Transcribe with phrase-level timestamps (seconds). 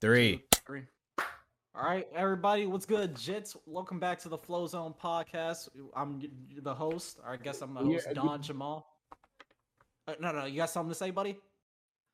[0.00, 0.42] Three.
[0.66, 0.82] Three.
[1.74, 3.54] All right, everybody, what's good, Jits?
[3.66, 5.68] Welcome back to the Flow Zone podcast.
[5.94, 6.22] I'm
[6.62, 8.86] the host, or I guess I'm the host, good- Don Jamal.
[10.08, 11.36] Uh, no, no, you got something to say, buddy?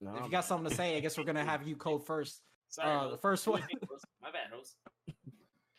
[0.00, 2.40] No, if you got something to say, I guess we're gonna have you code first.
[2.71, 4.04] Sorry, Uh, the first one- do you think, host?
[4.22, 4.76] My bad, host.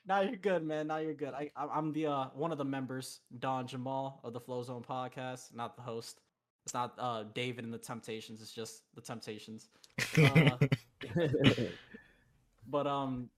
[0.06, 0.88] Now you're good, man.
[0.88, 1.34] Now you're good.
[1.34, 4.84] I, I- I'm the uh, one of the members, Don Jamal of the Flow Zone
[4.84, 6.20] podcast, not the host.
[6.66, 8.42] It's not uh, David and the Temptations.
[8.42, 9.70] It's just the Temptations.
[10.18, 10.58] Uh,
[12.68, 13.30] but um,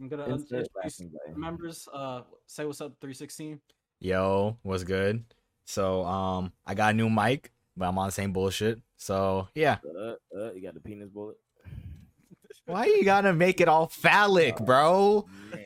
[0.00, 1.40] I'm gonna introduce laughing the button.
[1.40, 1.88] members.
[1.92, 3.60] Uh, say what's up, 316.
[4.00, 5.24] Yo, what's good?
[5.66, 8.80] So, um, I got a new mic, but I'm on the same bullshit.
[8.96, 9.78] So, yeah.
[9.86, 11.36] Uh, uh, you got the penis bullet.
[12.66, 15.26] Why you gotta make it all phallic, bro?
[15.50, 15.64] Man,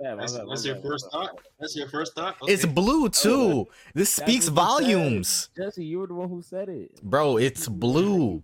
[0.00, 1.10] bad, That's, bad, that's your bad, first bad.
[1.12, 1.38] thought.
[1.60, 2.36] That's your first thought.
[2.42, 3.66] It's blue too.
[3.94, 4.94] This That's speaks what you said.
[4.94, 7.02] volumes, Jesse, you were the one who said it.
[7.02, 7.36] bro.
[7.36, 8.42] It's blue.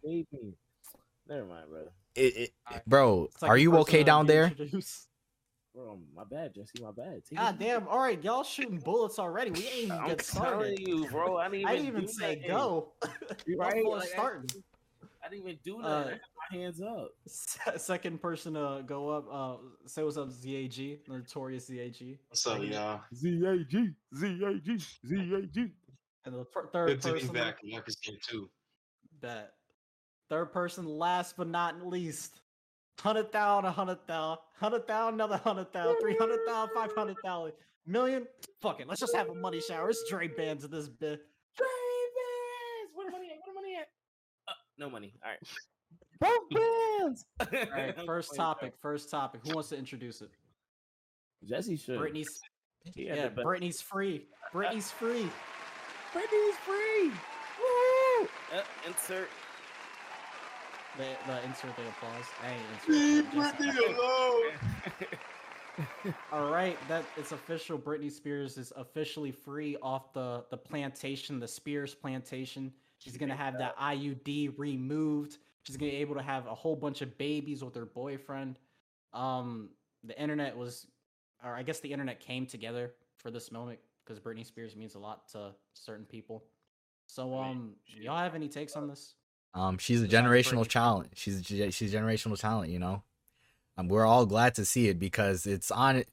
[1.28, 1.88] Never mind, bro.
[2.14, 4.46] It, it, bro, Second are you okay down there?
[4.46, 5.08] introduced.
[5.74, 6.80] Bro, my bad, Jesse.
[6.80, 7.22] My bad.
[7.28, 7.88] Take God it- damn!
[7.88, 9.50] All right, y'all shooting bullets already.
[9.50, 10.78] We ain't even I'm get telling started.
[10.78, 11.36] you, bro.
[11.36, 12.48] I didn't even, I didn't even say nothing.
[12.48, 12.92] go.
[13.46, 13.82] You Y'all right?
[13.82, 14.50] full Like, I- starting.
[15.24, 16.06] I didn't even do Uh, nothing.
[16.06, 16.20] I had
[16.52, 17.10] my hands up.
[17.26, 19.26] Second person to go up.
[19.28, 22.18] Uh, say what's up, ZAG, notorious ZAG.
[22.28, 23.00] What's up, y'all?
[23.12, 23.66] Zag,
[24.14, 25.72] Zag, Zag.
[26.24, 27.56] And the third Good to person back.
[27.64, 28.48] Y'all can see it too.
[29.22, 29.53] that
[30.34, 32.40] third person, last but not least,
[32.98, 37.16] hundred thousand, a hundred thousand, hundred thousand, another hundred thousand, three hundred thousand, five hundred
[37.24, 37.52] thousand,
[37.86, 38.26] million.
[38.60, 39.90] Fuck it, let's just have a money shower.
[39.90, 41.20] It's Dre bands in this bit.
[41.56, 41.70] Travis,
[42.94, 43.36] where the money at?
[43.46, 43.86] Where the money at?
[44.48, 45.14] Uh, no money.
[45.24, 45.38] All right.
[46.20, 47.24] Both bands.
[47.40, 48.72] All right, first topic.
[48.82, 49.42] First topic.
[49.44, 50.30] Who wants to introduce it?
[51.44, 52.00] Jesse should.
[52.00, 52.40] Britney's.
[52.96, 54.26] He had Yeah, the best- Britney's free.
[54.52, 55.28] Britney's free.
[56.12, 57.10] Britney's free.
[57.60, 58.28] Woo!
[58.52, 59.28] Uh, insert.
[60.96, 62.24] The, the insert the applause.
[62.42, 62.94] I ain't insert.
[62.94, 64.52] Leave just- Britney alone.
[66.32, 67.78] All right, that it's official.
[67.78, 72.72] Britney Spears is officially free off the the plantation, the Spears plantation.
[72.98, 75.38] She's gonna have that IUD removed.
[75.64, 78.58] She's gonna be able to have a whole bunch of babies with her boyfriend.
[79.12, 79.70] Um,
[80.04, 80.86] the internet was,
[81.44, 84.98] or I guess the internet came together for this moment because Britney Spears means a
[84.98, 86.44] lot to certain people.
[87.06, 89.14] So, I mean, um, y'all have any takes on this?
[89.54, 91.12] Um, she's a generational talent.
[91.14, 92.70] She's a she's generational talent.
[92.70, 93.02] You know,
[93.76, 96.08] um, we're all glad to see it because it's on it.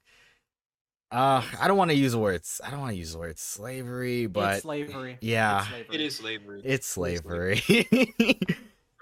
[1.11, 2.61] Uh, I don't want to use words.
[2.63, 5.13] I don't want to use the word slavery, but it's slavery.
[5.13, 5.95] It's yeah, slavery.
[5.95, 6.61] It is slavery.
[6.63, 7.61] it's slavery.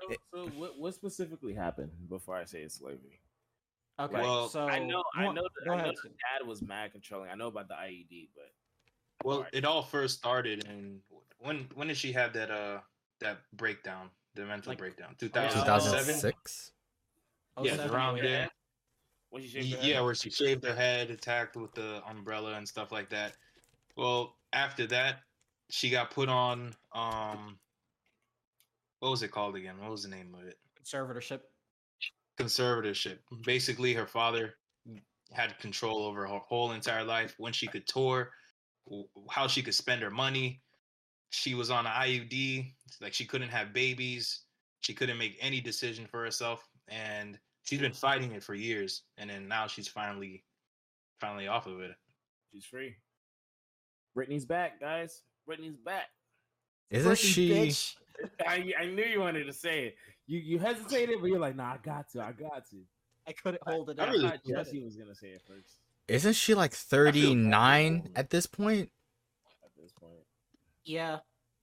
[0.10, 3.20] So, so what, what specifically happened before I say it's slavery?
[4.00, 6.94] Okay, Well, so I know, I know, go that, I know the dad was mad
[6.94, 7.30] controlling.
[7.30, 8.52] I know about the IUD, but
[9.24, 9.54] Well, Alright.
[9.54, 11.02] it all first started and
[11.40, 12.80] when when did she have that uh
[13.20, 15.16] that breakdown, the mental Like, breakdown?
[15.20, 16.16] two Two thousand thousand seven?
[16.16, 16.34] seven.
[16.44, 16.72] 2006.
[17.62, 18.22] Yeah, around 08.
[18.22, 18.50] there.
[19.32, 22.92] when she shaved Yeah, where she shaved her head, attacked with the umbrella and stuff
[22.92, 23.36] like that.
[23.98, 25.22] Well, after that,
[25.70, 27.60] she got put on um
[29.00, 29.80] what was it called again?
[29.80, 30.58] What was the name of it?
[30.82, 31.42] conservatorship.
[32.38, 33.20] Conservatorship.
[33.46, 34.56] Basically, her father
[35.32, 38.32] had control over her whole entire life, when she could tour,
[39.30, 40.62] how she could spend her money.
[41.32, 44.42] She was on an IUD, like she couldn't have babies.
[44.82, 49.04] She couldn't make any decision for herself, and she's been fighting it for years.
[49.18, 50.44] And then now she's finally,
[51.20, 51.92] finally off of it.
[52.52, 52.96] she's free.
[54.18, 55.22] Britney's back, guys.
[55.48, 56.08] Britney's back.
[56.90, 57.50] Isn't Britney, she?
[57.52, 57.96] bitch.
[58.48, 59.96] I, I knew you wanted to say it.
[60.28, 62.78] You you hesitated, but you're like, nah, I got to, I got to.
[63.28, 64.10] I couldn't hold it I out.
[64.10, 64.40] I really thought.
[64.48, 65.76] Jesse was gonna say it first
[66.08, 68.90] Isn't she like 39 at this point?
[70.80, 71.04] At this point.
[71.12, 71.20] Yeah,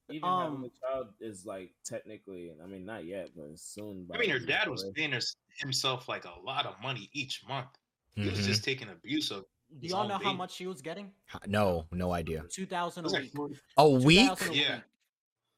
[0.09, 4.09] Even Um, having a child is like technically, I mean, not yet, but soon.
[4.15, 5.21] I mean, her dad was paying her,
[5.59, 7.71] himself like a lot of money each month.
[8.15, 8.31] He Mhm.
[8.31, 9.45] was just taking abuse of.
[9.69, 11.13] do His y'all own know how much she was getting?
[11.49, 12.45] No, no idea.
[12.49, 13.35] Two thousand a week.
[13.77, 14.31] A week?
[14.31, 14.77] a Yeah.
[14.77, 14.85] week.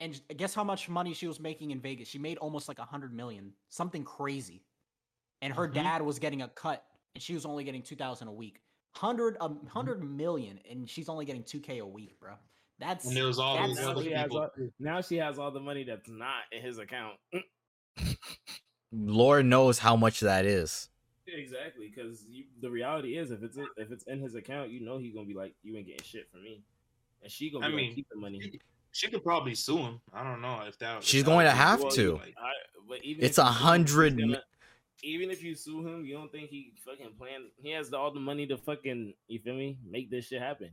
[0.00, 2.08] And guess how much money she was making in Vegas?
[2.08, 4.64] She made almost like a hundred million, something crazy.
[5.42, 5.74] And her Mhm.
[5.74, 8.62] dad was getting a cut, and she was only getting two thousand a week.
[8.94, 12.38] Hundred a hundred million, and she's only getting two k a week, bro.
[12.78, 14.38] That's And there was all that's these Now other she, has people.
[14.38, 17.16] all, now she has all the money that's not in his account.
[18.92, 20.88] Lord knows how much that is.
[21.26, 22.24] Exactly, because
[22.62, 25.34] the reality is, if it's if it's in his account, you know he's gonna be
[25.34, 26.62] like, "You ain't getting shit from me,"
[27.22, 28.60] and she gonna I be like, mean, keep the money.
[28.92, 30.00] She could probably sue him.
[30.14, 31.04] I don't know if that.
[31.04, 32.12] She's that going would to have well, to.
[32.14, 32.50] like, I,
[32.88, 34.42] but even It's a you sue him, hundred
[35.02, 37.50] Even if you sue him, you don't think he fucking plan?
[37.62, 39.78] He has all the money to fucking you feel me?
[39.86, 40.70] Make this shit happen.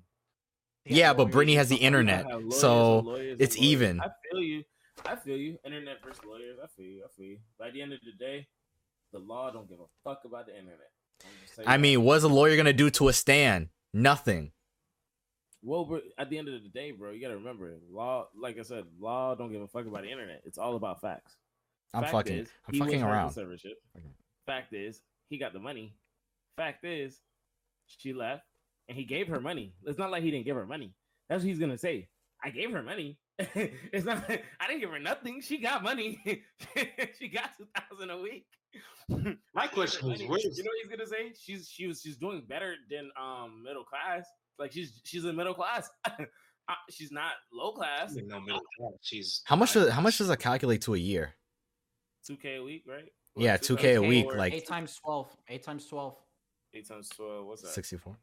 [0.85, 1.29] Yeah, but.
[1.29, 3.99] Britney has the internet, lawyers so lawyers it's even.
[4.01, 4.63] I feel you.
[5.05, 5.57] I feel you.
[5.65, 6.57] Internet versus lawyers.
[6.63, 7.03] I feel you.
[7.03, 7.37] I feel you.
[7.59, 8.47] By the end of the day,
[9.11, 10.91] the law don't give a fuck about the internet.
[11.23, 13.69] I'm just saying I mean, what's a lawyer gonna do to a stand?
[13.93, 14.51] Nothing.
[15.63, 18.27] well, bro, at the end of the day, bro, you gotta remember, law.
[18.39, 20.41] Like I said, law don't give a fuck about the internet.
[20.45, 21.35] It's all about facts.
[21.93, 22.37] I'm Fact fucking.
[22.39, 23.29] is, I'm fucking around.
[23.31, 23.75] conservatorship.
[24.45, 25.95] Fact is, he got the money.
[26.57, 27.19] Fact is,
[27.87, 28.43] she left,
[28.87, 29.73] and he gave her money.
[29.85, 30.93] It's not like he didn't give her money.
[31.29, 32.07] That's what he's gonna say.
[32.43, 33.17] I gave her money.
[33.39, 34.23] it's not.
[34.29, 35.41] I didn't give her nothing.
[35.41, 36.19] She got money.
[37.19, 38.45] she got two thousand a week.
[39.09, 40.29] My I gave her question is, money.
[40.29, 41.33] where's- you know what he's gonna say?
[41.39, 44.25] She's she was she's doing better than um middle class.
[44.59, 45.89] Like she's she's in middle class.
[46.67, 48.15] Uh, she's not low class.
[48.15, 48.93] She's no middle class.
[49.03, 49.75] She's How much?
[49.75, 51.35] high Does, how much does that calculate to a year?
[52.25, 53.07] Two k a week, right?
[53.35, 55.29] Yeah, 2K a week, like- eight times twelve.
[55.47, 56.15] Eight times twelve.
[56.73, 57.45] eight times twelve.
[57.45, 57.67] What's that?
[57.69, 58.17] Sixty-four.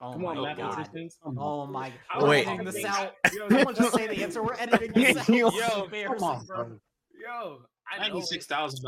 [0.00, 0.56] Oh Come my on, Lord.
[0.56, 0.88] god.
[1.36, 1.88] Oh my.
[2.12, 2.22] god.
[2.22, 2.46] We're Wait.
[2.46, 3.14] editing this think- out.
[3.34, 4.42] Yo, Someone just say the answer.
[4.42, 5.28] We're editing this out.
[5.28, 6.56] Yo, Yo, Embarrassing, Come on, bro.
[6.64, 6.80] bro.
[7.20, 7.58] Yo,
[7.90, 8.48] I know Ninety-six it.
[8.48, 8.80] dollars.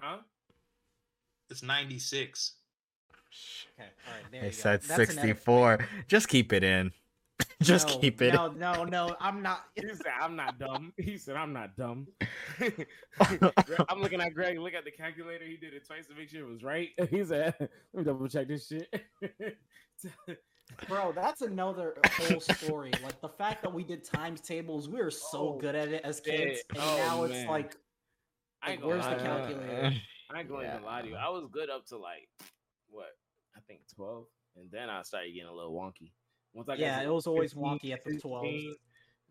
[0.00, 0.16] Huh?
[1.50, 2.54] It's ninety-six.
[3.78, 4.56] Okay, all right, there They you go.
[4.58, 5.08] said That's an edit.
[5.14, 5.88] sixty-four.
[6.08, 6.92] Just keep it in.
[7.64, 8.34] Just No, keep it.
[8.34, 9.16] No, no, no.
[9.20, 9.64] I'm not.
[9.74, 12.06] He said, "I'm not dumb." He said, "I'm not dumb."
[13.88, 14.58] I'm looking at Greg.
[14.58, 15.44] Look at the calculator.
[15.44, 16.90] He did it twice to make sure it was right.
[17.10, 18.88] He said, "Let me double check this shit."
[20.88, 22.90] Bro, that's another whole story.
[23.02, 26.02] Like the fact that we did times tables, we were so Oh, good at it
[26.04, 26.36] as yeah.
[26.36, 27.76] kids, and Oh, now it's like,
[28.66, 29.92] Like, where's the calculator?
[30.30, 31.16] I ain't going to lie to you.
[31.16, 32.28] I was good up to like
[32.88, 33.10] what
[33.56, 34.26] I think twelve,
[34.56, 36.12] and then I started getting a little wonky.
[36.54, 38.44] Once I yeah, to it was always 15, wonky at the 12.
[38.44, 38.74] 16,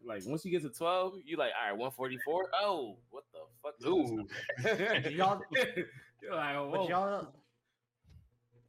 [0.06, 2.50] Like once you get to twelve, you like all right, one forty four.
[2.54, 3.74] Oh, what the fuck?
[3.80, 5.10] is Ooh.
[5.16, 5.42] y'all-
[6.22, 7.28] You're like, But y'all,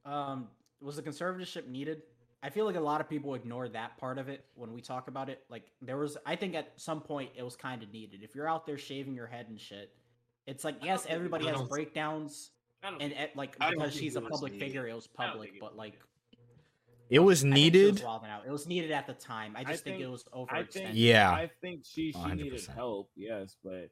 [0.04, 0.48] um,
[0.80, 2.02] was the conservatorship needed?
[2.42, 5.08] I feel like a lot of people ignore that part of it when we talk
[5.08, 5.44] about it.
[5.48, 8.22] Like there was, I think at some point it was kind of needed.
[8.22, 9.92] If you're out there shaving your head and shit,
[10.46, 12.50] it's like yes, everybody has breakdowns,
[13.00, 15.52] and at, like because she's a public figure, it was public.
[15.58, 15.94] But was like
[17.14, 18.04] It was I think she was needed.
[18.04, 18.42] out.
[18.46, 19.54] It was needed at the time.
[19.56, 20.72] I just think, think- it was I overextended.
[20.72, 21.30] think Yeah.
[21.30, 22.74] I think she she needed 100%.
[22.74, 23.90] help, yes, but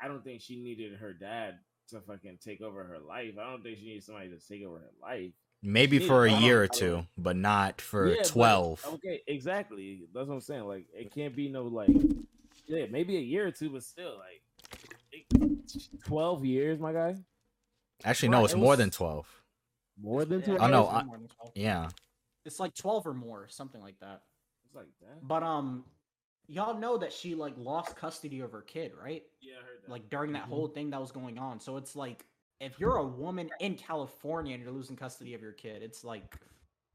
[0.00, 1.58] I don't think she needed her dad
[1.88, 3.34] to fucking take over her life.
[3.40, 5.32] I don't think she needed somebody to take over her life.
[5.62, 8.84] Maybe Yeah, for a I don't- year or two, but not for Yeah, but- twelve.
[8.86, 10.06] Okay, exactly.
[10.14, 10.64] That's what I'm saying.
[10.64, 11.90] Like it can't be no like
[12.66, 15.26] yeah, maybe a year or two, but still like
[16.04, 17.16] twelve years, my guy.
[18.04, 19.26] Actually, no, it's it more than twelve.
[20.00, 20.62] More than Yeah, twelve.
[20.62, 21.52] Oh, no, I- more than 12.
[21.56, 21.88] Yeah.
[22.44, 24.22] It's like twelve or more, something like that.
[24.64, 25.26] It's like that.
[25.26, 25.84] But um,
[26.46, 29.22] y'all know that she like lost custody of her kid, right?
[29.40, 29.90] Yeah, I heard that.
[29.90, 30.48] Like during that Mhm.
[30.48, 31.60] whole thing that was going on.
[31.60, 32.24] So it's like
[32.60, 36.34] if you're a woman in California and you're losing custody of your kid, it's like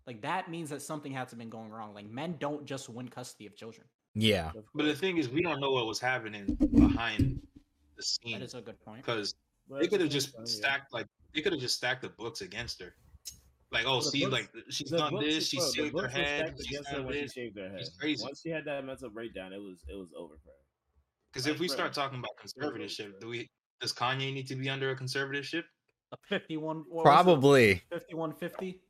[0.08, 1.94] like that means that something has to been going wrong.
[1.94, 3.88] Like men don't just win custody of children.
[4.14, 4.52] Yeah.
[4.74, 7.42] But the thing is, we don't know what was happening behind
[7.96, 9.04] the That scenes is a good point.
[9.04, 9.36] because
[9.70, 10.52] they could have same just time, yeah.
[10.54, 12.96] stacked like they could have just stacked the books against her.
[13.72, 16.08] Like, oh, the see, books- like she's done books this, was- she bro, shaved her
[16.08, 17.80] head, she's against her done when she shaved her head.
[17.80, 18.24] She's crazy.
[18.24, 20.56] Once she had that mental breakdown, it was it was over for her.
[21.34, 23.50] Because if we bro, start talking about was over, conservatorship, do we
[23.82, 25.64] does Kanye need to be under a conservatorship?
[26.14, 27.04] A 51 what was it?
[27.04, 27.74] Probably.
[27.90, 28.82] 5150.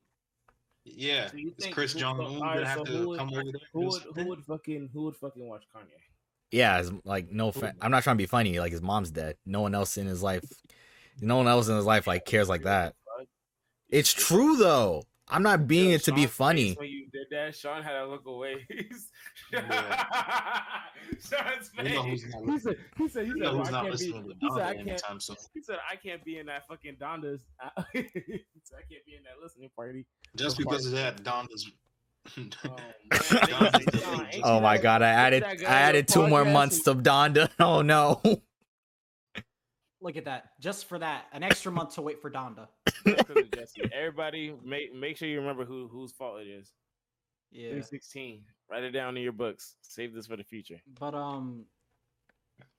[0.83, 1.28] Yeah.
[1.30, 3.54] So Is Chris who- Jong so- Un gonna have so to would- come over there?
[3.74, 5.88] Who would who would fucking who would fucking watch Kanye?
[6.51, 7.51] Yeah, it's like no.
[7.51, 8.60] Fa- I'm not trying to be funny.
[8.60, 9.38] Like his mom's dead.
[9.45, 10.44] No one else in his life.
[11.21, 12.94] No one else in his life like cares like that.
[13.95, 15.04] It's true though.
[15.28, 16.73] I'm not being Yo, it to be Sean's face funny.
[16.73, 18.66] When you did that, Sean had to look away.
[18.69, 19.07] He's-
[19.52, 20.06] Yeah.
[21.19, 22.21] Sean's know face.
[22.23, 24.06] who's not He said, he said, he said, know well, I can't be.
[24.06, 24.87] He said, I can't.
[24.87, 25.35] anytime soon.
[25.54, 27.42] He said, I can't be in that fucking Donda's.
[27.94, 30.06] he I can't be in that listening party.
[30.35, 31.71] Just because of that, Donda's.
[32.37, 33.19] Oh, man.
[33.21, 35.04] Donda's Sean, the- ain't Oh my god!
[35.04, 37.49] I added I added two more podcast months to Donda.
[37.59, 38.19] Oh no.
[40.06, 40.52] Look at that.
[40.62, 41.26] Just for that.
[41.33, 42.68] An extra month to wait for Donda.
[43.07, 43.81] Just 'cause of Jesse.
[43.92, 46.71] Everybody, make make sure you remember who whose fault it is.
[47.52, 47.69] Yeah.
[47.69, 48.45] 316.
[48.69, 49.78] Write it down in your books.
[49.81, 50.80] Save this for the future.
[51.00, 51.66] But um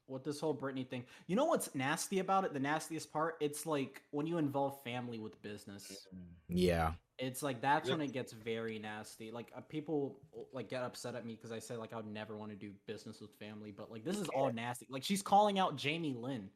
[0.07, 2.53] what this whole Britney thing, you know what's nasty about it?
[2.53, 3.35] The nastiest part?
[3.41, 6.07] It's like when you involve family with business.
[6.49, 6.93] Yeah.
[7.19, 7.99] It's like that's Yep.
[7.99, 9.33] when it gets very nasty.
[9.33, 10.21] Like uh, people
[10.53, 12.71] like get upset at me because I said like I would never want to do
[12.87, 14.87] business with family, but like this is all nasty.
[14.89, 16.51] Like she's calling out Jamie Lynn,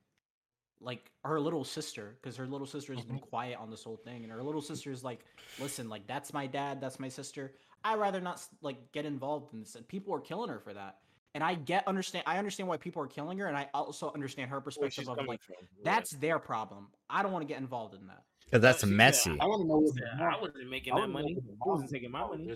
[0.80, 3.26] like her little sister, because her little sister has been mm-hmm.
[3.26, 5.24] quiet on this whole thing, and her little sister is like,
[5.60, 7.52] "Listen, like that's my dad, that's my sister.
[7.84, 10.98] I rather not like get involved in this." And people are killing her for that.
[11.34, 12.24] And I get understand.
[12.26, 15.42] I understand why people are killing her, and I also understand her perspective of like
[15.42, 15.56] from.
[15.84, 16.88] that's their problem.
[17.08, 18.24] I don't want to get involved in that.
[18.50, 19.36] Cause that's she said, messy.
[19.38, 21.34] I want to know what Yeah, I wasn't making I that money.
[21.34, 22.52] what the He wasn't taking my money.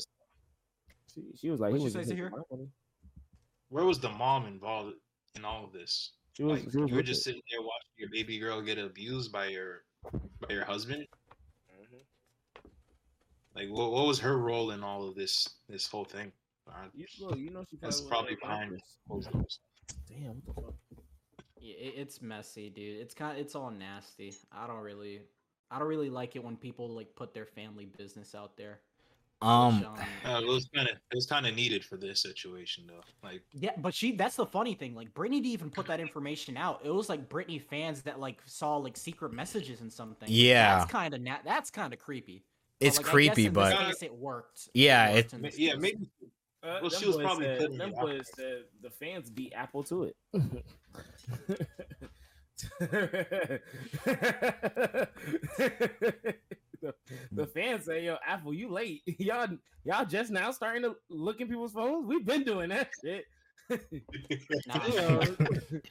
[1.14, 2.45] She, she was like, What'd he wasn't say, taking Zahir?
[2.50, 2.69] money.
[3.69, 4.95] Where was the mom involved
[5.37, 6.12] in all of this?
[6.34, 7.24] She was, Like, she was you were just it.
[7.24, 9.84] sitting there watching your baby girl get abused by your
[10.40, 11.06] by your husband.
[11.80, 12.00] Mhm.
[13.54, 16.32] Like, what, what was her role in all of this this whole thing?
[16.68, 18.82] Uh, You, look, you know she That's probably, probably behind it.
[19.06, 19.60] closed doors.
[20.08, 20.74] Damn, what the fuck?
[21.60, 23.00] Yeah, it, it's messy, dude.
[23.00, 24.34] It's kind it's all nasty.
[24.50, 25.20] I don't really
[25.70, 28.80] I don't really like it when people like put their family business out there.
[29.44, 32.84] Which, Um, Uh, it was kind of it was kind of needed for this situation
[32.86, 33.00] though.
[33.22, 34.94] Like, Yeah, but she that's the funny thing.
[34.94, 36.80] Like Britney didn't even put that information out.
[36.84, 40.28] It was like Britney fans that like saw like secret messages and something.
[40.30, 40.78] Yeah.
[40.78, 42.44] That's kind of na- that's kind of creepy.
[42.80, 44.68] But, it's like, I guess creepy, in this but case, it worked.
[44.74, 45.80] Yeah, worked it- in ma- this yeah, case.
[45.80, 46.10] maybe
[46.62, 49.82] Uh, Well, she was probably said, them it out boys said the fans beat Apple
[49.84, 50.16] to it.
[56.84, 56.94] the,
[57.32, 59.02] the fans say, "Yo, Apple, you late.
[59.18, 59.49] Y'all,
[59.84, 62.06] y'all just now starting to look in people's phones.
[62.06, 63.25] We've been doing that shit."
[64.66, 65.20] Nah, You know,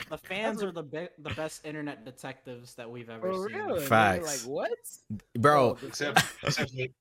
[0.10, 3.58] the fans are the be- the best internet detectives that we've ever for seen.
[3.58, 3.80] real.
[3.82, 4.46] Facts.
[4.46, 4.70] Like what?
[5.40, 6.92] bro, the except except the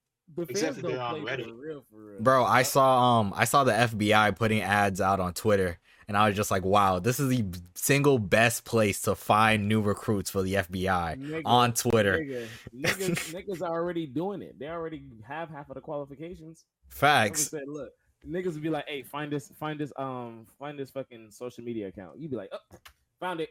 [0.48, 1.44] except that they're don't on Reddit.
[1.44, 2.20] For real, for real.
[2.22, 5.78] bro, I saw um I saw the FBI putting ads out on Twitter
[6.12, 7.42] and I was just like, wow, this is the
[7.74, 12.18] single best place to find new recruits for the FBI nigga, on Twitter.
[12.18, 14.58] Nigga, niggas, niggas are already doing it.
[14.58, 16.66] They already have half of the qualifications.
[16.90, 17.48] Facts.
[17.48, 17.92] said, look,
[18.28, 21.88] niggas would be like, hey, find this, find this, um, find this fucking social media
[21.88, 22.18] account.
[22.18, 22.76] You'd be like, oh,
[23.18, 23.48] found it.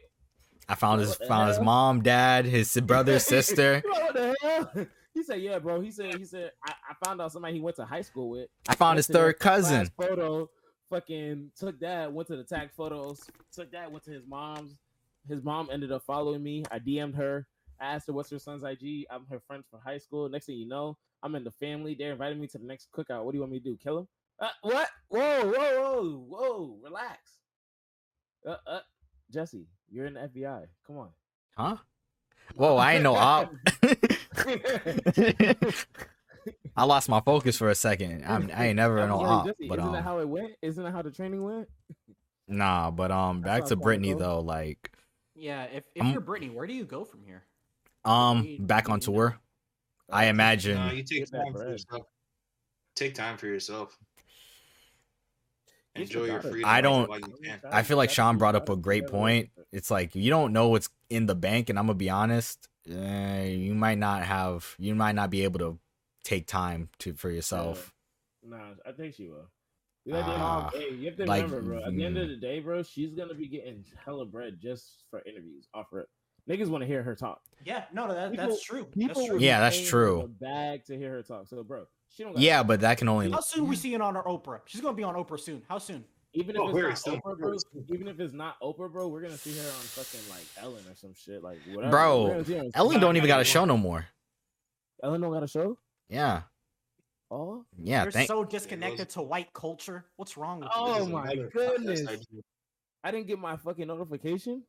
[0.68, 3.82] I found his found his mom, dad, his brother, sister.
[3.88, 4.86] What the hell?
[5.14, 5.80] He said, yeah, bro.
[5.80, 8.48] He said, he said, I, I found out somebody he went to high school with.
[8.68, 9.90] I found his third cousin.
[10.00, 10.48] Photo,
[10.92, 13.20] fucking took that, went to the tag photos,
[13.50, 14.78] took that, went to his mom's.
[15.26, 16.64] His mom ended up following me.
[16.70, 17.46] I DM'd her.
[17.80, 19.06] I asked her, what's her son's IG?
[19.10, 20.28] I'm her friend from high school.
[20.28, 21.94] Next thing you know, I'm in the family.
[21.94, 23.24] They're inviting me to the next cookout.
[23.24, 23.78] What do you want me to do?
[23.82, 24.08] Kill him?
[24.38, 24.88] Uh, what?
[25.08, 26.76] Whoa, whoa, whoa, whoa.
[26.82, 27.18] Relax.
[28.46, 28.80] Uh, uh,
[29.30, 30.66] Jesse, you're in the FBI.
[30.86, 31.08] Come on.
[31.56, 31.76] Huh?
[32.54, 33.54] Whoa, I ain't no op.
[36.76, 38.24] I lost my focus for a second.
[38.26, 40.28] I'm, I ain't never I'm no sorry, op, Jesse, but isn't that um, how it
[40.28, 40.52] went?
[40.62, 41.68] Isn't that how the training went?
[42.48, 44.40] nah, but um, back to it's gotta Britney though.
[44.40, 44.90] Like,
[45.34, 47.42] Yeah, if if I'm- you're Britney, where do you go from here?
[48.04, 49.16] um, Need- back on need to know.
[49.16, 49.38] tour.
[50.10, 50.74] I imagine.
[50.76, 52.06] no, you take time for yourself.
[52.94, 53.96] Take time for yourself.
[55.94, 56.64] Enjoy your your freedom.
[56.70, 57.60] I don't- while you can.
[57.70, 59.50] I feel like Sean brought up a great point.
[59.72, 62.68] It's like you don't know what's in the bank, and I'm gonna be honest.
[62.90, 64.74] eh, you might not have.
[64.78, 65.78] You might not be able to
[66.24, 67.92] take time to for yourself.
[68.44, 69.48] Nah, I think she will.
[70.04, 71.84] You, have to- Ah, hey, you have to like, remember, bro.
[71.84, 72.30] At the end of mm.
[72.30, 75.68] the day, bro, she's gonna be getting hella bread just for interviews.
[75.74, 76.08] Off rip,
[76.50, 77.40] niggas want to hear her talk.
[77.64, 78.86] Yeah, no, no, that, People- that's true.
[78.96, 79.38] That's People true.
[79.38, 80.22] Yeah, that's true.
[80.22, 81.46] The bag to hear her talk.
[81.46, 82.32] So, bro, she don't.
[82.32, 83.30] Got Yeah, but that can only.
[83.30, 84.60] How soon we seeing on our Oprah?
[84.66, 85.62] She's gonna be on Oprah soon.
[85.68, 86.04] How soon?
[86.34, 87.56] even if Oh, it's not Oprah, bro.
[87.92, 90.94] Even if it's not Oprah, bro, we're gonna see her on fucking like Ellen or
[90.94, 91.90] some shit, like whatever.
[91.90, 94.06] Bro, We're gonna see her on- Ellen don't even got a show no more.
[95.02, 95.78] Ellen don't got a show.
[96.12, 96.42] Yeah,
[97.30, 98.02] Oh, yeah.
[98.02, 98.28] You're Thank.
[98.28, 100.04] so disconnected to white culture.
[100.16, 100.94] What's wrong with Oh you?
[100.98, 102.26] There's my goodness.
[103.02, 104.62] I didn't get my fucking notification.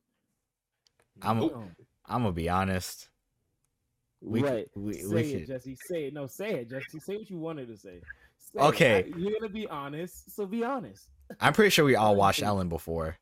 [1.22, 1.54] I'm- Nope.
[1.58, 1.70] Oh.
[2.06, 3.10] I'm gonna be honest.
[4.22, 4.68] We right.
[4.76, 5.76] we- say we it, could- Jesse.
[5.76, 6.14] Say it.
[6.14, 7.00] No, say it, Jesse.
[7.00, 8.00] Say what you wanted to say.
[8.40, 8.60] Say.
[8.60, 9.04] Okay.
[9.04, 11.10] I- you're gonna be honest, so be honest.
[11.42, 12.42] I'm pretty sure we all watched.
[12.42, 13.18] Ellen before.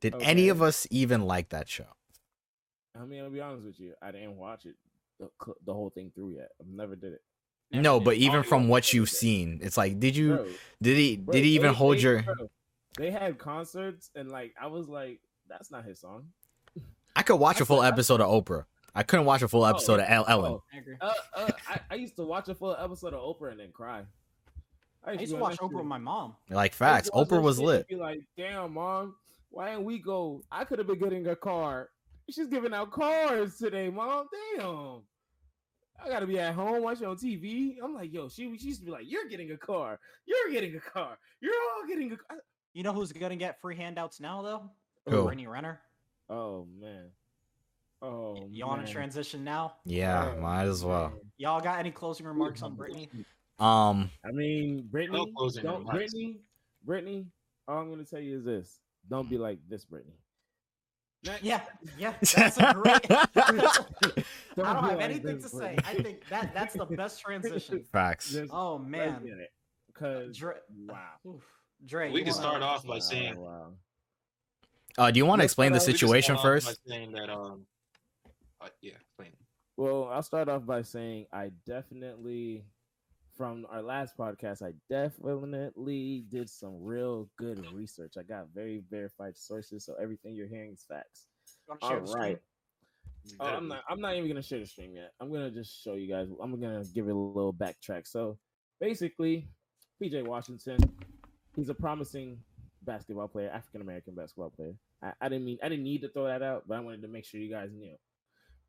[0.00, 1.88] Did any of us even like that show?
[2.98, 3.92] I mean, I'll be honest with you.
[4.00, 4.76] I didn't watch it
[5.18, 5.28] the,
[5.66, 6.48] the whole thing through yet.
[6.60, 7.22] I've never did it.
[7.72, 10.36] Never no, but even from what you've seen, it's like, did you?
[10.36, 10.46] Bro,
[10.82, 11.16] Did he?
[11.16, 12.22] bro, Did he even they- hold they- your?
[12.22, 12.34] bro,
[12.96, 16.26] they had concerts and like I was like, that's not his song.
[17.16, 18.64] I could watch a full what- episode of Oprah.
[18.94, 20.52] I couldn't watch a full episode of El- Ellen.
[20.52, 23.60] Oh, I uh, uh, I, I used to watch a full episode of Oprah and
[23.60, 24.02] then cry.
[25.04, 26.34] I used to be on watch Oprah with my mom.
[26.48, 27.86] Like facts, Oprah was lit.
[27.88, 29.14] Be like, damn, mom,
[29.50, 30.42] why didn't we go?
[30.50, 31.90] I could have been getting a car.
[32.30, 34.28] She's giving out cars today, mom.
[34.56, 35.02] Damn.
[36.04, 37.76] I gotta be at home watching on TV.
[37.82, 39.98] I'm like, yo, she, she used to be like, you're getting a car.
[40.26, 41.18] You're getting a car.
[41.40, 42.38] You're all getting a car.
[42.74, 44.70] You know who's gonna get free handouts now though?
[45.08, 45.22] Who?
[45.24, 45.80] Brittany Renner.
[46.28, 47.06] Oh man.
[48.02, 48.86] Oh, You want man.
[48.86, 49.76] to transition now?
[49.86, 51.08] Yeah, Oh, might as well.
[51.08, 51.20] man.
[51.38, 53.08] Y'all got any closing remarks on Brittany?
[53.58, 55.96] Um, I mean, Brittany, closing don't, remarks.
[55.96, 56.40] Brittany,
[56.84, 57.26] Brittany.
[57.66, 60.12] All I'm gonna tell you is this: don't be like this, Brittany.
[61.24, 61.42] Next.
[61.42, 61.60] Yeah,
[61.98, 63.06] yeah, that's a great.
[63.10, 63.24] I
[64.56, 65.76] Don't don't have anything to say.
[65.84, 67.82] I think that that's the best transition.
[67.92, 68.30] facts.
[68.30, 69.50] Just Oh let's man, it.
[69.94, 70.54] Cause Dre,
[70.86, 70.98] wow.
[71.26, 71.42] oof.
[71.84, 73.72] Dre, We can start off by saying wow.
[74.98, 76.80] Uh, do you want to explain the start out- we can start situation first?
[76.86, 77.66] Saying that, um,
[78.60, 79.32] uh, yeah, explain.
[79.76, 82.64] Well, I'll start off by saying I definitely,
[83.36, 88.14] from our last podcast, I definitely did some real good research.
[88.18, 91.26] I got very verified sources, so everything you're hearing is facts.
[91.82, 92.38] All right.
[93.28, 93.36] Mm-hmm.
[93.40, 93.82] Oh, I'm not.
[93.90, 95.12] I'm not even gonna share the stream yet.
[95.20, 96.28] I'm gonna just show you guys.
[96.40, 98.06] I'm gonna give it a little backtrack.
[98.06, 98.38] So,
[98.80, 99.48] basically,
[100.02, 100.78] PJ Washington,
[101.56, 102.38] he's a promising
[102.82, 104.74] basketball player, African American basketball player.
[105.02, 107.08] I, I didn't mean I didn't need to throw that out, but I wanted to
[107.08, 107.96] make sure you guys knew.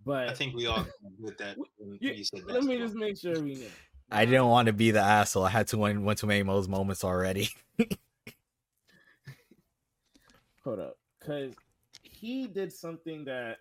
[0.06, 0.86] But I think we all
[1.20, 1.56] with that.
[1.78, 3.70] When You- you let me just make sure we knew.
[4.10, 5.44] I didn't want to be the asshole.
[5.44, 7.50] I had to win one too many of those moments already.
[10.64, 11.54] Hold up, because
[12.04, 13.58] he did something that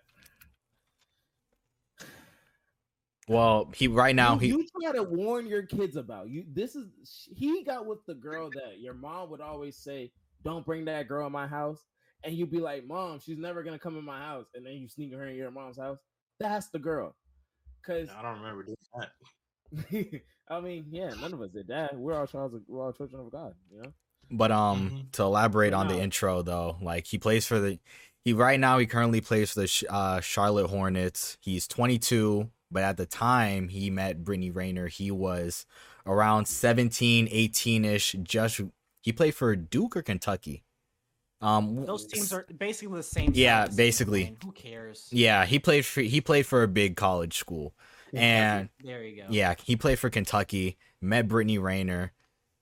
[3.27, 6.45] Well, he right now you, he you try to warn your kids about you.
[6.53, 6.87] This is
[7.35, 10.11] he got with the girl that your mom would always say,
[10.43, 11.83] "Don't bring that girl in my house,"
[12.23, 14.87] and you'd be like, "Mom, she's never gonna come in my house," and then you
[14.87, 15.99] sneak her in your mom's house.
[16.39, 17.17] That's the girl.
[17.85, 19.11] Cause I don't remember doing that.
[20.49, 21.95] I mean, yeah, none of us did that.
[21.97, 22.63] We're all children.
[22.67, 23.53] We're all children of God.
[23.71, 23.93] You know.
[24.31, 25.11] But um, Mhm.
[25.13, 27.79] to elaborate But on the intro though, like he plays for the
[28.23, 31.37] he right now he currently plays for the uh, Charlotte Hornets.
[31.41, 35.65] He's 22, but at the time he met Brittany Renner, he was
[36.05, 38.21] around 17, 18ish.
[38.23, 38.61] Just
[39.01, 40.63] he played for Duke or Kentucky.
[41.39, 43.31] Um, Those teams are basically the same.
[43.33, 44.35] Yeah, basically.
[44.43, 45.07] Who cares?
[45.11, 47.75] yeah, he played for he played for a big college school,
[48.13, 49.27] and There you go.
[49.29, 50.77] yeah, he played for Kentucky.
[51.01, 52.11] Met Brittany Renner,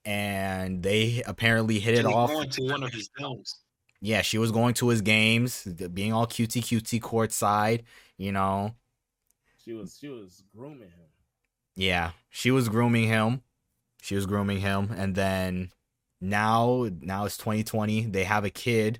[0.04, 2.30] and they apparently hit it Actually off.
[2.30, 3.56] Going to one of his films.
[4.02, 7.84] yeah, she was going to his games, being all cutesy cutesy courtside,
[8.18, 8.76] you know.
[9.64, 9.98] She was.
[10.00, 11.08] She was grooming him.
[11.76, 13.42] Yeah, she was grooming him.
[14.02, 15.72] She was grooming him, and then
[16.22, 18.02] now, now it's 2020.
[18.08, 19.00] They have a kid.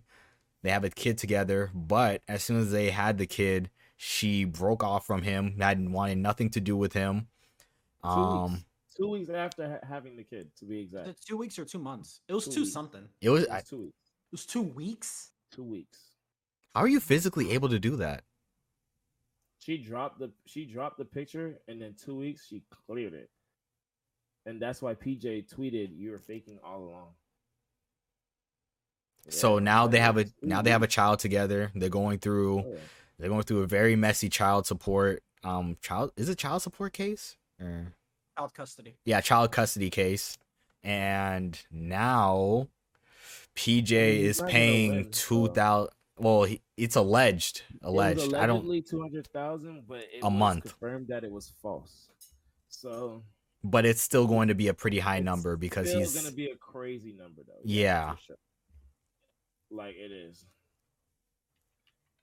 [0.64, 4.84] They have a kid together, but as soon as they had the kid, she broke
[4.84, 5.58] off from him.
[5.60, 7.28] Had wanted nothing to do with him.
[8.04, 8.66] Two Um, weeks.
[8.98, 11.08] Two weeks after ha- having the kid, to be exact.
[11.08, 12.22] Was two weeks or two months?
[12.30, 13.10] It was Two two, something.
[13.22, 13.44] It it was.
[13.44, 14.02] It was two weeks.
[14.32, 15.32] It was two weeks.
[15.52, 16.00] Two weeks.
[16.74, 18.24] how are you physically able to do that?
[19.60, 23.30] She dropped the she dropped the picture, and then two weeks she cleared it,
[24.46, 27.16] and that's why PJ tweeted, "You were faking all along."
[29.30, 31.72] So now they have a now they have a child together.
[31.74, 32.80] They're going through Oh, yeah.
[33.18, 37.38] They're going through a very messy child support um child is it child support case
[37.60, 37.94] or
[38.38, 38.96] Child custody.
[39.06, 40.38] yeah child custody case
[40.84, 42.68] and now
[43.56, 48.34] pj he's is paying win, two so- thousand well he, it's alleged It was alleged
[48.34, 50.64] i don't allegedly two hundred thousand, but it A was month.
[50.64, 52.10] confirmed that it was false.
[52.70, 53.24] So
[53.64, 56.36] but it's still going to be a pretty high it's number because still he's gonna
[56.36, 57.54] be a crazy number though.
[57.64, 58.14] Yeah.
[58.16, 58.36] for sure.
[59.72, 60.46] like it is,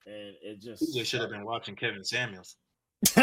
[0.07, 2.57] and it just You should have been watching Kevin Samuels.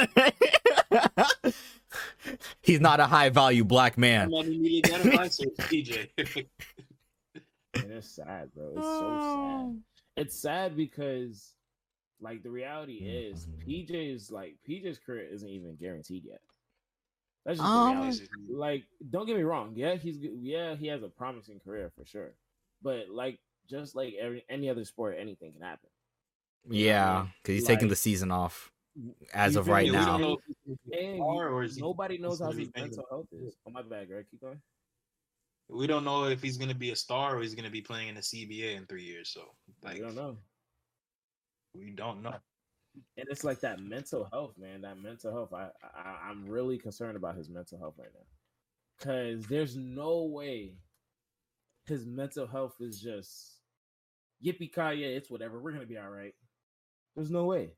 [2.61, 6.09] he's not a high value black man I'm not immediately identified, so it's PJ.
[7.75, 8.73] And it's sad, bro.
[8.75, 9.81] It's so sad.
[10.17, 11.53] It's sad because,
[12.19, 16.41] like, the reality is, PJ's like PJ's career isn't even guaranteed yet.
[17.45, 18.27] That's just Um, the reality.
[18.49, 19.73] Like, don't get me wrong.
[19.75, 22.33] Yeah, he's good- yeah he has a promising career for sure.
[22.81, 23.39] But like,
[23.69, 25.88] just like every any other sport, anything can happen.
[26.67, 28.71] Yeah because he's taking the season off
[29.33, 31.81] as of right now know if he's gonna be a And star or is he-
[31.81, 33.55] nobody knows how his mental health is.
[33.65, 34.25] Oh my bad, Greg.
[34.29, 34.61] Keep going.
[35.69, 38.15] we don't know if he's gonna be a star or he's gonna be playing in
[38.15, 39.29] the CBA in three years.
[39.29, 40.37] So like I don't know.
[41.73, 42.35] we don't know.
[43.17, 44.81] and it's like that mental health, man.
[44.81, 45.53] That mental health.
[45.53, 48.25] I, I I'm really concerned about his mental health right now,
[48.97, 50.73] because there's no way
[51.85, 53.59] his mental health is just
[54.43, 55.59] yippee ki It's whatever.
[55.59, 56.33] We're gonna be all right.
[57.15, 57.71] There's no way.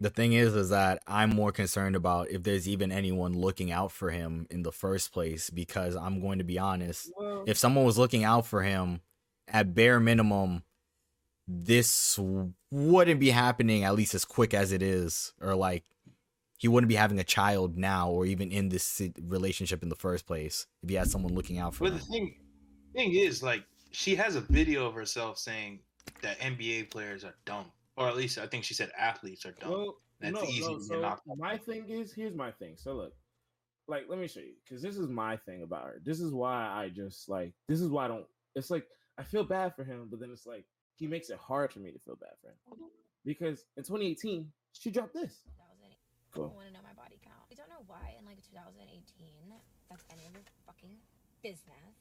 [0.00, 3.90] The thing is, is that I'm more concerned about if there's even anyone looking out
[3.90, 5.50] for him in the first place.
[5.50, 9.00] Because I'm going to be honest, Well, if someone was looking out for him,
[9.48, 10.62] at bare minimum,
[11.48, 12.18] this
[12.70, 15.84] wouldn't be happening at least as quick as it is, or like
[16.58, 20.26] he wouldn't be having a child now, or even in this relationship in the first
[20.26, 21.98] place if he had someone looking out for But him.
[21.98, 22.34] the thing
[22.94, 25.80] thing is, like, she has a video of herself saying
[26.22, 27.66] that NBA players are dumb,
[27.98, 29.70] or at least I think she said athletes are dumb.
[29.70, 30.78] well, That's no, easy no.
[30.78, 32.74] to So knock my thing is, here's my thing.
[32.76, 33.12] So look,
[33.88, 36.00] like, let me show you, because this is my thing about her.
[36.04, 37.52] This is why I just like.
[37.68, 38.26] This is why I don't.
[38.54, 38.86] It's like
[39.18, 41.90] I feel bad for him, but then it's like he makes it hard for me
[41.90, 42.78] to feel bad for him
[43.24, 45.42] because in 2018 she dropped this.
[45.82, 45.96] 2008.
[46.32, 46.52] Cool.
[46.52, 47.42] I want to know my body count.
[47.50, 49.02] I don't know why in like 2018
[49.90, 50.94] that's any of your fucking
[51.42, 51.96] business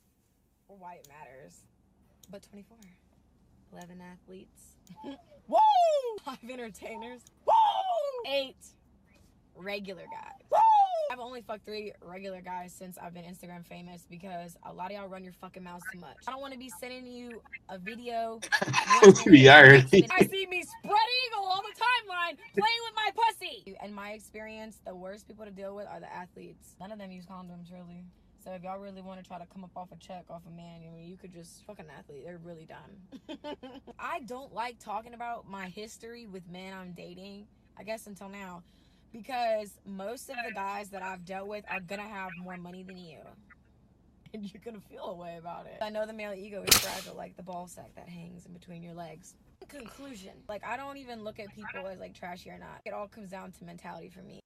[0.68, 1.64] or why it matters.
[2.30, 2.78] But 24.
[3.72, 4.62] 11 athletes.
[5.48, 5.58] Woo!
[6.24, 7.22] Five entertainers.
[7.46, 7.54] Woo!
[8.32, 8.58] Eight
[9.56, 10.46] regular guys.
[10.52, 10.58] Woo!
[11.10, 14.98] I've only fucked three regular guys since I've been Instagram famous because a lot of
[14.98, 16.18] y'all run your fucking mouths too much.
[16.28, 18.40] I don't want to be sending you a video.
[19.26, 20.08] The irony.
[20.12, 23.78] I see me spread eagle on the timeline playing with my pussy.
[23.84, 26.76] In my experience, the worst people to deal with are the athletes.
[26.80, 28.04] None of them use condoms, really.
[28.48, 30.50] So if y'all really want to try to come up off a check off a
[30.50, 32.24] man, I mean, you could just fuck an athlete.
[32.24, 33.36] They're really done.
[34.00, 37.48] I don't like talking about my history with men I'm dating.
[37.78, 38.64] I guess until now,
[39.12, 42.98] because most of the guys that I've dealt with are gonna have more money than
[42.98, 43.20] you.
[44.34, 45.80] And you're gonna feel a way about it.
[45.82, 48.82] I know the male ego is fragile, like the ball sack that hangs in between
[48.82, 49.36] your legs.
[49.68, 50.36] Conclusion.
[50.48, 52.80] Like, I don't even look at people as like trashy or not.
[52.86, 54.40] It all comes down to mentality for me.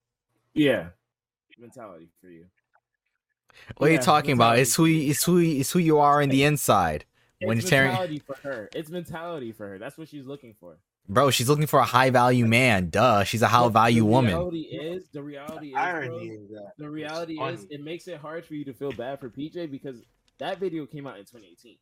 [0.55, 0.87] Yeah,
[1.59, 2.45] mentality for you.
[3.77, 4.59] What are you talking about?
[4.59, 7.05] It's who you, it's who you, it's who you are in the inside.
[7.41, 8.69] When it's you're tearing, mentality for her.
[8.75, 9.79] It's mentality for her.
[9.79, 10.77] That's what she's looking for.
[11.09, 12.89] bro, she's looking for a high value man.
[12.89, 14.33] Duh, she's a high But value the woman.
[14.35, 17.55] Reality is the reality is bro, irony is that the reality funny.
[17.55, 20.03] is it makes it hard for you to feel bad for PJ because
[20.37, 21.77] that video came out in 2018.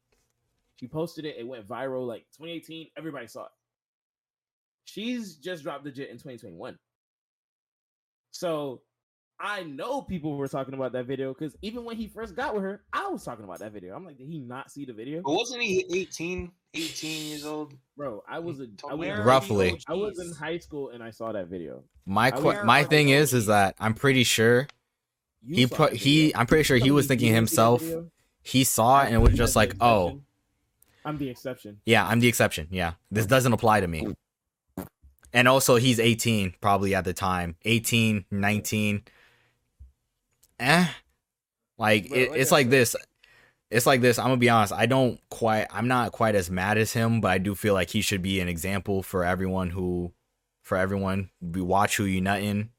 [0.80, 3.52] She posted it, it went viral like 2018, everybody saw it.
[4.86, 6.78] She's just dropped the jet in 2021.
[8.32, 8.82] So
[9.40, 12.64] I know people were talking about that video because even when he first got with
[12.64, 13.96] her, I was talking about that video.
[13.96, 15.22] I'm like, did he not see the video?
[15.24, 17.74] But wasn't he 18, 18 years old?
[17.96, 19.80] Bro, I was a I was, Roughly.
[19.88, 21.84] I was in high school and I saw that video.
[22.06, 24.68] My qu- my thing is, is that I'm pretty sure
[25.46, 26.36] You he put he.
[26.36, 28.12] I'm pretty sure he was thinking you didn't see that himself.
[28.42, 30.20] He saw it and it was just like, oh,
[31.06, 31.80] I'm the exception.
[31.86, 32.68] yeah, I'm the exception.
[32.72, 34.08] Yeah, this doesn't apply to me.
[35.32, 39.04] And also, he's 18 probably at the time, 18, 19.
[40.60, 40.88] Eh,
[41.78, 42.96] like it, it's like this.
[43.72, 44.18] It's like this.
[44.20, 44.74] I'm gonna be honest.
[44.74, 45.68] I don't quite.
[45.72, 48.40] I'm not quite as mad as him, but I do feel like he should be
[48.40, 50.12] an example for everyone who,
[50.64, 51.30] for everyone.
[51.40, 52.72] We watch who you nutting.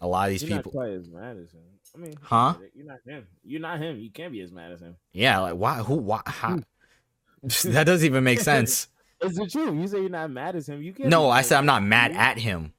[0.00, 0.72] A lot of these You're people.
[0.74, 1.60] not quite as mad as him.
[1.94, 2.54] I mean, Huh?
[2.74, 3.26] You're not him.
[3.42, 3.98] You're not him.
[3.98, 4.96] You can't be as mad as him.
[5.12, 5.76] Yeah, like why?
[5.76, 5.94] Who?
[5.96, 6.20] Why?
[6.26, 6.58] How?
[7.42, 8.88] that doesn't even make sense.
[9.22, 9.78] Is it true?
[9.78, 10.82] You say you're not mad as him.
[10.82, 11.08] You can't.
[11.08, 12.74] No, I said I'm not mad at him.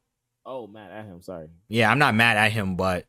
[0.46, 1.22] Oh, mad at him.
[1.22, 1.48] Sorry.
[1.68, 3.06] Yeah, I'm not mad at him, but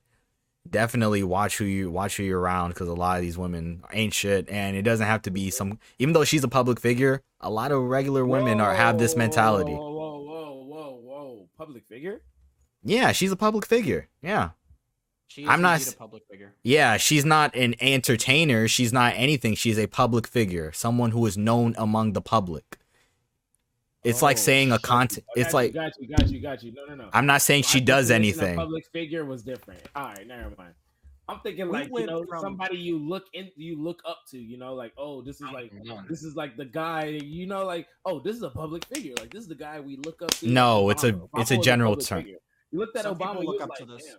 [0.70, 4.14] definitely watch who you watch who you're around because a lot of these women ain't
[4.14, 5.78] shit, and it doesn't have to be some.
[5.98, 9.72] Even though she's a public figure, a lot of regular women are have this mentality.
[9.72, 11.48] Whoa, whoa, whoa, whoa, whoa!
[11.57, 12.20] Public figure.
[12.85, 14.09] Yeah, she's a public figure.
[14.22, 14.50] Yeah,
[15.26, 16.54] She I'm not indeed s- a public figure.
[16.62, 18.68] yeah, she's not an entertainer.
[18.68, 19.54] She's not anything.
[19.57, 22.77] She's a public figure, someone who is known among the public.
[24.04, 24.82] It's like Oh, saying a shit.
[24.82, 25.26] content.
[25.37, 26.72] I you, like got you, got you, got you.
[26.72, 27.11] No, no, no.
[27.12, 28.56] I'm not saying My she does anything.
[28.56, 29.80] Public figure was different.
[29.96, 30.74] All right, never mind.
[31.30, 34.38] I'm thinking We like you know from- somebody you look in, you look up to.
[34.38, 35.72] You know, like oh, this is like
[36.08, 37.06] this is like the guy.
[37.22, 39.14] You know, like oh, this is a public figure.
[39.18, 40.48] Like this is the guy we look up to.
[40.48, 40.92] No, Obama.
[40.92, 42.22] it's a- Obama it's a general public term.
[42.22, 42.38] figure.
[42.70, 43.32] You looked at Some Obama.
[43.40, 44.16] people look up like, to this.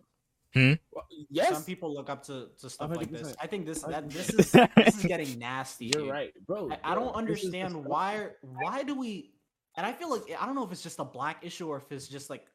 [0.54, 0.60] Hmm?
[0.60, 0.80] damn.
[0.92, 3.34] Well, yes, Some people look up to, to stuff like this.
[3.42, 5.86] I think this that this is this is getting nasty.
[5.86, 6.12] you're dude.
[6.12, 6.70] right, bro.
[6.84, 9.32] I, I don't understand why why do we
[9.80, 11.90] and I feel like I don't know if it's just a black issue or if
[11.92, 12.46] it's just like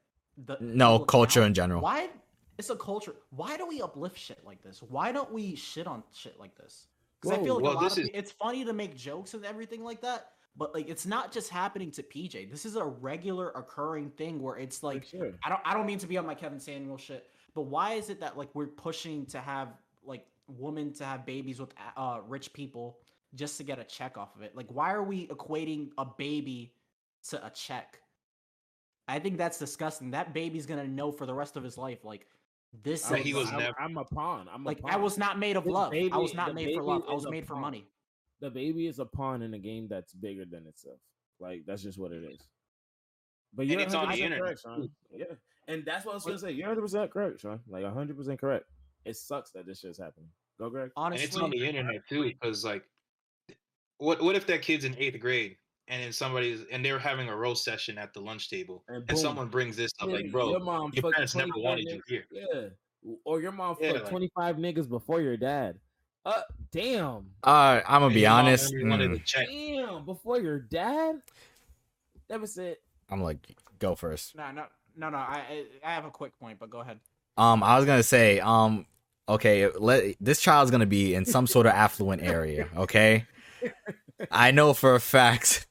[0.46, 1.46] the No people culture now.
[1.46, 1.80] in general.
[1.82, 2.08] Why
[2.58, 3.14] it's a culture.
[3.30, 4.82] Why do we uplift shit like this?
[4.82, 6.86] Why don't we shit on shit like this?
[7.20, 9.44] Because I feel like well, a lot of, is- it's funny to make jokes and
[9.46, 12.50] everything like that, but like it's not just happening to PJ.
[12.50, 15.32] This is a regular occurring thing where it's like sure.
[15.42, 18.10] I don't I don't mean to be on my Kevin Samuels shit, but why is
[18.10, 19.68] it that like we're pushing to have
[20.04, 22.98] like women to have babies with uh rich people
[23.34, 24.54] just to get a check off of it?
[24.54, 26.73] Like why are we equating a baby
[27.30, 28.00] to a check?
[29.08, 30.10] I think that's disgusting.
[30.12, 32.26] That baby's going to know for the rest of his life like
[32.82, 34.48] this That is he was I'm, never- I'm a pawn.
[34.52, 34.90] I'm a like pawn.
[34.90, 35.92] I was not made of This love.
[35.94, 37.02] I was not made for love.
[37.08, 37.62] I was made for pawn.
[37.62, 37.86] money.
[38.40, 40.98] the baby is a pawn in a game that's bigger than itself.
[41.40, 42.38] Like that's just what it is.
[43.54, 44.90] But you're it's on the internet, correct, Sean.
[45.12, 45.26] Yeah,
[45.68, 46.50] and that's what I was gonna say.
[46.50, 47.60] You're 100 percent correct, Sean.
[47.68, 48.64] Like 100 percent correct.
[49.04, 50.28] It sucks that this shit's happening.
[50.58, 50.90] Go, Greg.
[50.96, 52.82] and it's on the internet too because like
[53.98, 55.56] what what if that kid's in eighth grade
[55.88, 59.18] and then somebody's and they're having a roast session at the lunch table And and
[59.18, 62.00] someone brings this up Yeah, like bro your mom your parents never 25 wanted you
[62.06, 65.78] here Yeah, or your mom Yeah, fucked like- 25 niggas before your dad.
[66.26, 66.40] Uh,
[66.72, 68.72] damn, Uh, I'm gonna And be honest.
[68.72, 71.20] mm, to check damn, before your dad.
[72.28, 72.82] That was it.
[73.10, 73.38] I'm like,
[73.78, 74.34] go first.
[74.34, 74.64] no, no,
[74.96, 75.18] no, no.
[75.18, 76.98] I I I have a quick point, but go ahead.
[77.36, 78.86] Um, I was gonna say, um,
[79.28, 82.68] okay, let this child's gonna be in some sort of affluent area.
[82.74, 83.26] Okay,
[84.30, 85.66] I know for a fact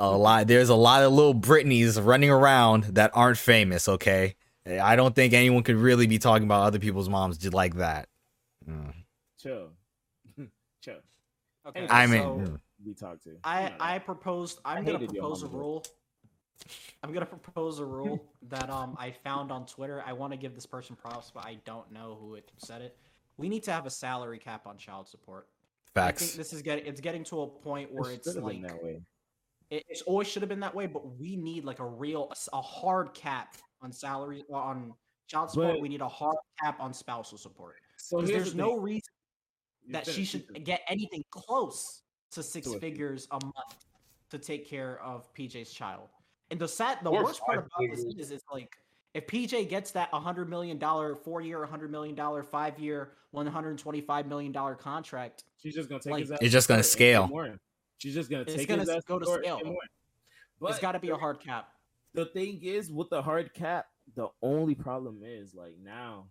[0.00, 0.46] a lot.
[0.46, 3.88] There's a lot of little Britneys running around that aren't famous.
[3.88, 4.34] Okay,
[4.66, 8.08] I don't think anyone could really be talking about other people's moms just like that.
[8.68, 8.94] Mm.
[9.40, 9.68] Chill,
[10.82, 10.96] chill.
[11.66, 12.58] Okay, I mean, so-.
[12.84, 13.36] We talked to.
[13.44, 13.72] I.
[13.78, 14.60] I proposed.
[14.64, 15.84] I'm I gonna propose a rule.
[17.02, 20.02] I'm gonna propose a rule that um I found on Twitter.
[20.06, 22.96] I want to give this person props, but I don't know who it said it.
[23.36, 25.46] We need to have a salary cap on child support.
[25.96, 26.36] I think Facts.
[26.36, 28.62] this is getting it's getting to a point where It it's should've like
[29.70, 29.78] been that way.
[29.78, 32.60] it, it's always should have been that way, but we need like a real a
[32.60, 34.92] hard cap on salary on
[35.28, 35.74] child support.
[35.74, 37.76] But- we need a hard cap on spousal support.
[37.96, 38.82] So there's the no thing.
[38.82, 39.12] reason
[39.90, 42.02] that she should get anything close
[42.32, 43.84] to six To figures a month
[44.30, 46.08] to take care of PJ's child.
[46.50, 48.76] And the sad, the Or worst part five about this is, is like
[49.14, 53.46] if PJ gets that hundred million dollar four year, hundred million dollar five year, one
[53.46, 56.38] hundred twenty five million dollar contract, She's just gonna take Like, his ass.
[56.40, 57.28] It's just gonna court and scale.
[58.04, 58.10] More.
[58.10, 59.56] She's just gonna It's take gonna his ass go to scale.
[59.58, 59.76] get more.
[59.82, 59.90] it's
[60.60, 61.68] But got to be a hard cap.
[62.14, 63.86] the thing is with the hard cap,
[64.16, 66.26] the only problem is like now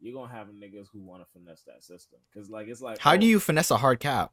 [0.00, 3.16] you're gonna have niggas who want to finesse that system because like it's like How
[3.16, 4.32] do oh, you finesse a hard cap?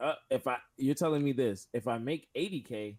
[0.00, 2.96] uh, if I you're telling me this if I make 80k,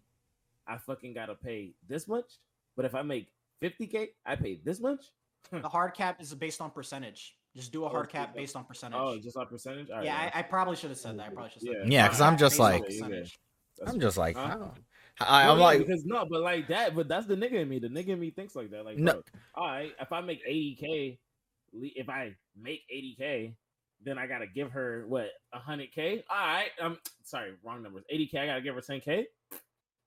[0.66, 2.38] I fucking gotta pay this much,
[2.76, 3.28] but if I make
[3.62, 5.04] 50k, I pay this much.
[5.50, 7.36] The hard cap is based on percentage.
[7.54, 8.98] Just do a hard cap based on percentage.
[9.00, 9.90] Oh, just on percentage.
[9.90, 10.30] All right, yeah, yeah.
[10.34, 11.26] I, I probably should have said that.
[11.26, 11.82] I probably should have said Yeah.
[11.84, 12.84] because Yeah, 'cause I'm just like-
[13.86, 14.68] I'm just like, Huh?
[15.20, 17.78] I, I'm yeah, like, because no, but like that, but that's the nigga in me.
[17.78, 18.84] The nigga in me thinks like that.
[18.84, 19.12] Like, No.
[19.12, 19.22] bro,
[19.54, 21.18] all right, if I make 80k,
[21.74, 23.54] if I make 80k,
[24.04, 26.22] then I gotta give her what 100k.
[26.30, 28.04] All right, I'm sorry, wrong numbers.
[28.12, 29.26] 80k, I gotta give her 10k.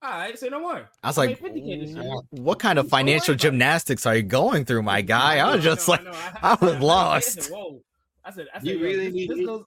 [0.06, 0.88] All right, say no more.
[1.04, 2.14] I was I like, made 50K this year.
[2.30, 5.40] what kind of financial about gymnastics are you going through, my guy?
[5.40, 6.12] I was know, just know, like, know.
[6.44, 7.52] I was said, lost.
[7.52, 7.82] Whoa,
[8.24, 9.46] I said, I said, You yo, really this, need this it.
[9.48, 9.64] goes,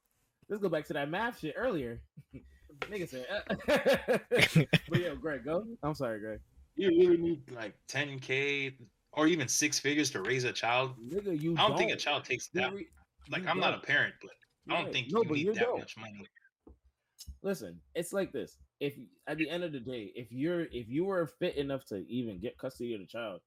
[0.48, 2.01] this go back to that math shit earlier.
[2.83, 3.55] Nigga said, uh,
[4.88, 5.64] but yo, Greg, go.
[5.83, 6.38] I'm sorry, Greg.
[6.77, 8.74] You really need like 10k
[9.14, 10.92] or even six figures to raise a child.
[11.05, 12.72] Nigga, you I don't think a child takes You that.
[12.72, 12.87] re-
[13.33, 14.31] Like I'm not a parent, but
[14.70, 14.92] I don't Right.
[14.92, 15.79] think no, you need you that don't.
[15.81, 16.24] much money.
[17.42, 18.57] Listen, it's like this.
[18.81, 18.95] If
[19.27, 22.38] at the end of the day, if you're if you were fit enough to even
[22.41, 23.41] get custody of the child,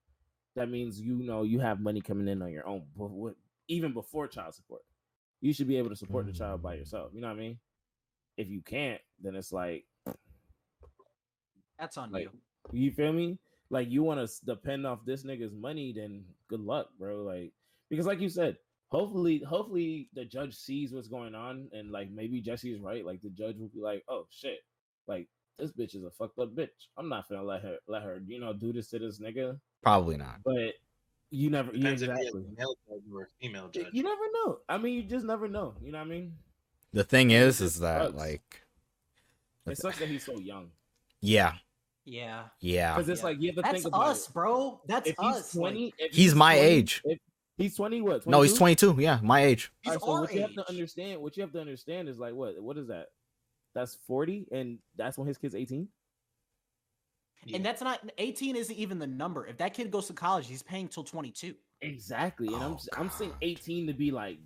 [0.56, 3.36] that means you know you have money coming in on your own, but what,
[3.68, 4.82] even before child support,
[5.40, 7.12] you should be able to support the child by yourself.
[7.14, 7.60] You know what I mean?
[8.38, 9.86] If you can't, then it's like
[11.80, 12.32] That's on Like, you.
[12.72, 13.40] you feel me?
[13.70, 17.24] Like you want to depend off this nigga's money, then good luck, bro.
[17.24, 17.54] Like
[17.90, 18.58] because, like you said,
[18.90, 23.06] hopefully, hopefully the judge sees what's going on, and like maybe Jesse's right.
[23.06, 24.60] Like the judge will be like, "Oh shit,
[25.08, 26.70] like this bitch is a fucked up bitch.
[26.98, 30.18] I'm not gonna let her let her, you know, do this to this nigga." probably
[30.18, 30.38] not.
[30.44, 30.76] But
[31.32, 32.42] you never, you Depends if exactly.
[32.42, 33.88] a male judge or a female judge.
[33.94, 34.60] You never know.
[34.70, 35.74] I mean, you just never know.
[35.82, 36.34] You know what I mean?
[36.94, 38.18] The thing is, is that sucks.
[38.18, 38.62] like,
[39.66, 40.72] It sucks that he's so young
[41.22, 41.54] yeah,
[42.04, 42.46] Yeah.
[42.60, 43.26] yeah, because it's Yeah.
[43.28, 44.34] like you have to That's think about us, it.
[44.34, 44.82] bro.
[44.88, 45.56] That's If he's us.
[45.56, 47.02] like, twenty, if He's my 20 age.
[47.06, 47.20] If
[47.58, 48.26] he's twenty, what?
[48.28, 48.88] no, he's 22?
[48.88, 49.02] 22.
[49.04, 49.72] Yeah, my age.
[49.82, 52.18] he's Alright, so our what you have to understand, what you have to understand is
[52.20, 53.08] like what what is that?
[53.74, 55.88] That's forty, and that's when his kid's eighteen.
[57.44, 57.56] Yeah.
[57.56, 59.48] And that's not 18 isn't even the number.
[59.48, 61.56] If that kid goes to college, he's paying till 22.
[61.82, 64.38] Exactly, and I'm Oh, I'm saying eighteen to be like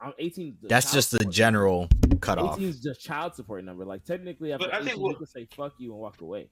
[0.00, 0.56] i'm eighteen.
[0.62, 1.88] That's just the support- general
[2.22, 2.56] cutoff.
[2.56, 3.84] 18 is just child support number.
[3.84, 6.22] Like technically, after But I 18, think you what- can say fuck you and walk
[6.22, 6.48] away.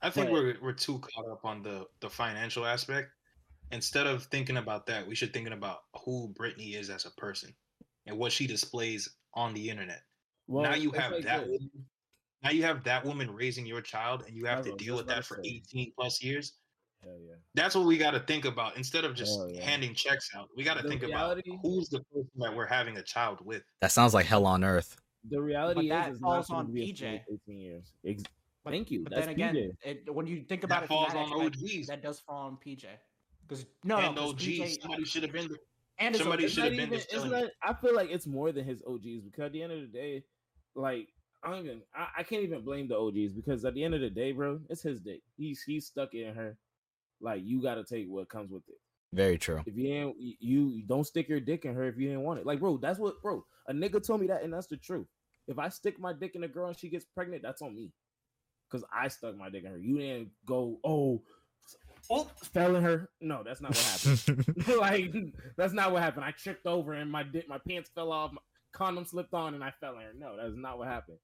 [0.00, 3.10] I think But- we're we're too caught up on the the financial aspect.
[3.72, 7.54] Instead of thinking about that, we should thinking about who Brittany is as a person
[8.06, 10.00] and what she displays on the internet.
[10.46, 11.46] Well, now you have like that.
[11.46, 11.70] Woman,
[12.42, 15.06] now you have that woman raising your child, and you have to what deal with
[15.08, 15.62] that for say.
[15.72, 16.52] 18 plus years.
[17.02, 17.34] Hell yeah.
[17.54, 19.62] That's what we got to think about instead of just yeah.
[19.62, 20.48] handing checks out.
[20.56, 23.62] We got to think reality- about who's the person that we're having a child with.
[23.80, 24.96] That sounds like hell on earth.
[25.28, 27.02] The reality that is, it's falls not on on PJ.
[27.30, 27.92] Eighteen years.
[28.06, 28.22] Ex-
[28.64, 29.02] But, Thank you.
[29.02, 31.46] But That's then again, it, when you think about That it, from falls that on
[31.46, 31.86] OGs.
[31.88, 32.86] that does fall on PJ.
[33.46, 35.48] Because no, and no, 'cause OGs, PJ somebody should have been.
[35.98, 38.64] and somebody should have been even- distilling it's not, I feel like it's more than
[38.64, 40.24] his OGs because at the end of the day,
[40.76, 41.08] like
[41.42, 44.00] I don't even I, I can't even blame the OGs because at the end of
[44.00, 45.22] the day, bro, it's his dick.
[45.36, 46.56] He's he's stuck in her.
[47.20, 48.78] Like you got to take what comes with it.
[49.12, 49.62] Very true.
[49.66, 52.40] If you ain't you, you don't stick your dick in her if you didn't want
[52.40, 52.46] it.
[52.46, 53.44] Like bro, that's what bro.
[53.68, 55.06] A nigga told me that and that's the truth.
[55.48, 57.92] If I stick my dick in a girl and she gets pregnant, that's on me.
[58.70, 59.78] Cause I stuck my dick in her.
[59.78, 61.22] You didn't go oh.
[62.08, 63.08] Oh, fell in her.
[63.20, 65.12] No, that's not what happened like
[65.56, 66.24] that's not what happened.
[66.24, 68.40] I tripped over and my dick, my pants fell off, my
[68.76, 70.18] condom slipped on, and I fell in.
[70.18, 71.18] No, that's not what happened.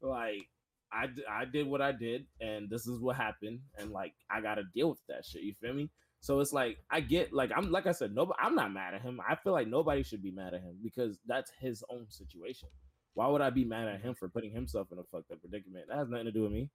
[0.00, 0.46] Like
[0.92, 4.40] I, d- I did what I did, and this is what happened, and like I
[4.40, 5.42] gotta deal with that shit.
[5.42, 5.90] You feel me?
[6.20, 9.02] So it's like I get like I'm like I said, no, I'm not mad at
[9.02, 9.20] him.
[9.28, 12.68] I feel like nobody should be mad at him because that's his own situation.
[13.14, 15.86] Why would I be mad at him for putting himself in a fucked up predicament?
[15.88, 16.68] That has nothing to do with me.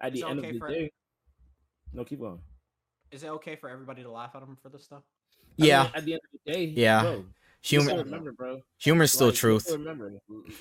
[0.00, 0.90] At It's the end okay of the for- day,
[1.92, 2.40] no, keep going.
[3.10, 5.02] Is it okay for everybody to laugh at him for this stuff?
[5.58, 7.02] I mean, yeah, at the end of the day, Yeah.
[7.02, 7.24] bro,
[7.62, 7.96] humor.
[7.98, 8.60] Remember, bro.
[8.78, 9.70] Humor's still Like, truth.
[9.70, 10.12] Remember,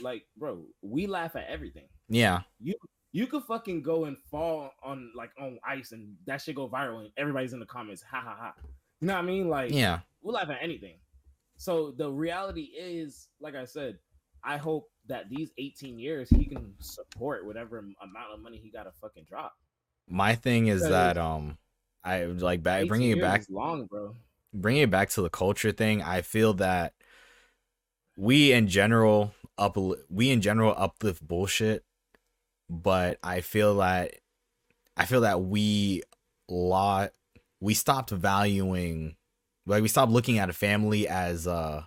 [0.02, 1.88] like, bro, we laugh at everything.
[2.08, 2.76] Yeah, You
[3.14, 7.02] you could fucking go and fall on like on ice and that shit go viral
[7.02, 8.54] and everybody's in the comments, ha ha ha.
[9.02, 9.50] You know what I mean?
[9.50, 10.00] Like Yeah.
[10.22, 10.98] we'll laugh at anything.
[11.58, 14.00] So the reality is, like I said,
[14.44, 18.84] I hope that these 18 years he can support whatever amount of money he got
[18.84, 19.54] to fucking drop.
[20.08, 21.58] My thing is that um
[22.04, 24.16] I like back bringing it back long, bro.
[24.54, 26.94] Bringing it back to the culture thing, I feel that
[28.18, 29.78] we in general up
[30.10, 31.84] we in general uplift bullshit,
[32.70, 34.16] but I feel that
[34.98, 36.04] I feel that we
[36.50, 37.12] lot
[37.60, 39.16] we stopped valuing
[39.66, 41.84] like we stopped looking at a family as uh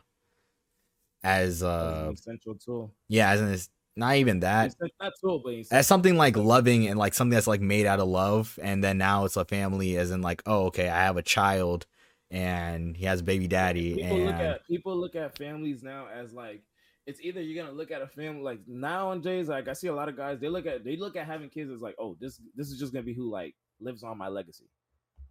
[1.22, 2.94] as uh essential tool.
[3.09, 3.59] yeah as an
[3.96, 7.61] not even that not tool, but as something like loving and like something that's like
[7.61, 10.88] made out of love and then now it's a family as in like oh okay
[10.88, 11.87] i have a child
[12.34, 16.06] and he has a baby daddy people and look at people look at families now
[16.14, 16.62] as like
[17.06, 20.08] it's either you're gonna look at a family like nowadays like i see a lot
[20.08, 22.68] of guys they look at they look at having kids as like oh this this
[22.70, 24.68] is just gonna be who like lives on my legacy.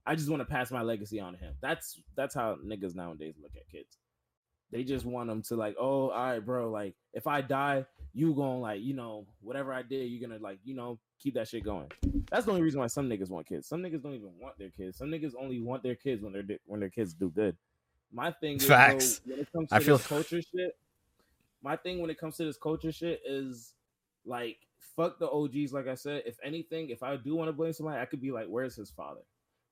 [0.05, 1.55] I just want to pass my legacy on to him.
[1.61, 3.97] That's that's how niggas nowadays look at kids.
[4.71, 8.33] They just want them to like oh all right bro like if i die you
[8.33, 11.63] gonna like you know whatever i did you're gonna like you know keep that shit
[11.63, 11.91] going
[12.29, 14.69] that's the only reason why some niggas want kids some niggas don't even want their
[14.69, 17.55] kids some niggas only want their kids when they're when their kids do good
[18.11, 19.21] my thing is, though, Facts.
[19.25, 20.77] when it comes to I feel- this culture shit,
[21.63, 23.73] my thing when it comes to this culture shit is
[24.23, 24.57] like
[24.95, 25.73] fuck the OGs.
[25.73, 28.31] Like I said, if anything, if I do want to blame somebody, I could be
[28.31, 29.21] like, where's his father?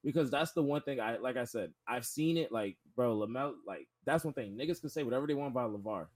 [0.04, 1.38] Because that's the one thing I like.
[1.38, 2.51] I said I've seen it.
[2.51, 3.54] Like, bro, Lamel.
[3.67, 4.58] Like that's one thing.
[4.58, 6.08] Niggas can say whatever they want about LaVar.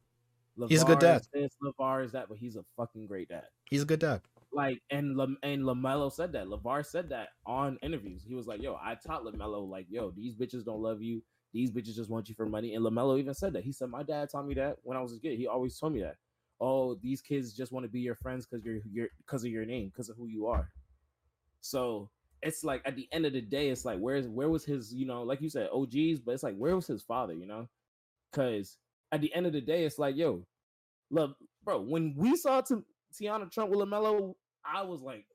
[0.69, 1.21] He's a good dad.
[1.21, 4.21] Is this, LaVar is that, but he's a fucking great dad he's a good dad
[4.55, 6.47] like and Lam- and Lamelo said that.
[6.47, 8.23] Lavar said that on interviews.
[8.25, 11.21] He was like, "Yo, I taught Lamelo like, yo, these bitches don't love you.
[11.51, 13.65] These bitches just want you for money." And Lamelo even said that.
[13.65, 15.37] He said, "My dad taught me that when I was a kid.
[15.37, 16.15] He always told me that.
[16.61, 19.65] Oh, these kids just want to be your friends because you're you're because of your
[19.65, 20.71] name, because of who you are."
[21.59, 22.09] So
[22.41, 25.05] it's like at the end of the day, it's like where's where was his you
[25.05, 27.33] know like you said OGs, but it's like where was his father?
[27.33, 27.67] You know,
[28.31, 28.77] because
[29.11, 30.45] at the end of the day, it's like yo,
[31.11, 31.81] look, bro.
[31.81, 32.75] When we saw Ti-
[33.13, 35.25] Tiana Trump with Lamelo, I was like,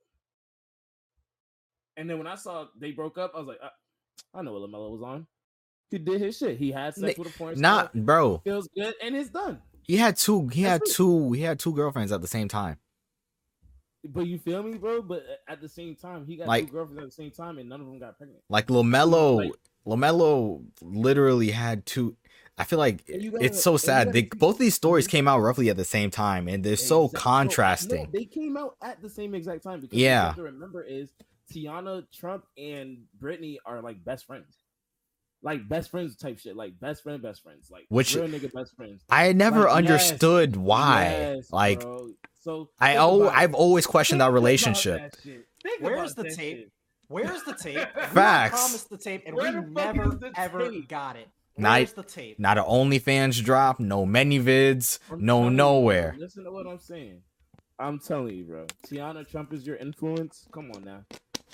[1.96, 4.62] and then when I saw they broke up, I was like, I, I know what
[4.70, 5.26] Lamelo was on.
[5.90, 6.56] He did his shit.
[6.58, 7.62] He had sex with a porn star.
[7.62, 9.60] not bro feels good, and it's done.
[9.82, 10.94] he had two he had That's it.
[10.96, 12.78] two he had two girlfriends at the same time
[14.04, 15.02] But you feel me, bro?
[15.02, 17.58] But uh, at the same time, he got Like- two girlfriends at the same time,
[17.58, 18.40] and none of them got pregnant.
[18.48, 19.52] like LaMelo Like-
[19.86, 22.16] LaMelo literally had two
[22.60, 25.40] i feel like gotta- it's so sad gotta they, see- both these stories came out
[25.40, 29.08] roughly at the same time and they're so contrasting No, they came out at the
[29.10, 30.28] same exact time because Yeah.
[30.28, 31.10] what you have to remember is
[31.52, 34.56] Tiana Trump and Brittany are like best friends.
[35.42, 36.54] Like best friends type shit.
[36.54, 37.70] Like best friend, best friends.
[37.70, 39.02] Like Which- real nigga best friends.
[39.10, 42.10] i never Like, yes, understood why Yes, like bro.
[42.42, 45.12] so I oh, I've always questioned that Think about relationship
[45.64, 46.58] that Where's the tape?
[46.58, 46.72] shit.
[47.08, 47.88] Where's the tape?
[47.96, 48.60] We Facts.
[48.60, 50.88] promised the tape, and Where we never ever tape?
[50.88, 51.28] got it.
[51.60, 52.38] Not- Where's the tape?
[52.38, 56.66] not an onlyfans drop no many vids I'm no telling you, nowhere Listen to what
[56.66, 57.22] I'm saying.
[57.78, 58.66] I'm telling you, bro.
[58.86, 60.46] Tiana Trump is your influence.
[60.52, 61.04] Come on now.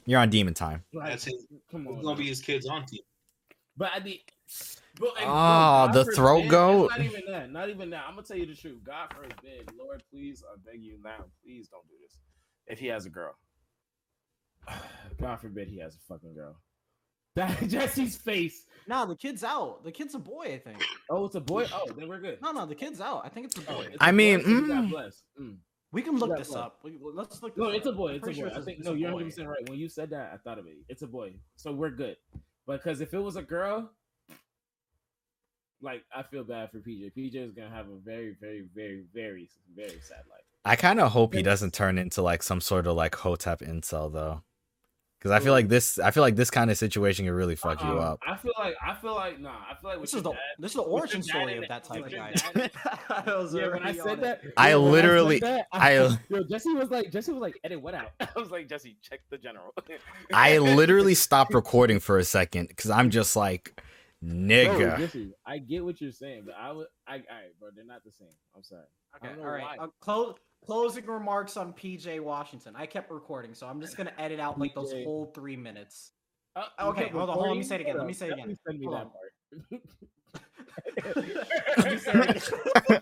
[0.07, 1.95] you're on demon time That's his- Come on.
[1.95, 2.19] It's gonna now.
[2.21, 3.03] be his kids auntie.
[3.77, 4.21] But I the
[4.95, 6.91] bro, and, Oh, God the throat it's goat?
[6.91, 7.51] Not even that.
[7.53, 8.05] Not even that.
[8.09, 8.83] I'm gonna tell you the truth.
[8.85, 12.17] God forbid, Lord, please, I beg you now, please don't do this.
[12.67, 13.37] If he has a girl,
[15.21, 16.57] God forbid he has a fucking girl.
[17.37, 18.65] That Jesse's face.
[18.89, 19.85] No, the kid's out.
[19.85, 20.83] The kid's a boy, I think.
[21.11, 21.67] Oh, it's a boy.
[21.73, 22.41] Oh, then we're good.
[22.43, 23.23] No, no, the kid's out.
[23.25, 23.87] I think it's a Oh, boy.
[23.93, 24.91] it's I a mean, so you got mm.
[24.91, 25.23] blessed.
[25.41, 25.57] Mm.
[25.93, 26.65] we can look got this blood.
[26.65, 26.79] up.
[26.83, 27.57] We, let's look.
[27.57, 28.13] No, this it's a boy.
[28.15, 28.35] It's a boy.
[28.37, 29.17] sure I think no, you're boy.
[29.17, 29.69] 100 percent right.
[29.69, 30.77] When you said that, I thought of it.
[30.89, 32.17] It's a boy, so we're good.
[32.67, 33.91] Because if it was a girl,
[35.83, 37.13] like I feel bad for PJ.
[37.17, 40.43] PJ is gonna have a very, very, very, very, very sad life.
[40.65, 44.13] I kind of hope he doesn't turn into like some sort of like hotep incel
[44.13, 44.43] though,
[45.27, 45.99] because I feel like this.
[45.99, 48.13] I feel like this kind of situation can really fuck you Uh-uh.
[48.13, 48.21] up.
[48.27, 49.51] I feel like I feel like nah.
[49.69, 52.07] I feel like This is the dad, this is the origin story of that type
[52.07, 52.33] of guy.
[53.11, 55.95] I was yeah, when I said that, I yeah, literally- said that, I-
[56.29, 58.13] yo Jesse was like Jesse was like edit what out.
[58.21, 59.75] I was like Jesse check the general.
[60.33, 63.83] I literally stopped recording for a second because I'm just like,
[64.23, 64.99] Bro, nigga.
[64.99, 67.71] Jesse, I get what you're saying, but I would I all right, bro.
[67.75, 68.29] They're not the same.
[68.55, 68.83] I'm sorry.
[69.17, 69.63] Okay, all right.
[69.79, 69.85] why.
[69.85, 70.35] Uh, close
[70.65, 72.75] closing remarks on PJ Washington.
[72.77, 76.13] I kept recording, so I'm just gonna edit out like those whole three minutes.
[76.55, 78.29] Uh, okay, kept hold on, hold on, let me say it again, let me say
[78.29, 78.57] it again.
[78.67, 79.83] Send me that part.
[81.77, 82.43] Let me say it
[82.89, 83.01] again.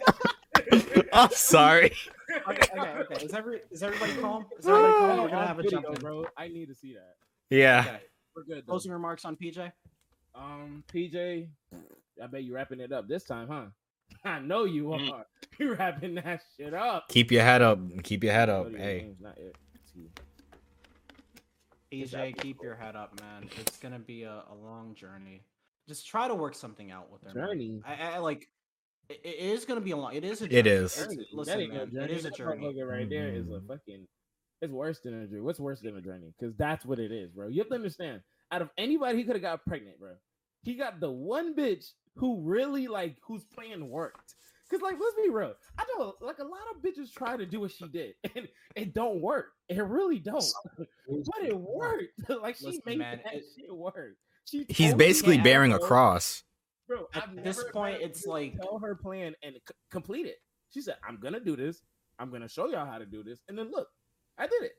[1.12, 1.92] I'm sorry.
[2.48, 3.24] okay, okay, okay.
[3.24, 4.46] Is every is everybody calm?
[4.58, 5.22] Is everybody calm?
[5.22, 6.02] We're gonna have a video, jump in.
[6.02, 6.26] bro.
[6.36, 7.14] I need to see that.
[7.50, 7.84] Yeah.
[7.86, 8.00] Okay.
[8.34, 8.66] We're good.
[8.66, 8.72] Though.
[8.72, 9.70] Closing remarks on PJ.
[10.34, 11.46] Um, PJ,
[12.22, 13.66] I bet you wrapping it up this time, huh?
[14.24, 15.12] I know you Mhm.
[15.12, 15.26] are.
[15.58, 17.08] You're wrapping that shit up.
[17.08, 17.78] Keep your head up.
[18.02, 18.66] Keep your head up.
[18.66, 19.00] to your Hey.
[19.00, 19.54] games, not it.
[21.90, 22.02] he?
[22.02, 23.48] EJ, keep your head up, man.
[23.60, 25.42] It's gonna be a, a long journey.
[25.88, 27.32] Just try to work something out with her.
[27.32, 27.80] Journey.
[27.86, 28.48] I, I like.
[29.08, 30.14] It, it is gonna be a long.
[30.14, 30.46] It is a.
[30.46, 30.70] It journey.
[30.70, 30.92] is.
[30.92, 31.26] It's- Journey.
[31.32, 32.04] listen, that ain't no man, journey.
[32.06, 32.66] it is a That journey.
[32.66, 34.08] motherfucker right there is a fucking.
[34.62, 35.40] It's worse than a journey.
[35.42, 36.32] What's worse than a journey?
[36.38, 37.48] Because that's what it is, bro.
[37.48, 38.22] You have to understand.
[38.50, 40.12] Out of anybody, he could have got pregnant, bro.
[40.62, 44.34] He got the one bitch who really like whose plan worked.
[44.70, 45.54] Cause like, let's be real.
[45.78, 48.94] I know like a lot of bitches try to do what she did, and it
[48.94, 49.52] don't work.
[49.68, 50.44] It really don't.
[50.78, 52.04] but it worked.
[52.42, 54.16] like she Listen, made man, that it- shit work.
[54.46, 56.42] She He's basically bearing a cross.
[56.86, 60.36] Bro, At I've this point, it's like- tell her plan and c- complete it.
[60.70, 61.82] She said, "I'm gonna do this.
[62.18, 63.88] I'm gonna show y'all how to do this." And then look,
[64.38, 64.72] I did it.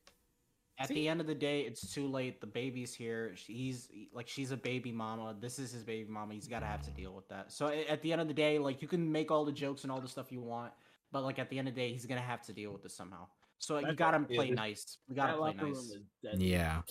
[0.77, 0.95] At See?
[0.95, 2.41] the end of the day, it's too late.
[2.41, 3.33] The baby's here.
[3.47, 5.35] He's like, she's a baby mama.
[5.39, 6.33] This is his baby mama.
[6.33, 7.51] He's got to have to deal with that.
[7.51, 9.91] So at the end of the day, like, you can make all the jokes and
[9.91, 10.73] all the stuff you want,
[11.11, 12.93] but like at the end of the day, he's gonna have to deal with this
[12.93, 13.27] somehow.
[13.59, 14.27] So you gotta right.
[14.29, 14.97] Yeah, play nice.
[15.07, 15.93] We gotta play nice.
[16.33, 16.81] Yeah.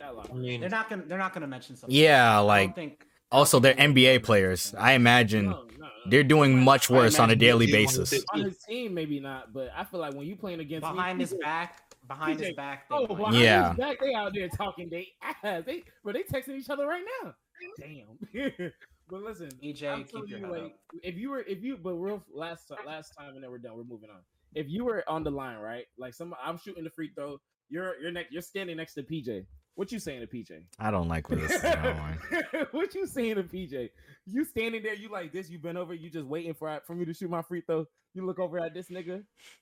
[0.00, 1.04] I mean, They're not gonna.
[1.06, 1.96] They're not gonna mention something.
[1.96, 3.06] Yeah, I like think.
[3.30, 4.74] also they're NBA players.
[4.76, 5.88] I imagine No, no, no.
[6.10, 8.12] they're doing much worse on a daily basis.
[8.34, 11.20] on his team, maybe not, but I feel like when you playing against me, behind
[11.20, 11.80] his back.
[12.18, 12.88] Behind his back.
[12.88, 13.16] They Oh, might.
[13.16, 13.68] behind Yeah.
[13.70, 14.88] his back, they out there talking.
[14.90, 15.64] They ass.
[15.64, 17.34] They, but they texting each other right now.
[17.78, 18.18] Damn.
[19.08, 20.72] but listen, EJ, I'm keep your you, head like, up.
[21.02, 23.76] if you were, if you, but real last last time, and then we're done.
[23.76, 24.20] We're moving on.
[24.54, 25.84] If you were on the line, right?
[25.96, 27.40] Like some, I'm shooting the free throw.
[27.70, 28.32] You're you're next.
[28.32, 29.46] You're standing next to PJ.
[29.74, 30.62] What you saying to PJ?
[30.78, 32.66] I don't like where this is going.
[32.72, 33.88] what you saying to PJ?
[34.26, 37.04] You standing there, you like this, you been over, you just waiting for for me
[37.06, 37.86] to shoot my free throw.
[38.14, 39.14] You look over at this nigga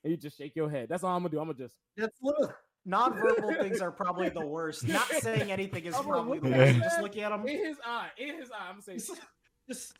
[0.02, 0.88] and you just shake your head.
[0.88, 1.38] That's all I'm gonna do.
[1.38, 2.52] I'm gonna just That's little
[2.84, 4.88] non-verbal things are probably the worst.
[4.88, 6.78] Not saying anything is I'm probably the worst.
[6.80, 7.02] Just man.
[7.02, 7.46] look at him.
[7.46, 8.66] in his eye, in his eye.
[8.68, 9.14] I'm gonna say,
[9.68, 9.92] Just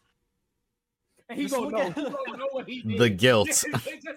[1.28, 1.78] and he gonna know.
[1.78, 2.98] at- He gonna know what he did.
[2.98, 3.46] The guilt.
[3.48, 3.64] just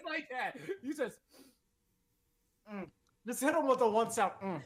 [0.05, 0.57] like that.
[0.81, 1.17] You just
[3.27, 4.31] Just hit him with a one sound.
[4.43, 4.61] Mm.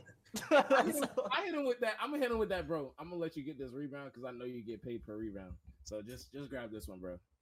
[0.52, 1.94] I hit, him, I hit him with that.
[2.02, 2.94] I'm gonna hit him with that, bro.
[3.00, 5.54] I'm gonna let you get this rebound because I know you get paid per rebound.
[5.84, 7.18] So just just grab this one, bro.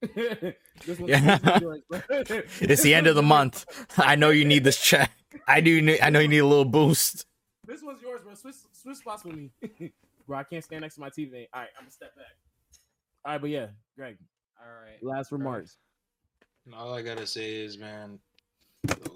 [0.86, 1.58] this one, Yeah.
[1.60, 2.00] yours, bro.
[2.60, 3.66] It's the end of the month.
[3.98, 5.10] I know you need this check.
[5.48, 5.82] I do.
[5.82, 7.26] Need, I know you need a little boost.
[7.66, 8.34] This one's yours, bro.
[8.34, 9.50] Switch switch spots with me,
[10.26, 10.38] bro.
[10.38, 11.46] I can't stand next to my TV.
[11.52, 12.26] All right, I'm gonna step back.
[13.24, 13.66] All right, but yeah,
[13.96, 14.16] Greg.
[14.60, 15.02] All right.
[15.02, 15.76] Last remarks.
[16.72, 18.20] all I gotta say is, man,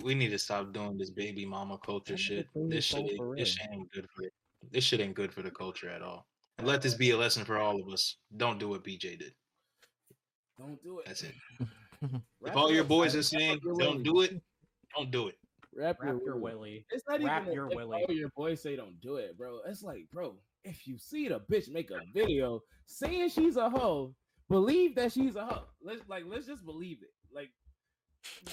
[0.03, 2.47] we need to stop doing this baby mama culture shit.
[2.55, 4.25] This shit, ain't, this shit ain't good for
[4.71, 6.27] this shit ain't good for the culture at all.
[6.59, 8.17] And let this be a lesson for all of us.
[8.37, 9.33] Don't do what BJ did.
[10.59, 11.07] Don't do it.
[11.07, 11.35] That's it.
[12.43, 14.41] If all your boys are saying don't do it,
[14.97, 15.35] don't do it.
[15.77, 16.55] Wrap, Wrap your willy.
[16.55, 16.87] willy.
[16.91, 18.05] It's not Wrap even your if willy.
[18.09, 19.59] all your boys say don't do it, bro.
[19.69, 24.15] It's like, bro, if you see the bitch make a video saying she's a hoe,
[24.49, 25.65] believe that she's a hoe.
[25.83, 27.11] Let's like let's just believe it.
[27.35, 27.51] Like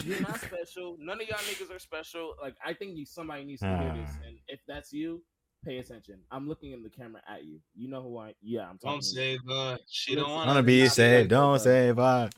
[0.04, 0.98] you're not special.
[1.00, 2.36] None of y'all niggas are special.
[2.42, 4.10] Like I think you somebody needs to hear this.
[4.14, 4.28] Ah.
[4.28, 5.22] And if that's you,
[5.64, 6.20] pay attention.
[6.32, 7.60] I'm looking in the camera at you.
[7.76, 8.92] You know who I yeah, I'm talking.
[8.92, 9.16] Don't to you.
[9.16, 9.78] save her.
[9.90, 11.30] She don't want Wanna to be saved?
[11.30, 11.60] Don't that.
[11.60, 12.32] save us.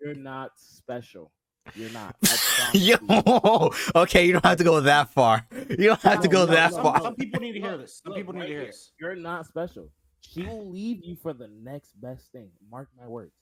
[0.00, 1.32] You're not special.
[1.74, 2.14] You're not.
[2.24, 2.36] I
[2.74, 2.96] you.
[3.08, 5.46] Yo, okay, you don't have to go that far.
[5.68, 7.00] You don't have to go no, that no, some, far.
[7.00, 8.00] some people need to hear this.
[8.04, 8.92] Some Look, people need right to hear this.
[9.00, 9.90] You're not special.
[10.20, 12.50] She will leave you for the next best thing.
[12.70, 13.32] Mark my words.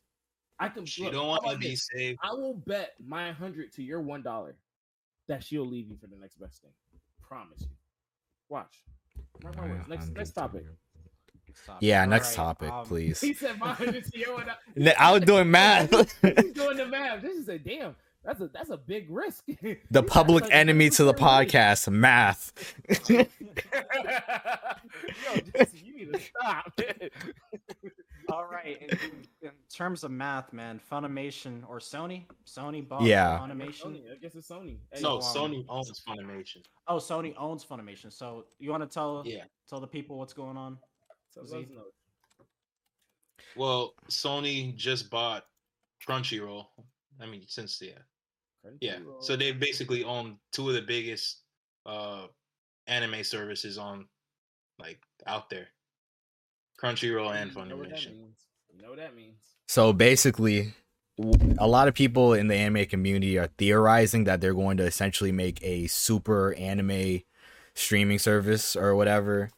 [0.58, 0.86] I can.
[0.86, 1.88] She look, don't want to be this?
[1.92, 2.18] saved.
[2.22, 4.56] I will bet my hundred to your one dollar
[5.28, 6.70] that she'll leave you for the next best thing.
[7.22, 7.68] Promise you.
[8.48, 8.84] Watch.
[9.42, 9.88] Mark my words.
[9.88, 10.64] Next next topic.
[11.62, 11.78] Stop.
[11.80, 13.20] Yeah, All next right, topic, um, please.
[13.20, 14.46] He said my hundred to your one.
[14.76, 15.14] dollar.
[15.14, 15.90] Was doing math.
[16.22, 17.22] He's doing the math.
[17.22, 17.94] This is a damn.
[18.24, 19.44] That's a that's a big risk.
[19.90, 22.52] the public enemy to the podcast, math.
[23.08, 23.24] Yo,
[25.54, 26.72] Jesse, you need to stop.
[28.28, 28.80] All right.
[28.80, 28.90] In,
[29.42, 33.38] in terms of math, man, Funimation or Sony, Sony bought Yeah.
[33.38, 33.84] Funimation.
[33.86, 34.78] Sony, I guess it's Sony.
[34.92, 36.64] Hey, No, um, Sony owns Funimation.
[36.88, 38.12] Oh, Sony owns Funimation.
[38.12, 39.44] So you want to tell Yeah.
[39.68, 40.78] tell the people what's going on?
[41.30, 41.56] so Z.
[41.56, 41.84] let's know.
[43.56, 45.46] Well, Sony just bought
[46.06, 46.66] Crunchyroll.
[47.20, 47.98] I mean, since yeah,
[48.80, 48.98] yeah.
[49.20, 51.42] So they basically own two of the biggest
[51.86, 52.26] uh
[52.86, 54.06] anime services on
[54.78, 55.68] like out there.
[56.84, 58.12] Crunchyroll and You know what that Funimation.
[58.74, 59.36] You know what that means.
[59.66, 60.74] So basically,
[61.58, 65.32] a lot of people in the anime community are theorizing that they're going to essentially
[65.32, 67.22] make a super anime
[67.74, 69.50] streaming service or whatever.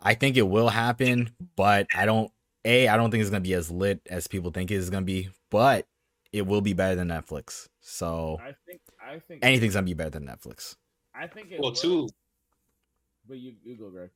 [0.00, 2.30] I think it will happen, but I don't.
[2.64, 5.30] A, I don't think it's gonna be as lit as people think it's gonna be,
[5.50, 5.86] but
[6.32, 7.68] it will be better than Netflix.
[7.80, 10.76] So I think I think anything's gonna be better than Netflix.
[11.14, 12.08] I think it Well, will, two,
[13.26, 14.10] But you you go, Greg.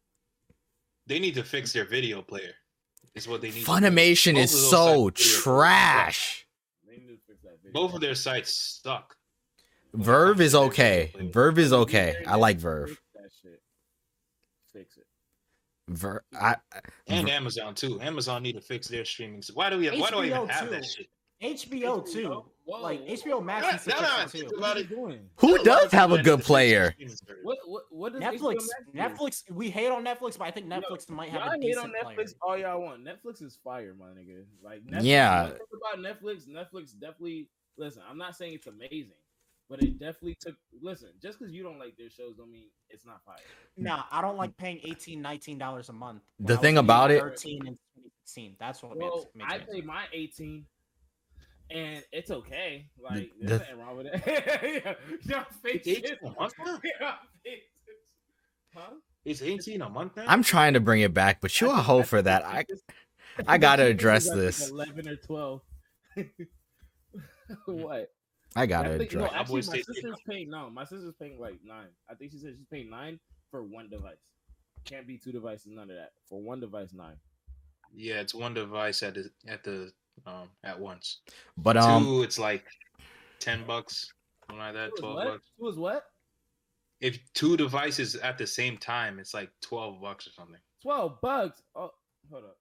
[1.07, 2.53] They need to fix their video player.
[3.15, 3.65] Is what they need.
[3.65, 6.47] Funimation is so trash.
[7.73, 9.17] Both of their sites suck.
[9.97, 11.13] VRV is okay.
[11.17, 12.17] VRV is okay.
[12.27, 12.97] I like VRV.
[14.73, 15.05] Fix it.
[15.87, 16.57] Ver, I,
[17.07, 18.01] and Amazon too.
[18.01, 19.43] Amazon need to fix their streaming.
[19.53, 19.87] Why do we?
[19.87, 20.71] Have, why do I even have too.
[20.71, 21.09] that shit?
[21.43, 22.45] HBO, HBO too.
[22.67, 24.47] Whoa, Like whoa, HBO Max No, needs to no, fix no, too.
[24.47, 24.91] What about are it.
[24.91, 25.31] you doing?
[25.37, 26.95] who There are a lot does have a good need to fix their player?
[27.43, 28.99] What what what Netflix, HBO Max do?
[28.99, 29.51] Netflix.
[29.51, 31.93] We hate on Netflix, but I think Netflix might have Y'all a hate decent on
[31.93, 32.27] Netflix player.
[32.43, 33.05] all y'all want.
[33.05, 34.45] Netflix is fire, my nigga.
[34.63, 35.45] Like Netflix, Yeah.
[35.47, 39.13] about Netflix, Netflix definitely listen, I'm not saying it's amazing,
[39.69, 43.05] but it definitely took listen, just because you don't like their shows don't mean it's
[43.05, 43.37] not fire.
[43.77, 46.23] Nah, I don't like paying 18 19 dollars a month.
[46.41, 48.57] The thing about it- 13 and 2016.
[48.59, 50.67] That's what Well, makes, makes I me pay my 18
[51.71, 52.87] and it's okay.
[53.03, 54.23] Like The- there's nothing wrong with it.
[54.27, 54.95] yeah,
[55.37, 56.05] y'all face It's shit.
[56.13, 56.65] 18 a month now?
[57.01, 57.97] Y'all face it.
[58.75, 58.91] Huh?
[59.25, 60.25] It's 18 a month now.
[60.27, 62.45] I'm trying to bring it back, but you I a think- hoe for that.
[62.45, 62.65] I
[63.49, 64.71] I gotta address like this.
[64.71, 65.63] Eleven or twelve.
[67.67, 68.09] what?
[68.57, 69.33] I gotta I think, no, address.
[69.33, 70.71] My actually, my sister's paying no.
[70.71, 71.89] My sister's paying like nine.
[72.09, 73.19] I think she said she's paying nine
[73.51, 74.17] for one device.
[74.85, 76.11] Can't be two devices, none of that.
[76.29, 77.17] For one device, nine.
[77.93, 79.93] yeah, it's one device at the at the
[80.27, 81.19] um at once.
[81.57, 82.65] But um, Two, it's like
[83.41, 84.13] 10 bucks,
[84.47, 85.27] something like that, 12 what?
[85.27, 85.51] bucks.
[85.59, 86.05] Two is what?
[87.01, 90.61] If two devices at the same time, it's like 12 bucks or something.
[90.85, 91.63] Twelve bucks.
[91.75, 91.91] Oh,
[92.31, 92.57] hold up.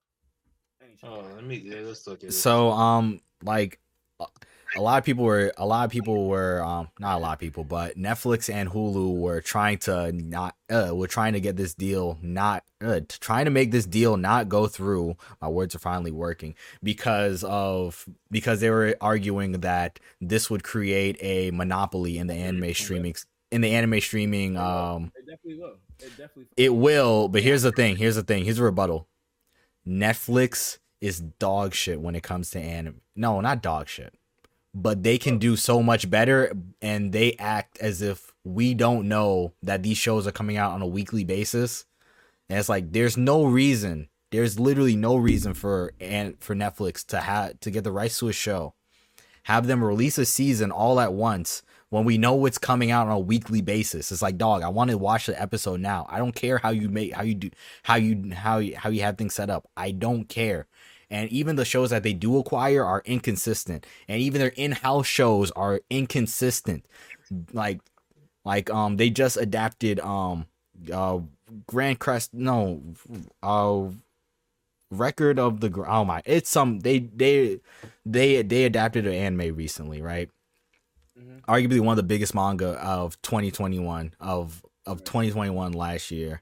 [1.04, 2.32] Oh, let me yeah, let's look at it.
[2.34, 3.80] so um, like
[4.76, 7.40] a- lot of people were a lot of people were um not a lot of
[7.40, 11.74] people, but Netflix and Hulu were trying to not uh were trying to get this
[11.74, 15.16] deal not uh, trying to make this deal not go through.
[15.42, 21.18] My words are finally working because of because they were arguing that this would create
[21.22, 23.16] a monopoly in the anime streaming
[23.52, 25.76] in the anime streaming um It definitely will.
[26.00, 26.46] It definitely.
[26.58, 27.96] It will, but here's the thing.
[27.98, 28.44] Here's the thing.
[28.44, 29.08] Here's a rebuttal.
[29.88, 33.02] Netflix is dog shit when it comes to anime.
[33.16, 34.14] No, not dog shit.
[34.76, 36.52] But they can do so much better
[36.82, 40.82] and they act as if we don't know that these shows are coming out on
[40.82, 41.86] a weekly basis.
[42.50, 44.10] And it's like there's no reason.
[44.32, 48.30] There's literally no reason for and for Netflix to have to get the rights to
[48.30, 48.74] a show.
[49.44, 51.62] Have them release a season all at once
[51.94, 54.12] when we know what's coming out on a weekly basis.
[54.12, 56.08] It's like, dog, I want to watch the episode now.
[56.10, 57.50] I don't care how you make how you do
[57.84, 59.70] how you how you, how you have things set up.
[59.78, 60.66] I don't care.
[61.14, 63.86] And even the shows that they do acquire are inconsistent.
[64.08, 66.86] And even their in-house shows are inconsistent.
[67.54, 67.80] Like
[68.46, 70.48] like um they just adapted um
[70.92, 71.20] uh
[71.68, 72.82] Grand Crest no
[73.42, 73.90] uh
[74.92, 77.60] record of the oh my it's some they they
[78.06, 80.30] they they adapted an anime recently right
[81.18, 81.42] Mhm.
[81.42, 86.42] arguably one of the biggest manga of 2021 of of 2021 last year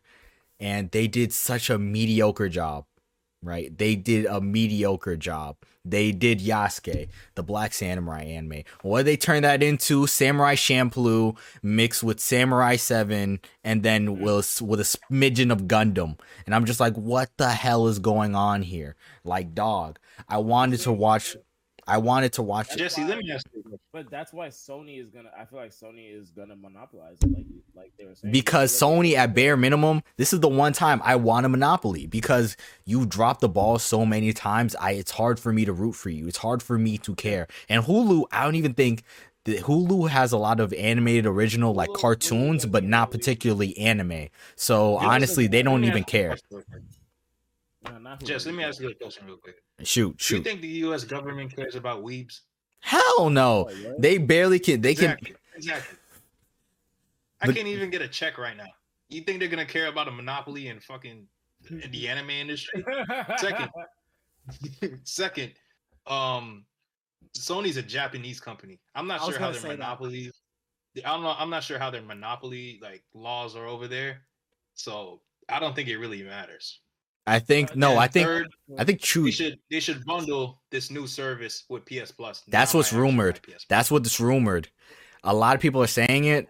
[0.61, 2.85] and they did such a mediocre job
[3.43, 8.63] right they did a mediocre job they did Yasuke, the Black Samurai anime.
[8.83, 14.79] What they turned that into Samurai Champloo mixed with Samurai 7 and then with, with
[14.79, 16.19] a smidgen of Gundam.
[16.45, 18.95] And I'm just like, what the hell is going on here?
[19.23, 19.97] Like, dog,
[20.29, 21.35] I wanted to watch.
[21.91, 22.77] I wanted to watch.
[22.77, 23.61] Jesse, let me ask you.
[23.91, 25.29] But that's why Sony is gonna.
[25.37, 28.31] I feel like Sony is gonna monopolize it, like like they were saying.
[28.31, 32.55] because Sony at bare minimum, this is the one time I want a monopoly because
[32.85, 34.73] you dropped the ball so many times.
[34.77, 36.29] I it's hard for me to root for you.
[36.29, 37.47] It's hard for me to care.
[37.67, 39.03] And Hulu, I don't even think
[39.43, 43.77] that Hulu has a lot of animated original like Hulu- Hulu cartoons, but doesn't particularly
[43.77, 44.29] anime.
[44.55, 46.37] So honestly, they don't even ask you a care.
[47.83, 48.03] Question real quick.
[48.03, 49.55] No, not Jess, let me ask you a question real quick.
[49.83, 51.03] Shoot, Do you think the U.S.
[51.03, 52.41] government cares about weebs?
[52.81, 53.61] Hell no.
[53.63, 54.01] Like, what?
[54.01, 54.81] They barely can.
[54.81, 55.11] They can.
[55.11, 55.35] Exactly.
[55.55, 55.97] Exactly.
[57.41, 58.67] I But- can't even get a check right now.
[59.09, 61.27] You think they're gonna care about a monopoly in fucking
[61.69, 62.83] in the anime industry?
[63.37, 63.69] Second.
[65.03, 65.51] Second,
[66.07, 66.65] um,
[67.37, 68.79] Sony's a Japanese company.
[68.95, 69.77] I'm not sure how their say that.
[69.79, 70.31] monopoly.
[70.97, 71.35] I don't know.
[71.37, 74.21] I'm not sure how their monopoly like laws are over there.
[74.75, 76.79] So I don't think it really matters.
[77.27, 77.97] I think no.
[77.97, 78.27] I think.
[78.27, 78.47] third,
[78.77, 79.25] I think true.
[79.25, 82.43] they should they should bundle this new service with PS Plus.
[82.47, 83.35] That's Now what's rumored.
[83.35, 83.65] have PS Plus.
[83.69, 84.69] That's what's rumored.
[85.23, 86.47] A lot of people are saying it.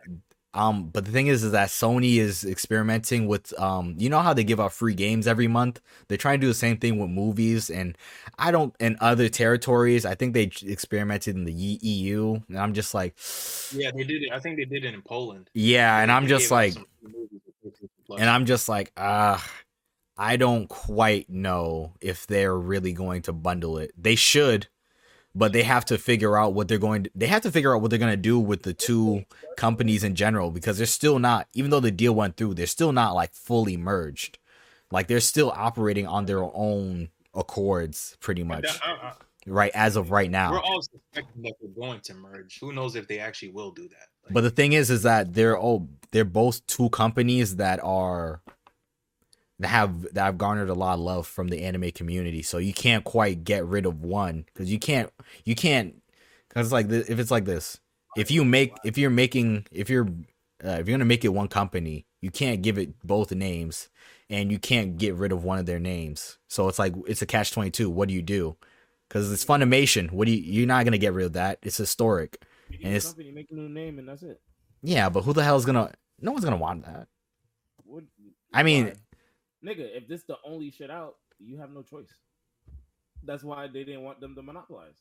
[0.53, 4.34] Um, but the thing is, is that Sony is experimenting with um, you know how
[4.34, 5.80] they give out free games every month.
[6.09, 7.97] They're trying to do the same thing with movies, and
[8.38, 10.05] I don't in other territories.
[10.05, 13.15] I think they experimented in the EU, and I'm just like,
[13.74, 14.32] Yeah, they did it.
[14.34, 15.49] I think they did it in Poland.
[15.53, 18.19] yeah, and I'm just like, some free movies with PlayStation Plus.
[18.19, 19.41] and I'm just like, ah,
[20.22, 23.91] I don't quite know if they're really going to bundle it.
[23.97, 24.67] They should,
[25.34, 27.11] but they have to figure out what they're going to.
[27.15, 29.26] They have to figure out what they're going to do with the two
[29.57, 31.47] companies in general because they're still not.
[31.55, 34.38] Even though the deal went through, they're still not like fully merged.
[34.91, 39.13] Like they're still operating on their own accords, pretty much, I- I-
[39.47, 40.51] right as of right now.
[40.51, 42.59] we're all suspecting that they're going to merge.
[42.59, 44.07] Who knows if they actually will do that?
[44.26, 48.43] Like, But the thing is, is that they're oh, they're both two companies that are
[49.62, 52.41] that have that have garnered a lot of love from the anime community.
[52.41, 55.09] So you can't quite get rid of one because you can't
[55.45, 56.01] you can't
[56.49, 57.80] because like th- if it's like this,
[58.18, 60.07] if you make if you're making if you're
[60.64, 63.89] uh, if you're gonna make it one company, you can't give it both names,
[64.30, 66.38] and you can't get rid of one of their names.
[66.49, 67.89] So it's like it's a catch twenty two.
[67.89, 68.57] What do you do?
[69.07, 70.12] Because it's Funimation.
[70.12, 70.38] What do you?
[70.41, 71.59] You're not gonna get rid of that.
[71.64, 72.43] It's historic.
[72.70, 74.39] Make And it's- company, make a new name, and that's it.
[74.82, 75.91] Yeah, but who the hell is gonna?
[76.20, 77.07] No one's gonna want that.
[77.84, 78.03] What,
[78.53, 78.93] I mean-?
[79.66, 82.09] Nigga, if this the only shit out, you have no choice.
[83.24, 84.95] That's why they didn't want them to monopolize.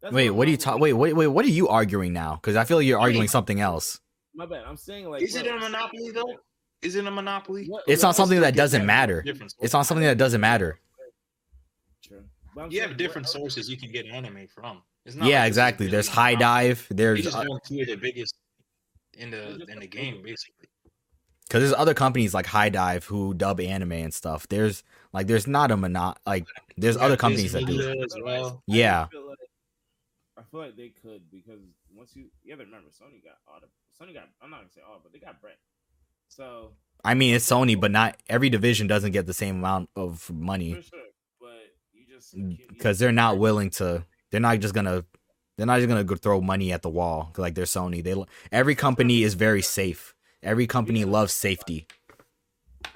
[0.00, 0.80] That's Wait, what are you talking?
[0.80, 1.26] Wait, wait, wait.
[1.26, 2.36] What are you arguing now?
[2.36, 4.00] Because I feel like you're arguing something else.
[4.34, 4.64] My bad.
[4.64, 6.38] I'm saying like, Is it a monopoly though?
[6.82, 7.66] Is it a monopoly?
[7.66, 9.24] what- It's not something that doesn't matter.
[9.60, 10.78] It's not something that doesn't matter.
[12.04, 12.22] True.
[12.56, 14.82] You saying, have different else- sources you can get anime from.
[15.04, 15.86] It's not Yeah, like exactly.
[15.88, 16.34] There's High.
[16.34, 16.86] Dive.
[16.90, 18.36] There's just uh, want the biggest
[19.14, 20.68] in the in the game, basically.
[21.48, 24.46] Because there's other companies like HIDIVE who dub anime and stuff.
[24.48, 24.82] There's
[25.12, 26.46] like there's not a mono like
[26.76, 28.02] there's You other companies that do.
[28.04, 28.62] as well.
[28.66, 29.04] Yeah.
[29.04, 29.38] I feel, like,
[30.36, 31.60] I feel like they could because
[31.94, 33.66] once you you have to remember Sony got all the
[33.98, 35.56] Sony got I'm not gonna say all but they got Brett.
[36.28, 36.72] So
[37.04, 40.74] I mean, it's Sony, but not every division doesn't get the same amount of money
[40.74, 41.00] for sure,
[41.40, 41.48] but
[41.94, 44.04] you just mm, you- you- because they're not willing to.
[44.30, 45.04] They're not just gonna.
[45.56, 48.04] They're not just gonna go throw money at the wall like they're Sony.
[48.04, 48.14] They
[48.52, 50.14] every company is very safe.
[50.42, 51.86] Every company loves safety.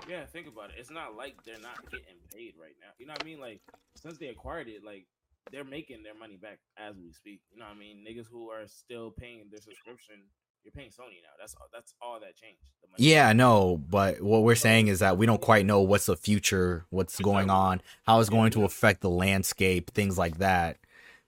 [0.09, 0.76] Yeah, think about it.
[0.78, 2.88] It's not like they're not getting paid right now.
[2.99, 3.40] You know what I mean?
[3.40, 3.61] Like
[3.97, 5.07] since they acquired it, like
[5.51, 7.40] they're making their money back as we speak.
[7.51, 8.05] You know what I mean?
[8.09, 10.16] Niggas who are still paying their subscription,
[10.64, 11.34] you're paying Sony now.
[11.38, 11.66] That's all.
[11.72, 12.61] That's all that changed.
[12.97, 16.84] Yeah, no, but what we're saying is that we don't quite know what's the future,
[16.90, 20.76] what's going on, how it's going to affect the landscape, things like that.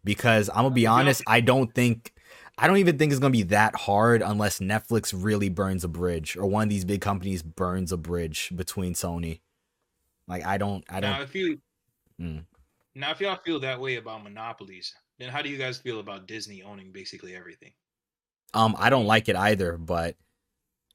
[0.05, 2.13] Because I'm gonna be honest, I don't think,
[2.59, 6.37] I don't even think it's gonna be that hard unless Netflix really burns a bridge
[6.37, 9.41] or one of these big companies burns a bridge between Sony.
[10.29, 11.11] Like I don't, I don't.
[11.11, 11.59] now if you
[12.21, 12.45] Mm.
[12.95, 16.27] now if y'all feel that way about monopolies, then how do you guys feel about
[16.29, 17.73] Disney owning basically everything?
[18.53, 19.77] Um, I don't like it either.
[19.77, 20.17] But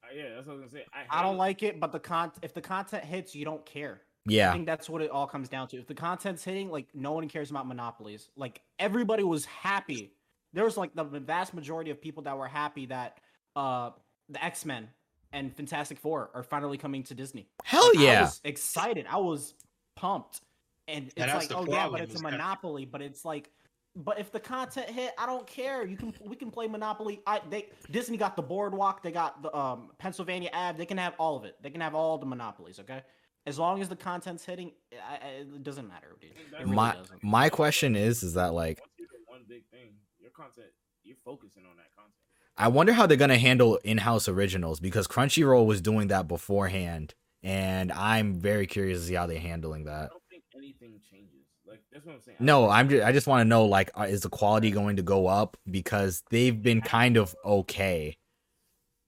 [0.04, 0.88] Uh, yeah, that's what I was gonna say.
[0.94, 1.40] I, I don't it.
[1.40, 4.02] like it, but the con if the content hits, you don't care.
[4.50, 5.78] I think that's what it all comes down to.
[5.78, 8.30] If the content's hitting, like no one cares about monopolies.
[8.36, 10.12] Like everybody was happy.
[10.54, 13.18] There was like the vast majority of people that were happy that
[13.56, 13.92] uh
[14.30, 14.88] the X Men
[15.32, 17.48] and Fantastic Four are finally coming to Disney.
[17.64, 18.22] hell Like, I yeah.
[18.22, 19.06] was excited.
[19.10, 19.54] I was
[19.96, 20.42] pumped.
[20.88, 22.86] And it's that's like, the oh yeah, but it's a monopoly.
[22.86, 23.52] But it's like,
[23.96, 25.86] but if the content hit, I don't care.
[25.86, 27.22] You can we can play Monopoly.
[27.28, 29.04] I they Disney got the boardwalk.
[29.04, 30.78] They got the um Pennsylvania Ave.
[30.78, 31.58] They can have all of it.
[31.62, 32.80] They can have all the monopolies.
[32.80, 33.04] Okay,
[33.46, 36.32] as long as the content's hitting, I, I, it doesn't matter, dude.
[36.60, 37.24] Really My doesn't.
[37.24, 40.68] my question is, is that like Once you get one big thing, your content,
[41.04, 42.14] you're focusing on that content.
[42.58, 47.92] I wonder how they're gonna handle in-house originals because Crunchyroll was doing that beforehand, and
[47.92, 50.10] I'm very curious to see how they're handling I that.
[50.10, 51.46] don't think anything changes.
[51.66, 52.38] Like that's what I'm saying.
[52.40, 55.04] No, I'm just, I just want to know like, uh, is the quality going to
[55.04, 58.18] go up because they've been kind of okay.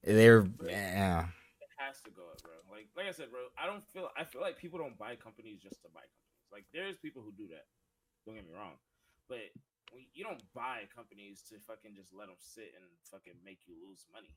[0.04, 1.26] They're yeah.
[1.60, 2.52] it has to go up, bro.
[3.02, 5.82] Like I said, bro, I don't feel I feel like people don't buy companies just
[5.82, 6.46] to buy companies.
[6.54, 7.66] Like there's people who do that.
[8.22, 8.78] Don't get me wrong,
[9.26, 9.50] but
[10.14, 14.06] you don't buy companies to fucking just let them sit and fucking make you lose
[14.14, 14.30] money.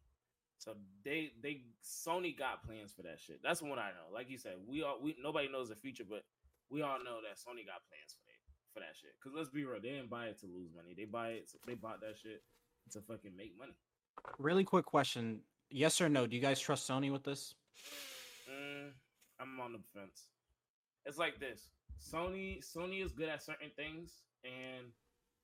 [0.57, 0.73] So
[1.05, 3.37] they they Sony got plans for that shit.
[3.45, 4.09] That's what I know.
[4.09, 6.25] Like you said, we all we nobody knows the future, but
[6.73, 8.41] we all know that Sony got plans for that
[8.73, 9.13] for that shit.
[9.21, 10.97] Cause let's be real, they didn't buy it to lose money.
[10.97, 11.53] They buy it.
[11.69, 12.41] They bought that shit
[12.97, 13.77] to fucking make money.
[14.41, 16.25] Really quick question: Yes or no?
[16.25, 17.53] Do you guys trust Sony with this?
[18.49, 18.91] Mm,
[19.39, 20.27] I'm on the fence.
[21.05, 21.69] It's like this:
[21.99, 24.11] Sony, Sony is good at certain things,
[24.43, 24.87] and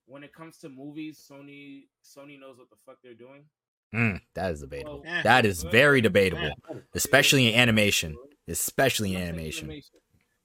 [0.06, 3.44] when it comes to movies, Sony, Sony knows what the fuck they're doing.
[3.94, 5.02] Mm, that is debatable.
[5.04, 6.52] Well, That is very debatable,
[6.94, 8.18] especially in animation.
[8.48, 9.82] Especially in animation.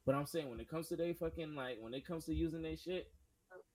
[0.05, 2.63] But I'm saying when it comes to they fucking like when it comes to using
[2.63, 3.11] their shit,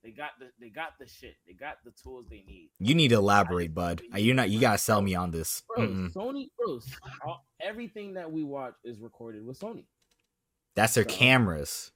[0.04, 1.36] they got the they got the shit.
[1.48, 2.72] They got the tools they need.
[2.80, 4.02] You need to elaborate, bud.
[4.14, 4.50] Uh, You're not.
[4.50, 5.62] You gotta sell me on this.
[5.76, 6.14] Bro, Mm-mm.
[6.14, 6.80] Sony, bro,
[7.26, 9.86] all, everything that we watch is recorded with Sony.
[10.76, 11.92] That's their So- cameras.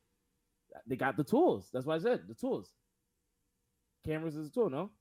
[0.88, 1.70] They got the tools.
[1.74, 2.70] That's why I said the tools.
[4.06, 4.92] Cameras is a tool, no?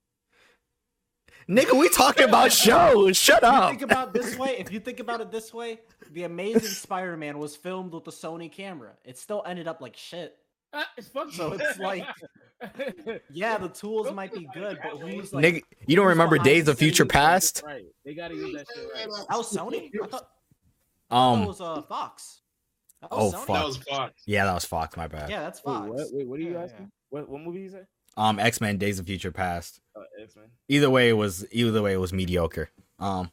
[1.48, 3.16] Nigga, we talking about shows.
[3.16, 3.70] Shut If you up.
[3.70, 5.80] think about this way, if you think about it this way,
[6.12, 8.92] the Amazing Spider-Man was filmed with the Sony camera.
[9.04, 10.36] It still ended up like shit.
[10.72, 12.06] Ah, it's fuck So it's like-
[13.30, 15.16] Yeah, the tools might be think about it good, but that way.
[15.16, 17.04] who's like Nigga, you don't who's remember Days of Future?
[17.06, 17.62] Past?
[17.64, 17.84] right.
[18.04, 19.08] They gotta use that shit right.
[19.28, 19.90] that was Sony?
[20.02, 20.28] I thought,
[21.10, 21.46] I thought it Um.
[21.46, 22.40] was uh, Fox.
[23.00, 23.32] That Oh, Sony?
[23.32, 23.46] fuck.
[23.48, 24.22] That was Fox.
[24.26, 24.96] Yeah, that was Fox.
[24.96, 25.28] My bad.
[25.30, 25.88] Yeah, that's Wait, Fox.
[25.90, 26.06] what?
[26.12, 26.64] Wait, what are you Yeah, yeah.
[26.64, 26.90] asking?
[27.10, 27.82] What what movie is say?
[28.16, 29.80] Um, X Men: Days of Future Past.
[29.96, 30.46] Uh, X Men.
[30.68, 32.70] Either way, it was either way it was mediocre.
[32.98, 33.30] Um.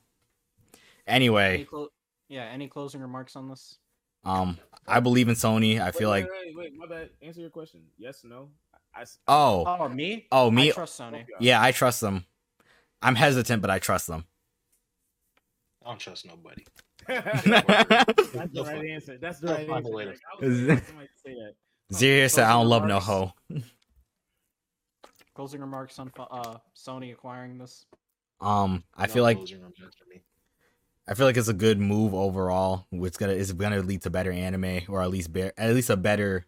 [1.08, 1.90] Any Anyway, clo-
[2.30, 3.78] yeah, any closing remarks on this?
[4.24, 4.58] Um,
[4.88, 5.82] I believe in Sony.
[5.82, 7.10] I feel Wait, like wait, wait, wait, my bad.
[7.22, 7.82] Answer your question.
[7.98, 8.50] Yes, no.
[8.94, 10.28] I, s- oh Oh, me?
[10.32, 11.26] oh I me trust Sony.
[11.40, 12.26] yeah I trust them.
[13.02, 14.26] I'm hesitant, but I trust them.
[15.84, 16.64] I don't trust nobody.
[17.08, 19.18] That's the right answer.
[19.20, 19.92] That's the right answer.
[19.92, 21.54] way Like, I was waiting somebody say that.
[21.94, 23.34] Zero said I don't love no hoe.
[25.36, 27.86] Closing remarks on uh, Sony acquiring this.
[28.42, 30.22] Um, I No feel like closing remarks for me.
[31.08, 32.86] I feel like it's a good move overall.
[32.92, 35.98] It's gonna it's gonna lead to better anime or at least be, at least a
[35.98, 36.46] better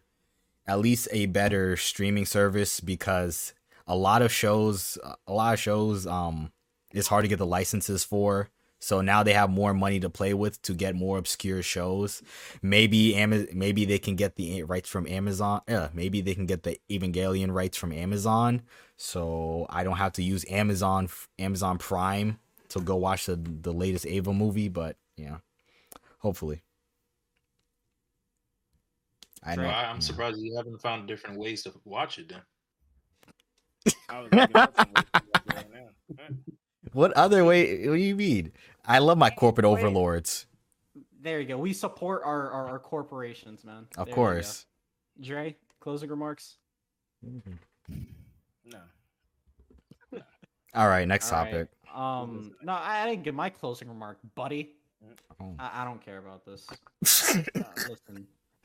[0.66, 3.54] at least a better streaming service because
[3.86, 6.52] a lot of shows a lot of shows um
[6.92, 8.48] it's hard to get the licenses for.
[8.78, 12.22] So now they have more money to play with to get more obscure shows.
[12.60, 15.62] Maybe Ama- maybe they can get the rights from Amazon.
[15.66, 18.62] Yeah, maybe they can get the Evangelion rights from Amazon.
[18.98, 21.08] So I don't have to use Amazon
[21.38, 22.38] Amazon Prime
[22.68, 25.38] to go watch the the latest Ava movie, but yeah,
[26.18, 26.62] hopefully.
[29.46, 29.62] I know.
[29.62, 29.90] Well, I- yeah.
[29.90, 32.42] I'm surprised you haven't found different ways to watch it then.
[34.08, 35.86] I was looking up some ways to watch it right now.
[36.18, 36.32] Huh?
[36.92, 37.86] What other way?
[37.88, 38.52] What do you mean?
[38.86, 39.72] I love my corporate Wait.
[39.78, 40.46] overlords,
[41.20, 41.58] There you go.
[41.58, 43.86] We support our, our, our corporations, man.
[43.96, 44.66] of There course.
[45.20, 46.56] Dre, closing remarks.
[47.22, 48.78] No.
[50.74, 51.50] All right, next All right.
[51.50, 51.68] topic.
[51.94, 54.74] Um, no, I, I didn't give my closing remark, buddy.
[55.40, 55.54] Oh.
[55.58, 56.66] I, I don't care about this.
[57.56, 58.24] Uh, listen, We,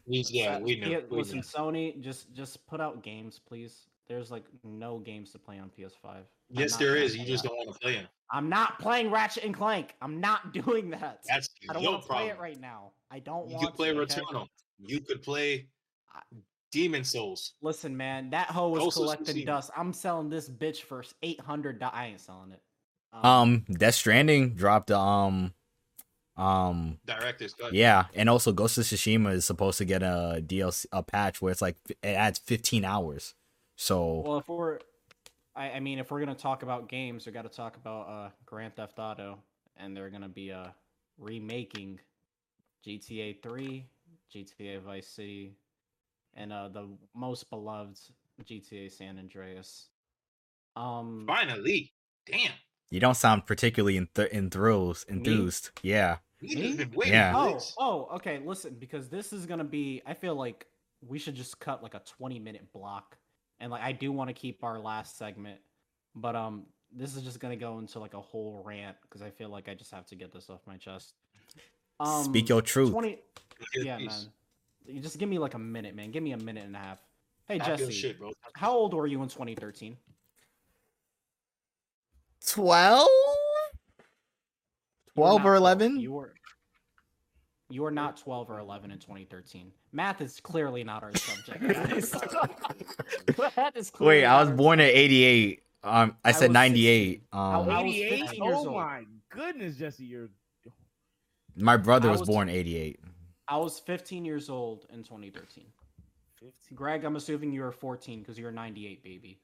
[0.10, 1.04] yeah, uh, we P- knew.
[1.10, 1.44] We listen, knew.
[1.44, 3.88] Sony, just just put out games, please.
[4.08, 6.24] There's like no games to play on PS5.
[6.50, 7.16] Yes, not there gonna is.
[7.16, 7.50] play You just that.
[7.50, 8.08] don't want to play them.
[8.32, 9.96] I'm not playing Ratchet and Clank.
[10.02, 11.20] I'm not doing that.
[11.28, 12.92] That's I don't your want to play it right now.
[13.12, 14.22] I don't You want could play to, okay?
[14.22, 14.48] Returnal.
[14.80, 15.68] You could play
[16.72, 17.54] Demon Souls.
[17.62, 19.72] Listen, man, that hoe was Ghost collecting dust.
[19.76, 21.82] I'm selling this bitch for eight hundred.
[21.84, 22.62] I ain't selling it.
[23.12, 25.54] Um, Death Stranding dropped um,
[26.40, 27.74] um, Director's cut.
[27.74, 31.52] yeah, and also Ghost of Tsushima is supposed to get a DLC a patch where
[31.52, 33.36] it's like it adds 15 hours.
[33.76, 34.80] So Well, if we're,
[35.56, 38.30] I, I mean, if we're gonna talk about games, we got to talk about uh
[38.46, 39.40] Grand Theft Auto,
[39.78, 40.68] and they're gonna be uh
[41.18, 42.00] remaking
[42.88, 43.86] GTA 3,
[44.34, 45.56] GTA Vice City,
[46.36, 47.98] and uh the most beloved
[48.44, 49.90] GTA San Andreas.
[50.76, 51.92] Um, Finally.
[52.26, 52.52] Damn.
[52.92, 55.10] you don't sound particularly enth- enthused.
[55.10, 56.12] Enthused, yeah.
[56.12, 56.18] Me?
[56.18, 57.32] just been waiting Yeah.
[57.34, 57.76] for Oh, this.
[57.78, 58.40] oh, okay.
[58.44, 60.02] Listen, because this is gonna be.
[60.06, 60.66] I feel like
[61.02, 63.18] we should just cut like a twenty-minute block,
[63.60, 65.60] and like I do want to keep our last segment,
[66.16, 66.66] but um,
[66.96, 69.74] this is just gonna go into like a whole rant because I feel like I
[69.74, 71.14] just have to get this off my chest.
[72.00, 72.92] Um, Speak your truth.
[72.92, 73.20] Twenty.
[73.76, 74.08] Yeah, piece.
[74.08, 74.34] man.
[74.96, 76.12] You just give me like a minute, man.
[76.12, 77.00] Give me a minute and a half.
[77.48, 78.32] Hey, Talk Jesse, shit, bro.
[78.54, 79.98] how old were you in 2013?
[82.46, 83.08] 12?
[85.16, 86.00] You were 12 or 11?
[86.00, 86.34] You were.
[87.72, 89.72] You were not 12 or 11 in 2013.
[89.92, 91.62] Math is clearly not our subject.
[93.38, 95.62] Math is clearly Wait, I was born at 88.
[95.84, 97.24] Um, I I said was 98.
[97.32, 98.20] I Um, was 88?
[98.22, 100.30] 15 years Oh my goodness, Jesse, you're
[101.56, 103.00] my brother was was- born 88.
[103.48, 105.66] I was 15 years old in 2013.
[106.40, 106.76] 15.
[106.76, 109.40] Greg, I'm assuming you were 14 because you're a 98 baby.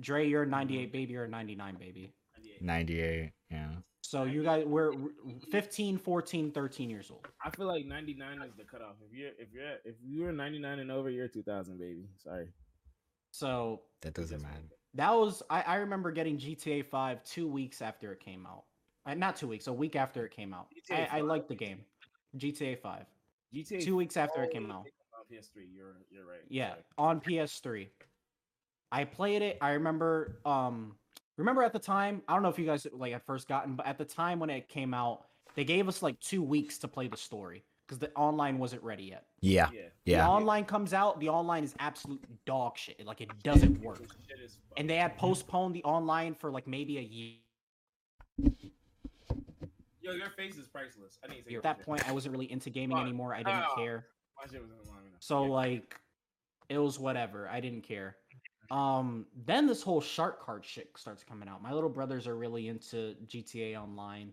[0.00, 2.14] Dre, you're a 98 baby or a 99 baby.
[2.60, 3.32] 98.
[3.50, 3.70] Yeah.
[4.02, 4.92] So you guys we're
[5.50, 7.28] 15, 14, 13 years old.
[7.44, 8.96] I feel like 99 is the cutoff.
[9.08, 12.08] If you're if you're if you're 99 and over, you're 2000 baby.
[12.16, 12.48] Sorry.
[13.32, 14.62] So That doesn't matter.
[14.94, 18.64] that was I, I remember getting GTA 5 two weeks after it came out.
[19.06, 20.66] Uh, not two weeks, a week after it came out.
[20.90, 21.80] I, I liked the game.
[22.36, 23.04] GTA 5.
[23.54, 24.86] GTA Two weeks after it came out.
[25.18, 26.40] On PS3, you're you're right.
[26.48, 26.82] Yeah, Sorry.
[26.98, 27.88] on PS3.
[28.92, 29.58] I played it.
[29.60, 30.96] I remember um
[31.40, 33.86] remember at the time, I don't know if you guys like had first gotten, but
[33.86, 35.24] at the time when it came out,
[35.54, 39.04] they gave us like 2 weeks to play the story because the online wasn't ready
[39.04, 39.26] yet.
[39.40, 39.68] Yeah.
[39.72, 39.80] Yeah.
[40.04, 40.28] The Yeah.
[40.28, 43.04] online comes out, the online is absolute dog shit.
[43.04, 43.98] Like it doesn't work.
[43.98, 47.36] This And they had postponed the online for like maybe a year.
[50.02, 51.18] Yo, your face is priceless.
[51.24, 51.84] I need to take At that picture.
[51.86, 53.04] point, I wasn't really into gaming Fuck.
[53.06, 53.34] anymore.
[53.34, 53.76] I didn't Oh.
[53.76, 54.06] care.
[54.36, 55.22] My shit wasn't long enough.
[55.22, 55.50] So Yeah.
[55.50, 56.00] like
[56.68, 57.48] it was whatever.
[57.48, 58.16] I didn't care.
[58.70, 61.62] Um then this whole shark card shit starts coming out.
[61.62, 64.32] My little brothers are really into GTA online.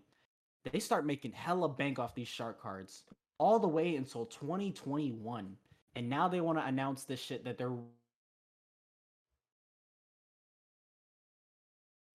[0.71, 3.03] They start making hella bank off these shark cards
[3.39, 5.55] all the way until 2021.
[5.95, 7.73] And now they want to announce this shit that they're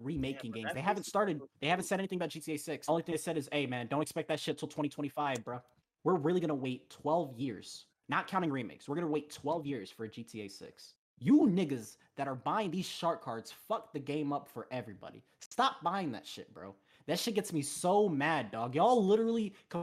[0.03, 0.71] remaking but games.
[0.75, 2.89] They haven't started they haven't said anything about GTA 6.
[2.89, 5.61] Only thing they said is, "Hey man, don't expect that shit till 2025, bro.
[6.05, 8.89] We're really going to wait 12 years, not counting remakes.
[8.89, 10.95] We're going to wait 12 years for GTA 6.
[11.23, 15.23] You niggas that are buying these shark cards fuck the game up for everybody.
[15.41, 16.75] Stop buying that shit, bro.
[17.07, 18.75] That shit gets me so mad, dog.
[18.75, 19.55] Y'all literally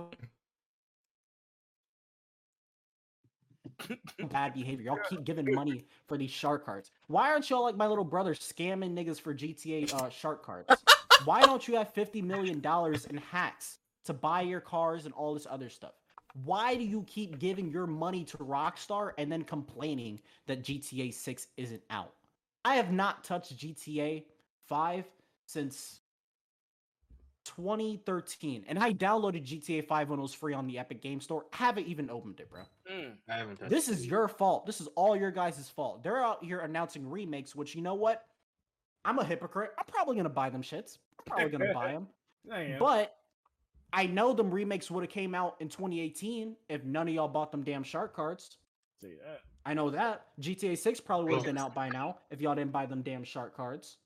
[4.30, 4.86] bad behavior.
[4.86, 6.92] Y'all keep giving money for these shark cards.
[7.08, 10.70] Why aren't y'all like my little brother scamming niggas for GTA uh, shark cards?
[11.26, 15.34] Why don't you have fifty million dollars in hacks to buy your cars and all
[15.34, 15.94] this other stuff?
[16.44, 21.48] Why do you keep giving your money to Rockstar and then complaining that GTA 6
[21.58, 22.14] isn't out?
[22.66, 24.26] I have not touched GTA
[24.68, 25.06] 5
[25.46, 26.02] since
[27.46, 31.46] 2013, and I downloaded GTA 5 when it was free on the Epic Game Store.
[31.52, 32.62] Haven't even opened it, bro.
[32.92, 33.14] Mm.
[33.28, 33.94] I haven't touched This it.
[33.94, 34.66] is your fault.
[34.66, 36.04] This is all your guys' fault.
[36.04, 38.26] They're out here announcing remakes, which you know what?
[39.06, 39.72] I'm a hypocrite.
[39.80, 40.98] I'm probably gonna buy them shits.
[41.18, 42.08] I'm probably gonna buy them.
[42.52, 42.80] I am.
[42.80, 43.16] But
[43.92, 47.52] I know them remakes would have came out in 2018 if none of y'all bought
[47.52, 48.58] them damn shark cards.
[49.02, 49.42] Say that.
[49.66, 52.72] I know that GTA 6 probably would have been out by now if y'all didn't
[52.72, 53.98] buy them damn shark cards.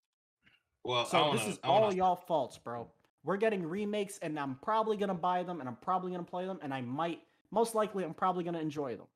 [0.84, 2.88] Well, So wanna, this is all y'all faults, bro.
[3.24, 6.60] We're getting remakes, and I'm probably gonna buy them, and I'm probably gonna play them,
[6.62, 7.22] and I might,
[7.52, 9.08] most likely, I'm probably gonna enjoy them.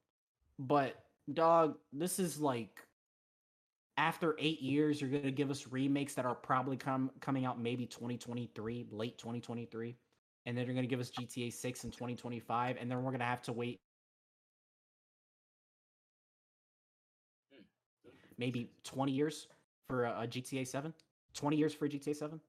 [0.60, 0.96] But
[1.34, 2.82] dog, this is like
[3.98, 7.86] after eight years, you're gonna give us remakes that are probably come coming out maybe
[7.86, 9.98] 2023, late 2023,
[10.48, 13.42] and then you're gonna give us GTA 6 in 2025, and then we're gonna have
[13.44, 13.82] to wait
[18.38, 19.48] maybe 20 years
[19.90, 20.94] for a, a GTA 7.
[21.34, 22.40] 20 years for a GTA 7.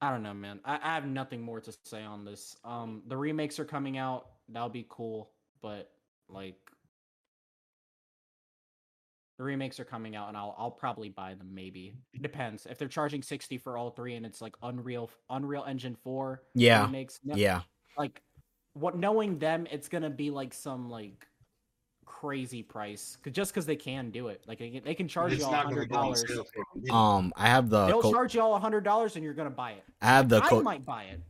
[0.00, 0.60] I don't know, man.
[0.64, 2.56] I, I have nothing more to say on this.
[2.64, 4.28] Um, the remakes are coming out.
[4.48, 5.90] That'll be cool, but
[6.30, 6.56] like,
[9.42, 11.52] the remakes are coming out, and I'll I'll probably buy them.
[11.52, 15.64] Maybe it depends if they're charging 60 for all three, and it's like Unreal Unreal
[15.64, 16.82] Engine 4 Yeah.
[16.86, 17.18] remakes.
[17.24, 17.62] no- Yeah.
[17.98, 18.22] like
[18.74, 21.26] what knowing them it's gonna be like some like
[22.06, 25.32] crazy price 'Cause- just because they can do it like they can, they can charge
[25.32, 26.92] it's you all hundred go on dollars sale for a minute.
[26.94, 29.50] Um, I have the they'll co- charge you all a hundred dollars and you're gonna
[29.50, 31.20] buy it I have the i co- might buy it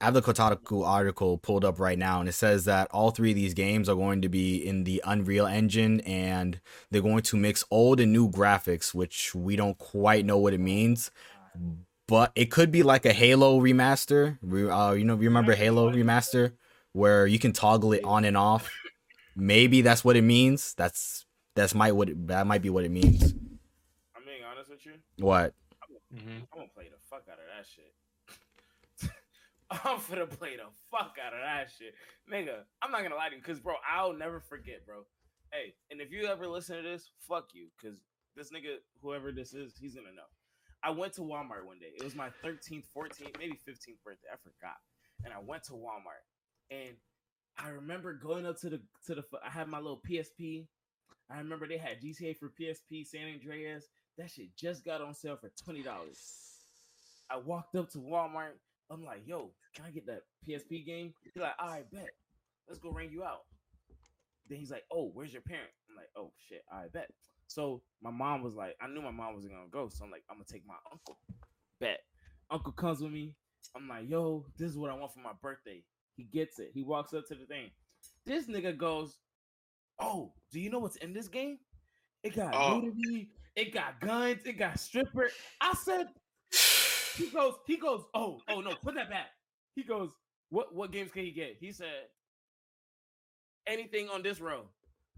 [0.00, 3.30] I have the Kotaku article pulled up right now, and it says that all three
[3.30, 7.36] of these games are going to be in the Unreal Engine, and they're going to
[7.36, 11.10] mix old and new graphics, which we don't quite know what it means.
[12.06, 14.36] But it could be like a Halo remaster.
[14.44, 16.52] Uh, you know, remember Halo remaster,
[16.92, 18.68] where you can toggle it on and off.
[19.34, 20.74] Maybe that's what it means.
[20.74, 21.24] That's
[21.54, 23.32] that's might what it, that might be what it means.
[24.14, 24.92] I'm being honest with you.
[25.18, 25.54] What?
[26.14, 26.20] Mhm.
[26.20, 27.92] I'm gonna play the fuck out of that shit.
[29.70, 31.94] I'm gonna play the fuck out of that shit,
[32.32, 32.62] nigga.
[32.82, 35.02] I'm not gonna lie to you, cause bro, I'll never forget, bro.
[35.52, 37.98] Hey, and if you ever listen to this, fuck you, cause
[38.36, 40.30] this nigga, whoever this is, he's gonna know.
[40.84, 41.92] I went to Walmart one day.
[41.96, 44.28] It was my 13th, 14th, maybe 15th birthday.
[44.32, 44.76] I forgot.
[45.24, 46.22] And I went to Walmart,
[46.70, 46.94] and
[47.58, 49.24] I remember going up to the to the.
[49.44, 50.66] I had my little PSP.
[51.28, 53.86] I remember they had GTA for PSP, San Andreas.
[54.18, 56.20] That shit just got on sale for twenty dollars.
[57.30, 58.52] I walked up to Walmart.
[58.90, 61.12] I'm like, yo, can I get that PSP game?
[61.22, 62.10] He's like, all right, bet.
[62.68, 63.42] Let's go ring you out.
[64.48, 65.70] Then he's like, oh, where's your parent?
[65.90, 67.10] I'm like, oh shit, I bet.
[67.48, 70.22] So my mom was like, I knew my mom wasn't gonna go, so I'm like,
[70.30, 71.18] I'm gonna take my uncle.
[71.80, 72.00] Bet.
[72.50, 73.34] Uncle comes with me.
[73.74, 75.82] I'm like, yo, this is what I want for my birthday.
[76.16, 76.70] He gets it.
[76.72, 77.70] He walks up to the thing.
[78.24, 79.18] This nigga goes,
[79.98, 81.58] oh, do you know what's in this game?
[82.22, 82.80] It got Oh.
[82.80, 83.30] nudity.
[83.56, 84.42] It got guns.
[84.44, 85.28] It got stripper.
[85.60, 86.08] I said,
[87.16, 89.26] he goes, he goes, oh, oh no, put that back.
[89.74, 90.10] He goes,
[90.50, 91.56] what what games can he get?
[91.60, 92.06] He said,
[93.66, 94.62] anything on this row.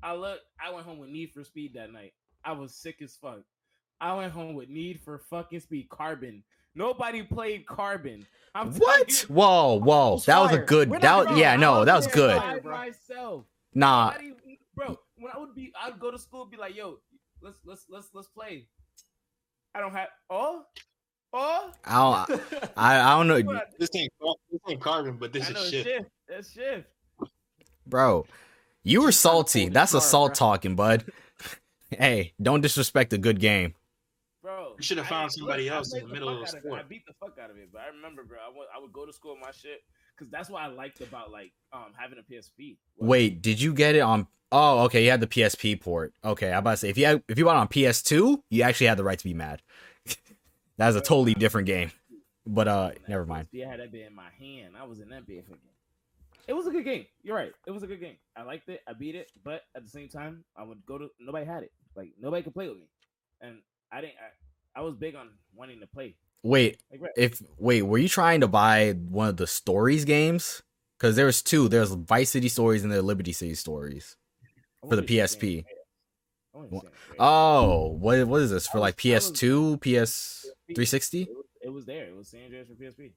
[0.03, 2.13] I look, I went home with Need for Speed that night.
[2.45, 3.41] I was sick as fuck.
[4.01, 6.45] I went home with Need for fucking Speed Carbon.
[6.75, 8.25] Nobody played Carbon.
[8.55, 9.09] I'm What?
[9.23, 10.91] you, Whoa, whoa, was that was a good.
[10.91, 12.37] We're That was, yeah, no, that was good.
[12.37, 13.45] by myself.
[13.75, 14.99] Nah, Nobody- bro.
[15.17, 17.01] When I would be, I'd go to school, be like, "Yo,
[17.43, 18.69] let's let's let's let's play."
[19.75, 20.63] I don't have oh
[21.33, 21.71] oh.
[21.85, 22.43] I don't,
[22.77, 24.13] I, I don't know, This ain't
[24.51, 25.85] this ain't carbon, but this I is it's shit.
[25.87, 26.11] shift.
[26.29, 26.87] That's shift.
[27.87, 28.27] bro.
[28.85, 29.69] You were Just trying to salty.
[29.69, 31.05] That's this car, assault talking, bud.
[31.91, 33.75] hey, don't disrespect a good game.
[34.43, 36.73] Bro, You should have found somebody I else in played the middle of fuck the
[36.73, 36.85] out it.
[36.85, 38.39] I beat the fuck out of it, but I remember, bro.
[38.39, 39.83] I would, I would go to school with my shit
[40.17, 42.77] because that's what I liked about like um having a PSP.
[42.97, 44.27] was- Wait, did you get it on?
[44.51, 45.05] Oh, okay.
[45.05, 46.15] You had the PSP port.
[46.25, 48.63] Okay, I'm about to say if you had, if you bought it on PS2, you
[48.63, 49.61] actually had the right to be mad.
[50.79, 51.91] That's a totally different game.
[52.47, 53.49] But uh, never mind.
[53.53, 54.75] PSP, I had that bit in my hand.
[54.81, 55.59] I was in that bit game.
[56.47, 57.05] It was a good game.
[57.23, 57.53] You're right.
[57.67, 58.17] It was a good game.
[58.35, 58.81] I liked it.
[58.89, 61.73] I beat it, but at the same time, I would go to nobody had it.
[61.95, 62.89] Like nobody could play with me,
[63.43, 63.59] and
[63.93, 64.15] I didn't.
[64.75, 66.15] I, I was big on wanting to play.
[66.43, 67.11] Wait, Like, right.
[67.17, 70.63] if wait, were you trying to buy one of the stories games?
[70.99, 71.69] Because there's two.
[71.69, 74.17] There's Vice City stories and the Liberty City stories.
[74.83, 75.41] For the wanted to see PSP.
[75.41, 75.67] San Andreas.
[76.55, 77.17] I wanted to see San Andreas.
[77.19, 78.79] Oh, what what is this for?
[78.79, 80.47] Like PS2, PS.
[80.75, 81.23] 360?
[81.23, 82.07] It was, it was there.
[82.07, 83.13] It was San Andreas for PSP,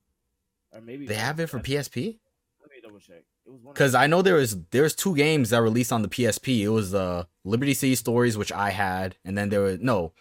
[0.73, 1.89] or maybe They have it for PS.
[1.89, 2.19] PSP.
[2.61, 3.23] Let me double check.
[3.45, 3.73] It was one.
[3.73, 3.95] Because.
[3.95, 6.59] I know there was there was two games that released on the PSP.
[6.61, 10.13] It was the Liberty City Stories, which I had, and then there was no.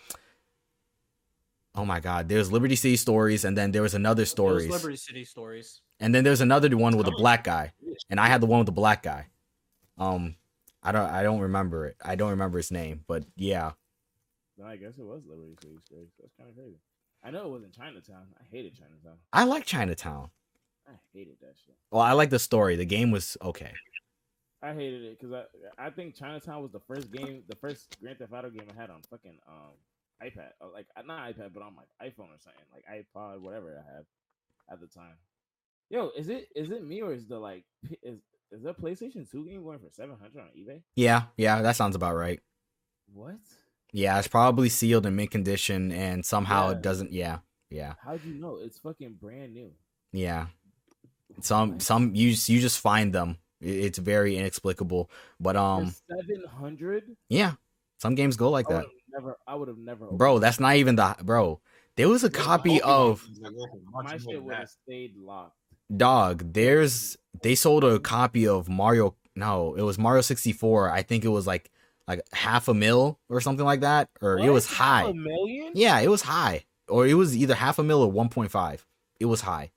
[1.75, 2.29] Oh my God!
[2.29, 5.83] There's Liberty City Stories, and then there was another It was stories, Liberty City stories.
[6.01, 7.73] and then there's another one with a black guy,
[8.09, 9.27] and I had the one with the black guy.
[9.97, 10.35] Um,
[10.83, 11.97] I don't I don't remember it.
[12.03, 13.73] I don't remember his name, but yeah.
[14.59, 16.09] No, I guess it was Liberty City Stories.
[16.19, 16.77] That's kind of crazy.
[17.23, 18.27] I know it wasn't Chinatown.
[18.39, 19.19] I hated Chinatown.
[19.33, 20.31] I like Chinatown.
[20.89, 21.77] I hated that shit.
[21.91, 22.77] Well, I like the story.
[22.77, 23.73] The game was okay.
[24.63, 28.19] I hated it because I I think Chinatown was the first game, the first Grand
[28.19, 29.73] Theft Auto game I had on fucking um
[30.23, 33.95] iPad, like uh, not iPad, but on my iPhone or something, like iPod, whatever I
[33.95, 34.05] had
[34.71, 35.15] at the time.
[35.89, 37.65] Yo, is it is it me or is the like
[38.03, 38.19] is
[38.53, 40.83] is the PlayStation Two game going for seven hundred on eBay?
[40.95, 42.41] Yeah, yeah, that sounds about right.
[43.13, 43.39] What?
[43.93, 46.73] Yeah, it's probably sealed in mint condition, and somehow Yeah.
[46.77, 47.13] it doesn't.
[47.13, 47.39] Yeah,
[47.71, 48.57] yeah, How'd you know?
[48.63, 49.73] It's fucking brand new.
[50.13, 50.47] yeah.
[51.41, 53.39] Some some you just- you just find them.
[53.61, 57.05] It's very inexplicable, but um, seven hundred.
[57.29, 57.55] yeah,
[57.99, 59.37] some games go like I that, never.
[59.47, 60.07] I would have never.
[60.11, 60.39] bro.
[60.39, 61.61] That's not even the bro.
[61.97, 63.83] There was a copy of games that go for it.
[63.91, 65.57] much my shit would have stayed locked.
[65.95, 66.53] dog.
[66.53, 69.15] There's they sold a copy of Mario.
[69.37, 70.91] No, it was Mario 64.
[70.91, 71.71] I think it was like
[72.11, 74.53] like half a mil or something like that, or it What?
[74.53, 75.09] was Half high.
[75.11, 75.73] A million?
[75.75, 78.85] Yeah, it was high, or it was either half a mil or 1.5.
[79.21, 79.71] It was high.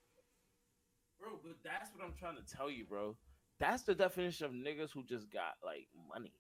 [1.19, 3.15] Bro, but that's what I'm trying to tell you, bro.
[3.59, 6.33] That's the definition of niggas who just got like money.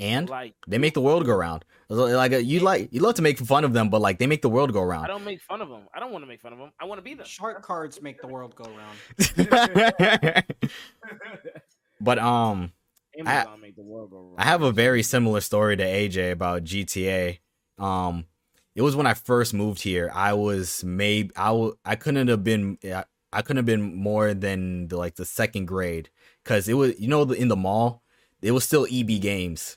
[0.00, 1.64] And Like they make the world go round.
[1.88, 4.42] Like uh, you like you love to make fun of them, but like they make
[4.42, 5.04] the world go around.
[5.04, 5.88] I don't make fun of them.
[5.92, 6.70] I don't want to make fun of them.
[6.78, 7.26] I want to be them.
[7.26, 8.98] Shark cards make the world go round.
[12.00, 12.72] but um,
[13.18, 14.34] Amazon make the world go.
[14.38, 17.38] I have a very similar story to AJ about GTA.
[17.78, 18.26] Um,
[18.74, 20.10] it was when I first moved here.
[20.14, 24.32] I was maybe I w- I couldn't have been I- I couldn't have been more
[24.32, 26.08] than the, like the second grade
[26.42, 28.02] because it was you know the, in the mall
[28.40, 29.76] it was still EB Games.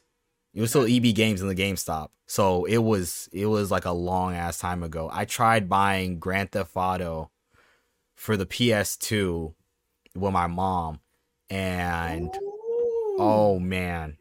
[0.53, 2.09] It was still EB Games in the GameStop.
[2.27, 5.09] So it was it was like a long ass time ago.
[5.11, 7.31] I tried buying Grand Theft Auto
[8.15, 9.53] for the PS2
[10.15, 10.99] with my mom,
[11.49, 12.50] and Ooh.
[13.21, 14.17] Oh man.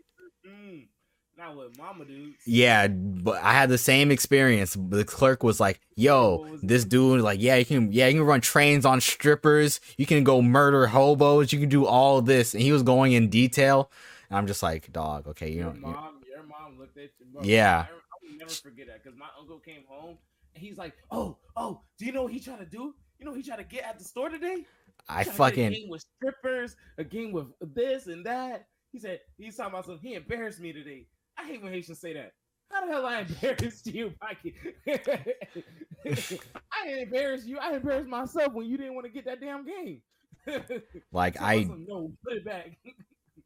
[1.37, 2.35] Not what mama do.
[2.47, 4.77] Yeah, but I had the same experience.
[4.79, 6.91] The clerk was like, "Yo, was this it?
[6.91, 9.81] dude, like, yeah, you can, yeah, you can run trains on strippers.
[9.97, 11.51] You can go murder hobos.
[11.51, 13.91] You can do all this." And he was going in detail.
[14.29, 17.27] And I'm just like, "Dog, okay, you Your know, mom, your mom looked at you.
[17.33, 17.87] Bro, Yeah.
[17.89, 20.19] I, I will never forget that because my uncle came home
[20.55, 22.95] and he's like, "Oh, oh, do you know what he trying to do?
[23.19, 24.67] You know what he tried to get at the store today?
[25.09, 28.99] I Trying get a fucking, game with strippers, a game with this and that." He
[28.99, 30.09] said he's talking about something.
[30.09, 31.07] He embarrassed me today.
[31.39, 32.33] I hate when Haitians say that.
[32.71, 34.55] How the hell I embarrassed you, Mikey?
[34.87, 37.59] I didn't embarrass you.
[37.59, 40.03] I embarrassed myself when you didn't want to get that damn game.
[41.13, 42.79] like, So I, some, no, put it back.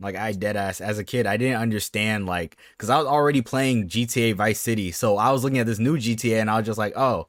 [0.00, 3.42] like, I dead ass as a kid, I didn't understand, like, because I was already
[3.42, 6.66] playing GTA Vice City, so I was looking at this new GTA, and I was
[6.66, 7.28] just like, oh.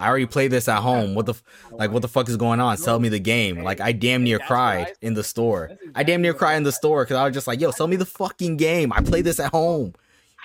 [0.00, 1.14] I already played this at home.
[1.14, 1.34] What the
[1.70, 1.90] like?
[1.90, 2.76] What the fuck is going on?
[2.76, 3.62] Sell me the game.
[3.62, 5.70] Like I damn near That's what I cried in the store.
[5.94, 7.86] I damn near exactly cried in the store because I was just like, "Yo, sell
[7.86, 8.92] me the fucking game.
[8.92, 9.94] I play this at home."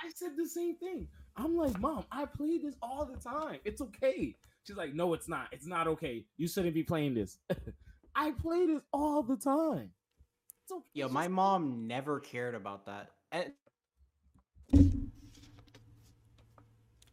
[0.04, 1.08] I said the same thing.
[1.38, 3.60] I'm like, Mom, I play this all the time.
[3.66, 4.36] It's okay.
[4.66, 5.48] She's like, No, it's not.
[5.52, 6.26] It's not okay.
[6.38, 7.38] You shouldn't be playing this.
[8.16, 9.92] I play this all the time.
[10.64, 10.86] It's okay.
[10.94, 13.12] Yo, my mom never cared about that.
[13.32, 13.52] And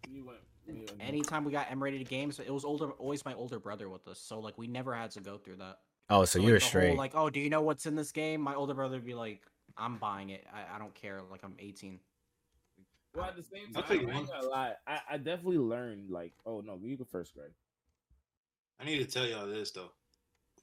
[0.09, 0.39] you went-
[1.01, 4.19] anytime we got M-rated games, it was older, always my older brother with us.
[4.19, 5.79] So like, we never had to go through that.
[6.11, 6.97] Oh, so like, you're the whole, straight.
[6.99, 8.41] like, oh, do you know what's in this game?
[8.41, 9.43] My older brother would be like,
[9.77, 10.45] I'm buying it.
[10.53, 11.21] I, I don't care.
[11.31, 11.99] Like, I'm 18.
[13.15, 14.73] Well, at the same I'll time, tell you I ain't one- gonna lie.
[14.87, 17.51] I, I definitely learned like, oh no, you go first, Greg.
[18.81, 19.91] I need to tell y'all this though.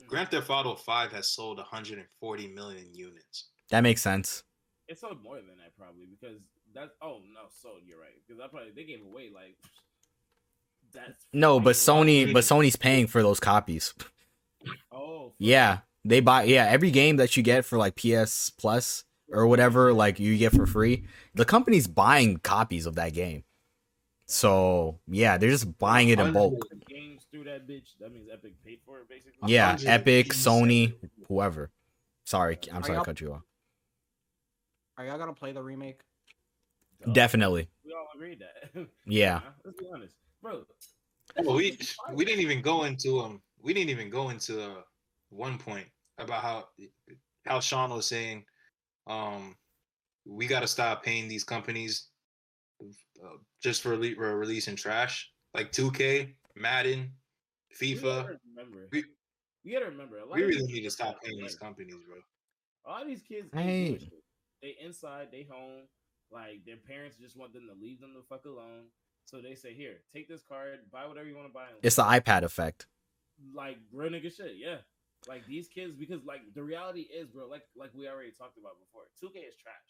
[0.03, 0.07] Mm.
[0.07, 3.45] Grand Theft Auto 5 has sold 140 million units.
[3.69, 4.43] that makes sense.
[4.87, 6.39] It sold more than that probably because
[6.73, 7.81] that's oh no, sold.
[7.85, 9.55] You're right because I probably they gave away like
[10.93, 13.93] that's No, but fucking- Sony, but Sony's paying for those copies.
[14.91, 16.43] Oh Yeah, they buy.
[16.43, 20.53] Yeah, every game that you get for like PS Plus or whatever, like you get
[20.53, 23.43] for free, the company's buying copies of that game.
[24.25, 26.67] So yeah, they're just buying it in bulk.
[26.87, 27.89] Games through that bitch.
[27.99, 29.51] That means Epic paid for it basically.
[29.51, 30.29] Yeah, Epic.
[30.33, 30.93] Sony,
[31.27, 31.71] whoever.
[32.25, 33.41] Sorry, I'm sorry to cut you off.
[34.97, 36.01] Are y'all gonna play the remake?
[37.13, 37.69] Definitely.
[37.85, 38.87] We all agreed that.
[39.07, 39.35] Yeah.
[39.35, 40.63] Nah, Let's be honest, bro.
[41.37, 41.77] Well, we
[42.13, 44.81] we didn't even go into um we didn't even go into uh,
[45.29, 45.87] one point
[46.17, 46.67] about how
[47.45, 48.45] how Sean was saying
[49.07, 49.55] um
[50.25, 52.09] we got to stop paying these companies
[52.81, 57.11] uh, just for rele- for releasing trash like 2K, Madden,
[57.79, 58.37] FIFA.
[58.55, 58.87] remember.
[58.91, 59.03] We,
[59.63, 61.95] You gotta remember, a lot We of really need to stop are paying these companies,
[62.07, 62.17] bro.
[62.85, 64.23] A lot of these kids, I ain't doing ain't- shit.
[64.61, 65.87] they inside, they home.
[66.31, 68.85] Like their parents just want them to leave them the fuck alone.
[69.29, 72.03] So they say, "Here, take this card, buy whatever you want to buy." It's the
[72.03, 72.87] iPad effect.
[73.53, 74.77] like real nigga shit, yeah.
[75.27, 78.73] Like these kids, because like the reality is, bro, like like we already talked about
[78.79, 79.89] before, 2K is trash.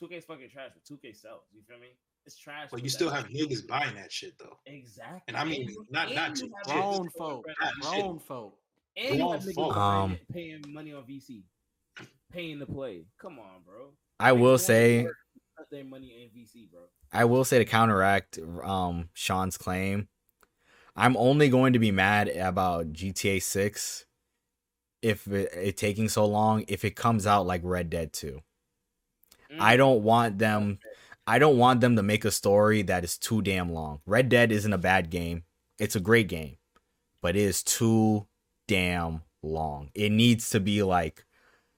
[0.00, 1.42] 2K is fucking trash, but 2K sells.
[1.52, 1.88] You feel me?
[2.24, 2.68] It's trash.
[2.70, 4.58] But but you still have niggas buying that shit though.
[4.66, 5.22] exactly.
[5.28, 7.46] And I mean, you- not- and not just have Grown folk.
[7.58, 7.80] crazy.
[7.80, 8.58] Grown folk.
[8.96, 9.76] And Grown folk.
[9.76, 11.42] Um, paying money on VC,
[12.32, 13.04] paying to play.
[13.18, 13.92] Come on, bro.
[14.20, 15.14] I Like, will say, one put
[15.70, 16.82] their money in VC, bro.
[17.12, 20.08] I will say to counteract um Sean's claim,
[20.96, 24.06] I'm only going to be mad about GTA 6
[25.02, 28.40] if it, it taking so long if it comes out like Red Dead 2.
[29.58, 29.76] I Mm.
[29.76, 30.78] don't want them
[31.26, 34.00] I don't want them to make a story that is too damn long.
[34.06, 35.44] Red Dead isn't a bad game.
[35.78, 36.58] It's a great game,
[37.22, 38.28] but it is too
[38.68, 39.90] damn long.
[39.94, 41.24] It needs to be like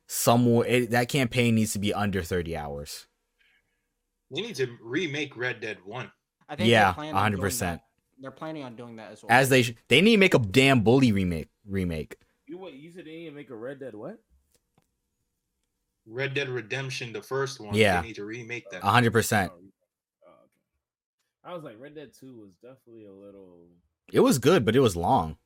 [0.08, 3.08] somewhere it, that campaign needs to be under 30 hours.
[4.30, 6.10] They need to remake Red Dead One.
[6.48, 7.80] I think Yeah, they're planning on doing 100%.
[8.20, 9.30] They're planning on doing that as well.
[9.30, 12.16] As they sh- they need to make a damn bully remake remake.
[12.46, 12.74] You what?
[12.74, 14.18] You said they didn't make a Red Dead what?
[16.06, 17.74] Red Dead Redemption, the first one.
[17.74, 18.00] Yeah.
[18.00, 18.82] They need to remake that.
[18.82, 19.52] A hundred percent.
[19.54, 19.60] Oh,
[20.26, 21.52] oh, okay.
[21.52, 23.66] I was like, Red Dead Two was definitely a little.
[24.12, 25.36] It was good, but it was long.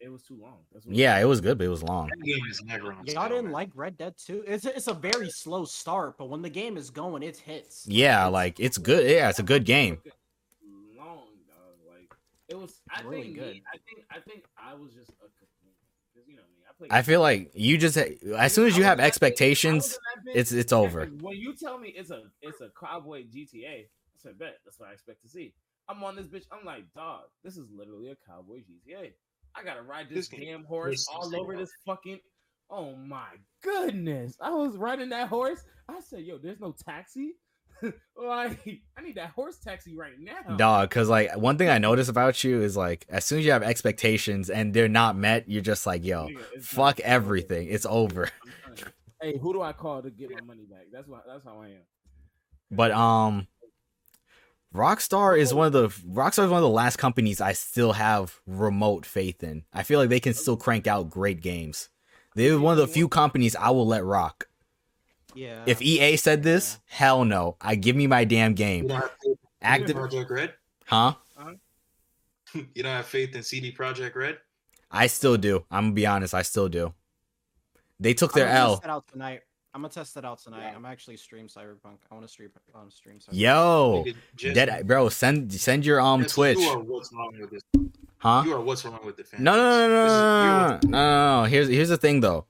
[0.00, 0.58] It was too long.
[0.72, 2.08] That's what Yeah, it was good, but it was long.
[2.08, 4.44] That game is never on Y'all sale, didn't like Red Dead 2?
[4.46, 7.86] It's a, it's a very slow start, but when the game is going, it hits.
[7.86, 9.08] Yeah, like it's good.
[9.10, 9.98] Yeah, it's a good game.
[10.96, 11.76] Long dog.
[11.86, 12.10] Like
[12.48, 12.80] it was.
[12.90, 13.36] I Really think.
[13.36, 13.52] good.
[13.54, 14.06] Me, I think.
[14.10, 15.28] I think I was just a
[16.14, 16.64] because you know me.
[16.68, 16.88] I play.
[16.90, 21.06] I feel like you just as soon as you have expectations, it's it's over.
[21.20, 23.86] When you tell me it's a it's a cowboy GTA, I
[24.16, 25.52] said bet that's what I expect to see.
[25.90, 26.44] I'm on this bitch.
[26.52, 29.12] I'm like, dog, this is literally a cowboy GTA.
[29.56, 32.20] I gotta ride this, This damn horse all over this fucking.
[32.70, 33.26] Oh my
[33.62, 34.36] goodness!
[34.40, 35.60] I was riding that horse.
[35.88, 37.32] I said, yo, there's no taxi.
[37.82, 38.60] like,
[38.96, 40.56] I need that horse taxi right now.
[40.56, 43.52] Dog, because like one thing I notice about you is like as soon as you
[43.52, 47.68] have expectations and they're not met, you're just like, yo, Nigga, it's fuck not- everything.
[47.68, 48.30] It's over.
[48.44, 48.84] I'm telling you.
[49.32, 50.86] Hey, who do I call to get my money back?
[50.92, 51.24] That's what.
[51.26, 51.82] That's how I am.
[52.70, 53.48] But um
[54.74, 58.40] Rockstar is one of the Rockstar is one of the last companies I still have
[58.46, 59.64] remote faith in.
[59.74, 61.88] I feel like they can still crank out great games.
[62.36, 64.48] They're one of the few companies I will let rock.
[65.34, 65.62] Yeah.
[65.66, 67.56] If EA said this, hell no.
[67.60, 68.86] I give me my damn game.
[68.86, 70.54] don't have faith in Active, Project Red.
[70.86, 71.14] huh?
[72.54, 74.38] You don't have faith in CD Projekt Red.
[74.90, 75.64] I still do.
[75.70, 76.34] I'm gonna be honest.
[76.34, 76.94] I still do.
[78.00, 78.76] They took I'm their L.
[78.78, 79.42] Test out tonight.
[79.74, 80.62] I'm gonna test it out tonight.
[80.70, 80.76] Yeah.
[80.76, 81.98] I'm actually stream Cyberpunk.
[82.10, 83.18] I want to stream on stream.
[83.18, 83.28] Cyberpunk.
[83.38, 84.04] Yo,
[84.38, 85.08] Nigga, dead bro.
[85.08, 87.62] Send send your um Jesse, Twitch, You are what's wrong with this.
[88.18, 88.42] huh?
[88.44, 89.42] You are what's wrong with the fans.
[89.42, 91.44] No, no, no, no, This no, no, no, no, no.
[91.44, 92.46] Here's here's the thing though.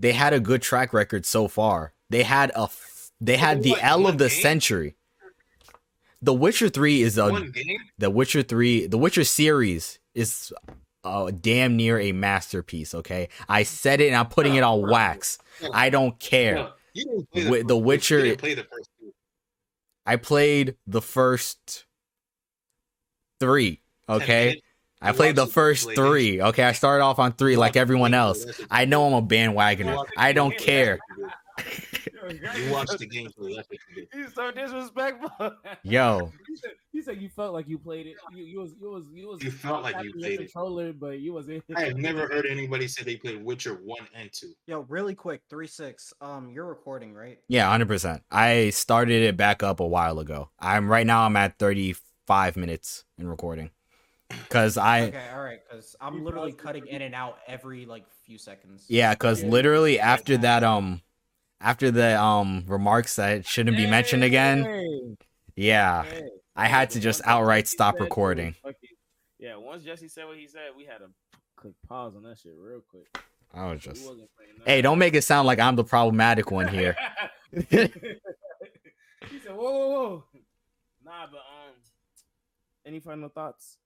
[0.00, 1.92] They had a good track record so far.
[2.10, 4.40] They had a f- they had the What, L of the game?
[4.42, 4.94] century.
[6.22, 7.78] The Witcher Three is a One game.
[7.98, 10.52] the Witcher 3, the Witcher series is
[11.08, 13.28] uh, damn near a masterpiece, okay?
[13.48, 15.38] I said it and I'm putting it on wax.
[15.72, 16.54] I don't care.
[16.54, 19.12] No, you didn't play Wi- the, The Witcher- play the first two.
[20.06, 21.84] I played the first
[23.40, 24.62] 3, okay?
[25.00, 26.64] I played the first 3, okay?
[26.64, 28.44] I started off on 3 like everyone else.
[28.70, 29.06] I know.
[29.06, 30.04] I'm a bandwagoner.
[30.16, 30.98] I don't care.
[32.56, 33.54] You watched the gameplay.
[33.56, 34.08] That's what you did.
[34.12, 35.30] He's so disrespectful.
[35.82, 38.16] Yo, He said, he said you felt like you played it.
[38.32, 40.52] You, you was you was you was You felt like you tapping your played it.
[40.52, 41.62] controller, but you was in.
[41.76, 44.52] I have never heard anybody say they played Witcher one and two.
[44.66, 46.12] Yo, really quick, three six.
[46.20, 47.38] Um, you're recording, right?
[47.48, 48.20] yeah, 100%.
[48.30, 50.50] I started it back up a while ago.
[50.58, 53.70] I'm right now I'm at 35 minutes in recording.
[54.50, 58.36] Cuz I Okay, all right, because I'm literally cutting in and out every like few
[58.38, 58.84] seconds.
[58.88, 61.00] Yeah, because literally after that, um,
[61.60, 65.16] after the um remarks that shouldn't be mentioned again,
[65.56, 66.04] yeah.
[66.56, 68.54] I had to just outright stop said, it was recording.
[69.38, 71.10] Yeah, once Jesse said what he said, we had to
[71.56, 73.06] click pause on that shit real quick.
[73.54, 74.06] I was just,
[74.66, 76.96] hey, don't make it sound like I'm the problematic one here.
[77.52, 77.90] he said,
[79.54, 80.24] "Whoa, whoa, whoa!"
[81.04, 81.74] Nah, but um,
[82.84, 83.78] any final thoughts?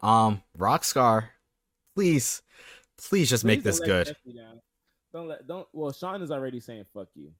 [0.00, 1.30] Um, Rockstar,
[1.94, 2.42] please,
[2.96, 4.16] please just make Please don't this good.
[5.12, 5.20] Jesse down.
[5.22, 5.68] Don't let don't.
[5.72, 7.32] Well, Sean is already saying "fuck you."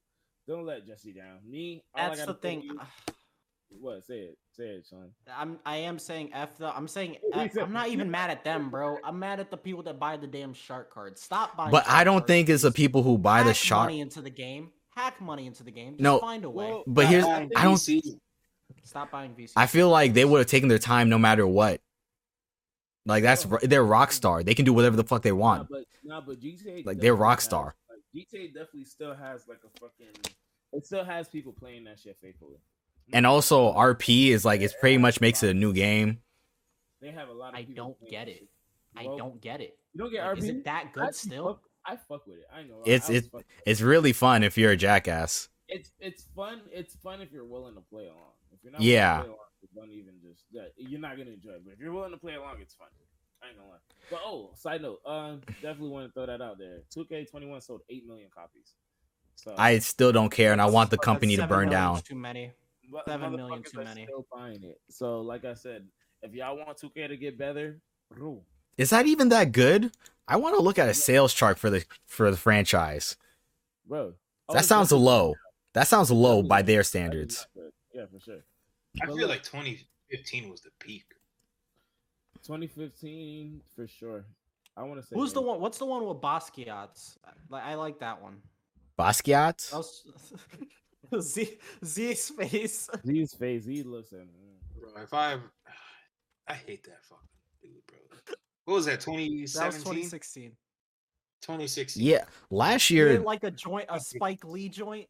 [0.47, 1.39] Don't let Jesse down.
[1.47, 2.62] Me, all I that's the thing.
[2.62, 2.81] you-
[3.81, 4.03] what?
[4.07, 4.39] Say it.
[4.57, 5.11] Say it, Sean.
[5.36, 6.74] I'm I am saying f the.
[6.74, 8.97] I'm saying He F, said- I'm not even mad at them, bro.
[9.05, 11.20] I'm mad at the people that buy the damn shark cards.
[11.23, 11.70] Stop buying.
[11.70, 14.31] But I don't cards, think it's the people who buy the shark money into the
[14.31, 14.70] game.
[14.97, 15.93] Hack money into the game.
[15.93, 16.19] Just No.
[16.19, 16.70] find a way.
[16.70, 18.03] Well, But here's, I I don't, see.
[18.85, 19.53] Stop buying VC.
[19.55, 21.81] I feel like they would have taken their time no matter what.
[23.09, 24.45] Like that's they're Rockstar.
[24.45, 25.69] They can do whatever the fuck they Nah, want.
[25.71, 27.65] but nah, but GTA Like, they're definitely Rockstar.
[27.65, 30.33] has- Like, GTA definitely still has like a fucking.
[30.73, 32.59] It still has people playing that shit faithfully.
[33.13, 36.21] And also RP is like it's pretty much makes it a new game.
[37.01, 37.59] They have a lot of.
[37.59, 38.47] I don't get it.
[38.97, 39.79] I Well, don't get it.
[39.95, 40.39] You don't get Like, RP.
[40.39, 41.47] is it that I good still?
[41.55, 42.47] Fuck, I fuck with it.
[42.53, 42.83] I ain't gonna.
[42.83, 45.49] It's- I was it- It's really fun if you're a jackass.
[45.69, 46.61] it's it's fun.
[46.73, 48.33] It's fun if you're willing to play along.
[48.53, 49.19] If you're not Yeah.
[49.23, 51.63] willing to play along, it's don't even just that you're not gonna enjoy it.
[51.65, 52.89] But if you're willing to play along, it's fun.
[53.43, 53.77] I ain't gonna lie.
[54.11, 56.83] But oh, side note, um, definitely want to throw that out there.
[56.95, 58.75] 2K21 sold eight million copies.
[59.35, 62.01] So I still don't care, and I want the company to burn down.
[62.03, 62.53] Too many.
[63.07, 64.05] seven million too many.
[64.05, 64.81] Still buying it.
[64.91, 65.87] So like I said,
[66.23, 67.81] if y'all want 2K to get better,
[68.11, 68.45] rule.
[68.77, 69.93] Is that even that good?
[70.27, 73.17] I want to look at a sales chart for the for the franchise.
[73.87, 74.15] bro.
[74.49, 75.35] Oh, That sounds low.
[75.75, 77.47] That sounds low by their standards.
[77.95, 78.45] Yeah, for sure.
[79.02, 81.05] I But feel look- like 2015 was the peak.
[82.43, 84.24] 2015 for sure.
[84.77, 85.60] I want to say Who's the one?
[85.60, 87.19] What's the one with Basquiat's?
[87.51, 88.40] Like I like that one.
[88.98, 89.70] Basquiat?
[91.10, 92.89] That Z Z's face.
[93.06, 93.65] Z's face.
[93.65, 94.20] He looks at.
[94.20, 94.81] mm.
[94.81, 95.35] Bro, if I,
[96.48, 97.28] I hate that fucking
[97.62, 98.35] dude, bro.
[98.66, 99.01] What was that?
[99.01, 100.51] That was 2017, 2016.
[101.43, 102.02] 2016.
[102.05, 103.19] Yeah, last year.
[103.20, 105.06] like a joint, a Spike Lee joint.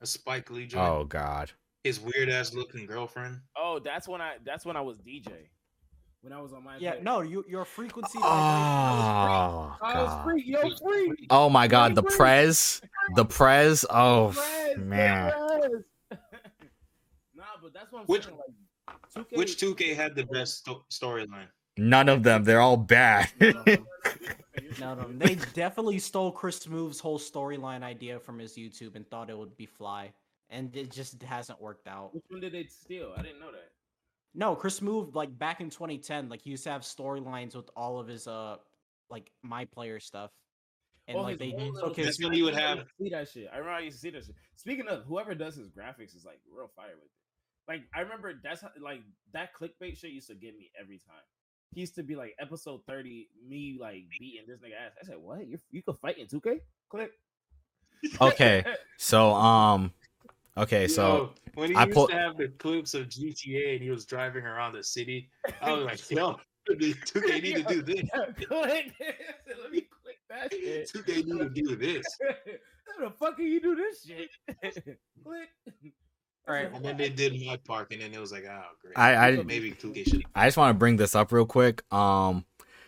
[0.00, 0.88] a Spike Lee joint.
[0.88, 1.52] Oh God.
[1.84, 3.40] His weird ass looking girlfriend.
[3.56, 4.36] Oh, that's when I.
[4.44, 5.30] That's when I was DJ.
[6.22, 6.78] When I was on my.
[6.78, 7.04] Yeah, place.
[7.04, 8.18] no, you your frequency.
[8.22, 10.24] Oh I was God.
[10.24, 10.42] free.
[10.46, 11.12] Yo, free.
[11.30, 11.94] Oh my God.
[11.94, 12.16] The Free.
[12.16, 12.80] Prez.
[13.14, 13.84] The Prez.
[13.90, 15.30] Oh Perez, man.
[15.30, 15.72] Perez.
[17.34, 18.36] nah, but that's what I'm Which- saying.
[18.38, 21.46] Like, 2K, Which 2K had the best sto- storyline?
[21.78, 22.44] None of them.
[22.44, 23.30] They're all bad.
[23.40, 23.64] No,
[24.94, 29.38] no, they definitely stole Chris Smoove's whole storyline idea from his YouTube and thought it
[29.38, 30.12] would be fly,
[30.54, 32.14] and it just hasn't worked out.
[32.14, 33.12] Which one did they steal?
[33.16, 33.70] I didn't know that.
[34.34, 37.98] No, Chris Smoove like back in 2010, like he used to have storylines with all
[37.98, 38.56] of his uh
[39.10, 40.30] like my player stuff,
[41.08, 43.10] and Oh, like they whole little took his That's when you would I have- see
[43.10, 43.48] that shit.
[43.52, 44.34] I remember I used to see that shit.
[44.56, 47.10] Speaking of, whoever does his graphics is like real fire with it.
[47.68, 49.02] Like I remember that's how, like
[49.32, 51.22] that clickbait shit used to get me every time.
[51.74, 54.92] He used to be like episode thirty, me like beating this nigga ass.
[55.02, 55.46] I said, "What?
[55.46, 56.60] You you could fight in two K?
[56.90, 57.10] Click."
[58.20, 58.64] Okay.
[58.98, 59.92] So um.
[60.56, 60.86] Okay.
[60.88, 63.90] So Yo, when he I used pull- to have the clips of GTA and he
[63.90, 66.36] was driving around the city, I was like, yo,
[66.66, 66.74] the
[67.06, 68.08] 2K need to do this.
[68.46, 68.92] click.
[69.62, 70.90] Let me click that shit.
[70.92, 72.04] 2K need to do this.
[72.98, 74.30] How the fuck can you do this shit?
[75.24, 75.48] click.
[76.46, 76.70] All right.
[76.72, 78.96] And then they did Mod Park, and then it was like, oh, great.
[78.98, 80.22] I- I- maybe 2K should.
[80.34, 81.82] I just want to bring this up real quick.
[81.92, 82.44] Um,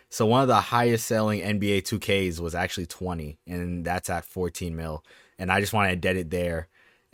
[0.08, 4.76] so one of the highest selling NBA 2Ks was actually 20, and that's at 14
[4.76, 5.04] mil.
[5.38, 6.68] And I just want to dead it there.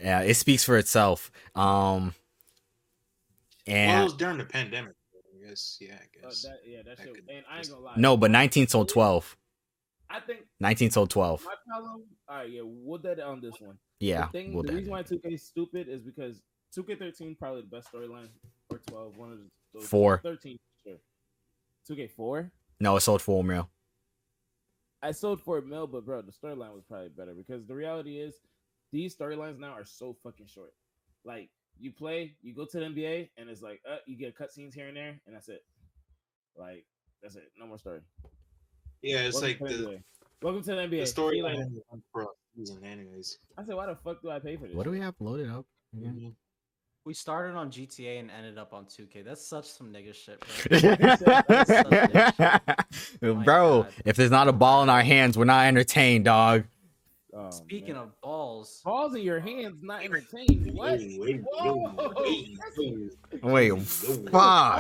[0.05, 1.31] Uh, it speaks for itself.
[1.55, 2.15] Um,
[3.69, 4.95] Well, it was during the pandemic.
[5.15, 6.43] I guess, yeah, I Uh, guess.
[6.43, 7.15] that, yeah, that That shit.
[7.15, 7.95] could- And I ain't gonna lie.
[7.97, 9.37] no, but 19 sold 12.
[10.11, 11.45] I think 19 sold 12.
[11.45, 12.05] my problem.
[12.29, 13.79] All right, yeah, we'll dead it on this one.
[14.01, 14.91] Yeah, the, thing, we'll the reason it.
[14.93, 16.43] why 2K is stupid is because
[16.73, 18.29] 2K13 probably the best storyline,
[18.71, 19.39] or 12, one of
[19.73, 19.89] those.
[19.89, 20.19] Four.
[20.23, 20.99] 13, sure.
[21.89, 22.51] 2K4.
[22.81, 23.71] No, it sold 4 mil.
[25.05, 28.35] I sold four mil, but bro, the storyline was probably better because the reality is
[28.93, 30.73] these storylines now are so fucking short.
[31.25, 31.49] Like
[31.79, 34.89] you play, you go to the NBA, and it's like, uh, you get cutscenes here
[34.89, 35.65] and there, and that's it.
[36.57, 36.85] Like
[37.23, 38.01] that's it, no more story.
[39.03, 40.03] Yeah, it's Welcome like to the, NBA.
[40.43, 40.91] Welcome to the NBA.
[41.01, 41.83] the See you storyline
[42.13, 43.39] for season, anyways.
[43.57, 44.77] I said, why the fuck do I pay for this?
[44.77, 45.67] What do we have loaded up?
[45.97, 46.19] again?
[46.21, 46.35] Mhm.
[47.05, 49.25] We started on GTA and ended up on 2K.
[49.25, 50.39] That's such some nigga shit,
[53.21, 53.35] bro.
[53.35, 56.63] My Bro, if there's not a ball in our hands, we're not entertained, dog.
[57.35, 58.03] Oh, Speaking man.
[58.05, 60.71] of balls, balls in your hands, not entertained.
[60.75, 60.99] What?
[60.99, 63.77] Wait, wait, Whoa, wait, that's- Wait, Yo.
[63.79, 64.31] fuck.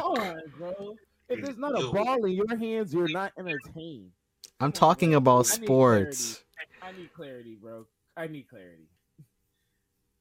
[0.03, 0.97] Come on, bro.
[1.31, 4.11] If there's not a ball in your hands, you're not entertained.
[4.61, 5.19] I'm talking bro.
[5.19, 6.45] about I need sports.
[6.83, 7.87] I need clarity, bro.
[8.19, 8.87] I need clarity.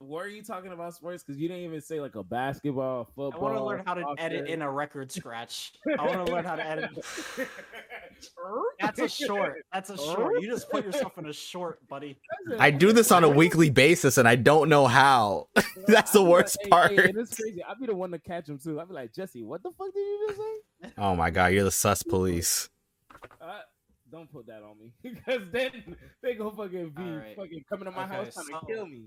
[0.02, 1.23] What are you talking about sports?
[1.23, 3.34] Because you didn't even say like a basketball, football.
[3.34, 5.73] I want to learn how to edit in a record scratch.
[5.99, 6.90] I want to learn how to edit.
[8.80, 9.64] That's a short.
[9.72, 10.41] That's a short.
[10.41, 12.18] You just put yourself in a short, buddy.
[12.57, 15.49] I do this on a weekly basis and I don't know how.
[15.88, 16.90] That's the I be worst like, part.
[16.91, 17.64] Hey, hey, and it's crazy.
[17.64, 18.82] I'd be the one to catch him too.
[18.82, 20.94] I'd be like, Jesse, what the fuck did you just say?
[20.98, 22.69] Oh my god, you're the sus police.
[23.40, 23.60] Uh,
[24.11, 27.36] don't put that on me because then they go fucking be Alright.
[27.36, 29.06] fucking coming to my Okay, house trying to kill me.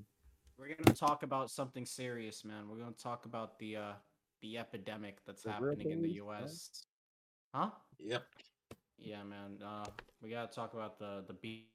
[0.58, 2.68] We're gonna talk about something serious, man.
[2.68, 3.92] We're gonna talk about the uh
[4.40, 6.42] the epidemic that's The happening in the police, man.
[6.42, 6.86] U.S.
[7.54, 7.70] Huh?
[7.98, 8.24] Yep.
[8.98, 9.58] Yeah, man.
[9.64, 9.84] Uh,
[10.22, 11.68] we gotta talk about the the B-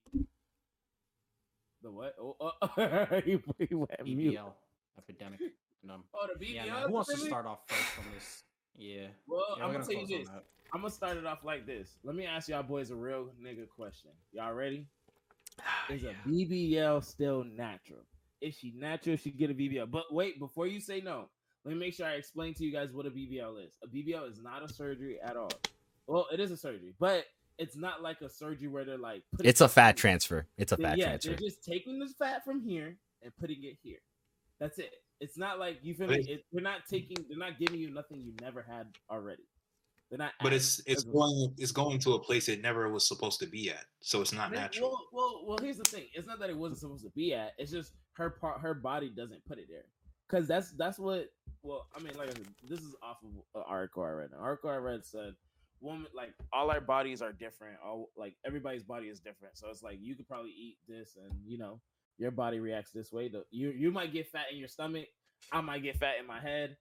[1.82, 2.16] The what?
[2.20, 4.34] Oh, uh, he, he went mute.
[4.36, 4.54] BBL
[4.98, 5.40] epidemic.
[5.82, 6.54] And, um, Oh, the BBL.
[6.66, 6.82] yeah.
[6.88, 8.44] Who wants to start off first on this?
[8.78, 9.08] Yeah.
[9.28, 10.30] Well, Yeah, I'm gonna tell you this.
[10.74, 11.98] I'm gonna start it off like this.
[12.04, 14.12] Let me ask y'all boys a real nigga question.
[14.32, 14.86] Y'all ready?
[15.90, 18.06] Is a BBL still natural?
[18.42, 19.18] Is she natural?
[19.18, 19.90] She get a BBL.
[19.92, 21.30] But wait, before you say no,
[21.66, 23.74] let me make sure I explain to you guys what a BBL is.
[23.84, 25.52] A BBL is not a surgery at all.
[26.08, 27.26] Well, it is a surgery, but
[27.58, 29.24] it's not like a surgery where they're like.
[29.32, 30.48] putting It's a fat something- transfer.
[30.58, 31.30] It's a they- fat yeah, transfer.
[31.32, 34.00] they're just taking this fat from here and putting it here.
[34.60, 34.92] That's it.
[35.20, 36.22] It's not like you feel But me.
[36.22, 37.18] it's- It, they're not taking.
[37.28, 39.44] They're not giving you nothing you never had already.
[40.10, 40.34] They're not.
[40.42, 43.70] But it's it's going it's going to a place it never was supposed to be
[43.70, 43.86] at.
[44.02, 44.90] So it's not natural.
[44.90, 45.58] Well, well, well.
[45.62, 46.06] Here's the thing.
[46.14, 47.54] It's not that it wasn't supposed to be at.
[47.58, 48.60] It's just her part.
[48.60, 49.86] Her body doesn't put it there.
[50.30, 51.30] Cause that's that's what.
[51.62, 54.30] Well, I mean, like I said, this is off of an article I read.
[54.32, 55.34] An article I read said,
[55.82, 57.78] "Woman, like all our bodies are different.
[57.86, 59.58] All like everybody's body is different.
[59.58, 61.82] So it's like you could probably eat this, and you know
[62.18, 63.28] your body reacts this way.
[63.28, 65.08] The, you you might get fat in your stomach.
[65.52, 66.78] I might get fat in my head.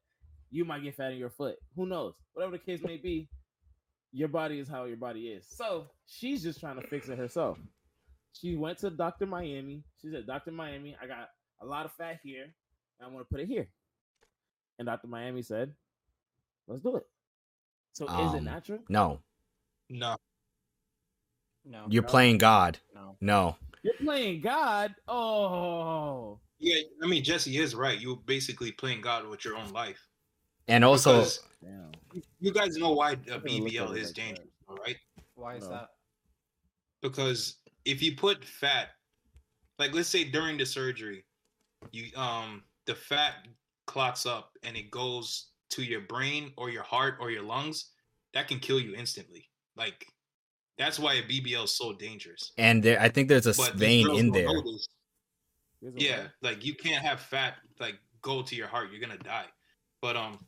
[0.50, 1.56] You might get fat in your foot.
[1.76, 2.14] Who knows?
[2.32, 3.28] Whatever the case may be,
[4.12, 5.46] your body is how your body is.
[5.48, 7.58] So she's just trying to fix it herself.
[8.32, 9.26] She went to Dr.
[9.26, 9.82] Miami.
[10.00, 10.52] She said, Dr.
[10.52, 11.28] Miami, I got
[11.60, 12.52] a lot of fat here, and
[13.02, 13.68] I want to put it here.
[14.78, 15.08] And Dr.
[15.08, 15.74] Miami said,
[16.66, 17.06] Let's do it.
[17.92, 18.78] So is it Um, natural?
[18.88, 19.20] No,
[19.88, 20.16] No.
[21.64, 21.86] No.
[21.90, 22.78] you're no, playing God.
[22.94, 23.16] No.
[23.20, 24.94] No, You're playing God.
[25.06, 27.98] Oh, Yeah, I mean Jesse is right.
[28.00, 30.07] You're basically playing God with your own life.
[30.68, 31.40] And also Because
[32.40, 34.96] you guys know why a gonna look at BBL is dangerous, all right?
[35.34, 35.70] Why is No.
[35.70, 35.88] that?
[37.02, 38.88] Because if you put fat,
[39.78, 41.24] like let's say during the surgery,
[41.92, 43.46] you um the fat
[43.86, 47.92] clots up and it goes to your brain or your heart or your lungs,
[48.34, 49.48] that can kill you instantly.
[49.76, 50.06] Like
[50.76, 52.52] that's why a BBL is so dangerous.
[52.56, 54.46] and there, I think there's a But vein in there.
[54.46, 54.88] know this.
[55.80, 56.26] Here's a Yeah, way.
[56.42, 58.90] like you can't have fat like go to your heart.
[58.90, 59.46] You're gonna die.
[60.00, 60.38] But um,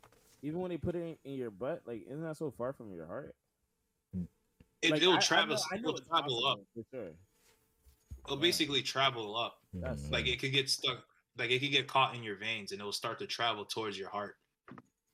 [0.43, 2.93] Even when they put it in, in your butt, like isn't that so far from
[2.93, 3.35] your heart?
[4.83, 5.57] it, Like, it'll I- I travel.
[5.57, 6.61] know- I know it'll travel up.
[6.75, 7.11] for sure.
[8.25, 8.41] It'll Yeah.
[8.43, 9.59] basically travel up.
[9.75, 10.09] That's.
[10.11, 11.05] Like it could get stuck.
[11.37, 14.09] Like it could get caught in your veins, and it'll start to travel towards your
[14.09, 14.37] heart.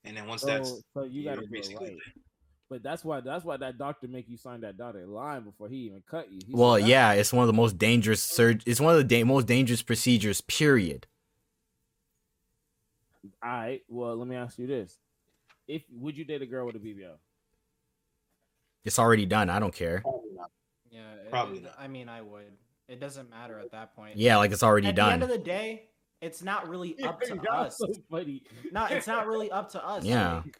[0.03, 2.23] And then once So, that's so you got to you're basically right.
[2.69, 5.77] But that's why that's why that doctor make you sign that dotted line before he
[5.85, 6.39] even cut you.
[6.45, 8.61] He Well, said, yeah, it's one of the most dangerous surg.
[8.65, 10.41] It's one of the da- most dangerous procedures.
[10.41, 11.07] Period.
[13.43, 13.81] All right.
[13.87, 14.97] Well, let me ask you this:
[15.67, 17.15] If would you date a girl with a BBL?
[18.85, 19.49] It's already done.
[19.49, 20.01] I don't care.
[20.01, 20.51] probably not.
[20.89, 21.11] Yeah.
[21.13, 21.75] it- Probably it- not.
[21.77, 22.45] I mean, I would.
[22.87, 24.15] It doesn't matter at that point.
[24.15, 25.07] Yeah, like it's already done.
[25.13, 25.89] At the end of the day,
[26.21, 27.77] it's not really up to Y'all us.
[27.77, 28.43] so funny.
[28.71, 30.05] No, it's not really up to us.
[30.05, 30.41] Yeah.
[30.45, 30.59] Like,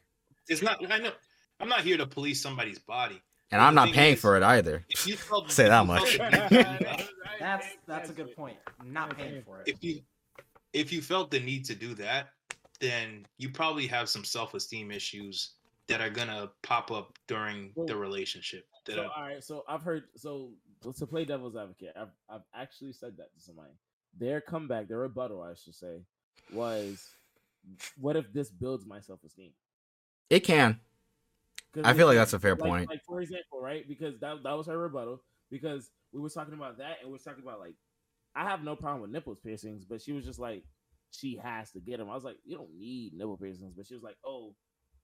[0.49, 0.79] It's not.
[0.91, 1.11] I know.
[1.59, 3.21] I'm not here to police somebody's body.
[3.49, 4.85] And the I'm not paying is- for it either.
[5.05, 6.17] You felt, Say that much.
[7.39, 8.57] that's that's a good point.
[8.81, 9.69] I'm not paying for it.
[9.69, 10.01] if you
[10.73, 12.27] if you felt the need to do that,
[12.79, 15.53] then you probably have some self esteem issues
[15.87, 18.67] that are gonna pop up during the relationship.
[18.85, 19.43] That So, are- all right.
[19.43, 20.03] So I've heard.
[20.15, 20.51] So
[20.97, 23.71] to play devil's advocate, I've I've actually said that to somebody.
[24.17, 26.01] Their comeback, their rebuttal, I should say,
[26.51, 27.07] was,
[27.99, 29.53] "What if this builds my self esteem?"
[30.29, 30.79] It can.
[31.83, 32.89] I feel like that's a fair like, point.
[32.89, 33.87] Like for example, right?
[33.87, 35.21] Because that that was her rebuttal.
[35.49, 37.75] Because we were talking about that, and we were talking about like,
[38.35, 40.63] I have no problem with nipples piercings, but she was just like,
[41.11, 42.09] she has to get them.
[42.09, 44.53] I was like, you don't need nipple piercings, but she was like, oh,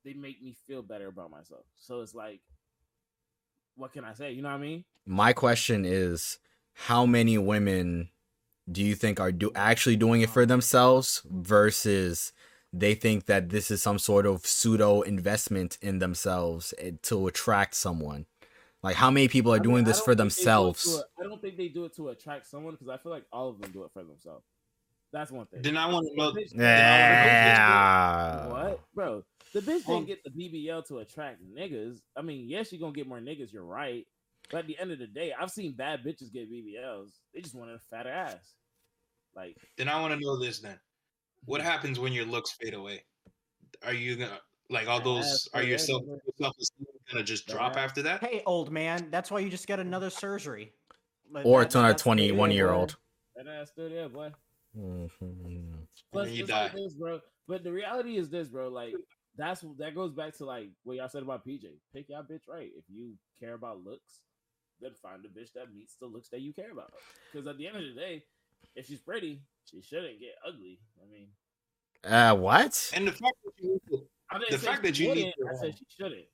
[0.03, 1.65] they make me feel better about myself.
[1.75, 2.41] So it's like,
[3.75, 4.31] what can I say?
[4.31, 4.85] You know what I mean?
[5.05, 6.39] My question is,
[6.73, 8.09] how many women
[8.71, 12.31] do you think are do actually doing it for themselves versus
[12.71, 17.75] they think that this is some sort of pseudo investment in themselves eh, to attract
[17.75, 18.25] someone?
[18.81, 21.01] Like, how many people are I mean, doing this for themselves?
[21.17, 23.61] I don't think they do it to attract someone because I feel like all of
[23.61, 24.43] them do it for themselves.
[25.13, 25.61] That's one thing.
[25.61, 26.31] then I want to know.
[26.31, 28.47] The bitch- Yeah.
[28.49, 29.23] What, bro?
[29.53, 31.99] The bitch Um, didn't get the BBL to attract niggas.
[32.17, 33.53] I mean, yes, you're gonna get more niggas.
[33.53, 34.05] You're right,
[34.49, 37.11] but at the end of the day, I've seen bad bitches get BBLs.
[37.33, 38.55] They just wanted a fatter ass.
[39.35, 40.59] Like, Then I want to know this.
[40.59, 40.79] Then,
[41.45, 43.03] what happens when your looks fade away?
[43.83, 44.39] Are you gonna
[44.71, 45.47] like all those?
[45.53, 46.03] Are fade your self
[46.41, 48.21] self esteem gonna just drop after that?
[48.23, 50.73] Hey, old man, that's why you just get another surgery.
[51.31, 52.97] Like, Or that- it's on a 21 year old.
[53.35, 54.31] that ass still there, boy.
[54.77, 55.87] Mhm.
[56.11, 56.77] Plus, you it's like die.
[56.77, 57.19] this, bro.
[57.47, 58.69] But the reality is this, bro.
[58.69, 58.95] Like,
[59.35, 61.65] that's that goes back to like what y'all said about PJ.
[61.93, 62.71] Pick your bitch right.
[62.75, 64.21] If you care about looks,
[64.79, 66.93] then find a bitch that meets the looks that you care about.
[67.31, 68.23] Because at the end of the day,
[68.75, 70.79] if she's pretty, she shouldn't get ugly.
[71.01, 71.27] I mean,
[72.03, 72.91] Uh, what?
[72.95, 75.55] And the fact that you need I didn't The fact that you need to I
[75.55, 76.25] said she shouldn't.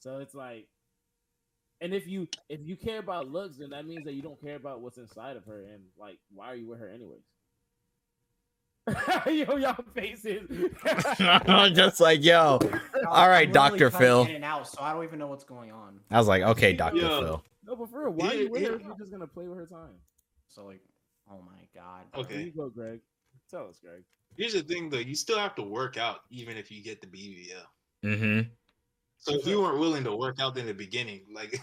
[0.00, 0.68] So it's like,
[1.80, 4.56] and if you if you care about looks, then that means that you don't care
[4.56, 7.24] about what's inside of her, and like, why are you with her anyways?
[9.26, 10.48] yo, y'all faces.
[11.74, 12.58] just like yo.
[13.08, 13.90] All right, Dr.
[13.90, 14.22] cutting Phil.
[14.24, 16.00] In and out, so I don't even know what's going on.
[16.10, 17.20] I was like, okay, Doctor Yeah.
[17.20, 17.44] Phil.
[17.64, 18.86] no, but for real, why are you with her yeah.
[18.86, 19.94] you're just gonna play with her time?
[20.48, 20.80] So like,
[21.30, 22.02] oh my god.
[22.16, 22.34] Okay.
[22.34, 23.00] Here you go, Greg.
[23.50, 24.02] Tell us, Greg.
[24.36, 24.98] Here's the thing, though.
[24.98, 27.62] You still have to work out even if you get the BBL.
[28.04, 28.48] Mm-hmm.
[29.18, 31.60] So if you weren't willing to work out in the beginning, like,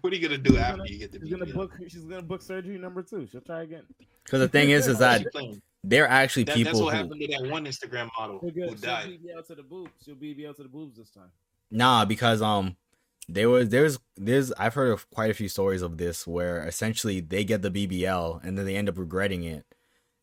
[0.00, 1.72] what are you gonna do She's after gonna- you get the She's gonna book.
[1.86, 3.26] She's gonna book surgery number two.
[3.30, 3.84] She'll try again.
[4.24, 5.62] Because the thing is, is that She playing.
[5.84, 8.50] There are actually That- that's people what who happened to that one Instagram model She'll,
[8.50, 9.08] who get, she'll died.
[9.22, 9.90] BBL to the boobs.
[10.04, 11.30] She'll BBL to the boobs this time.
[11.70, 12.76] Nah, because um,
[13.28, 17.20] there was there's there's I've heard of quite a few stories of this where essentially
[17.20, 19.64] they get the BBL and then they end up regretting it,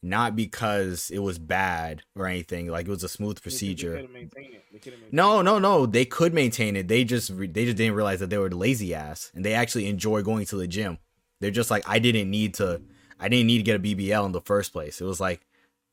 [0.02, 2.68] not because it was bad or anything.
[2.68, 3.95] Like it was a smooth They- they procedure.
[4.02, 4.61] couldn't it.
[4.84, 5.86] They No, no, no.
[5.86, 6.88] They could maintain it.
[6.90, 9.88] They just re- they just didn't realize that they were lazy ass, and they actually
[9.88, 10.98] enjoy going to the gym.
[11.40, 12.82] They're just like I didn't need to.
[13.26, 15.02] I didn't need to get a BBL in the first place.
[15.02, 15.42] It was like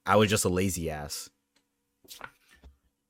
[0.04, 1.30] I was just a lazy ass.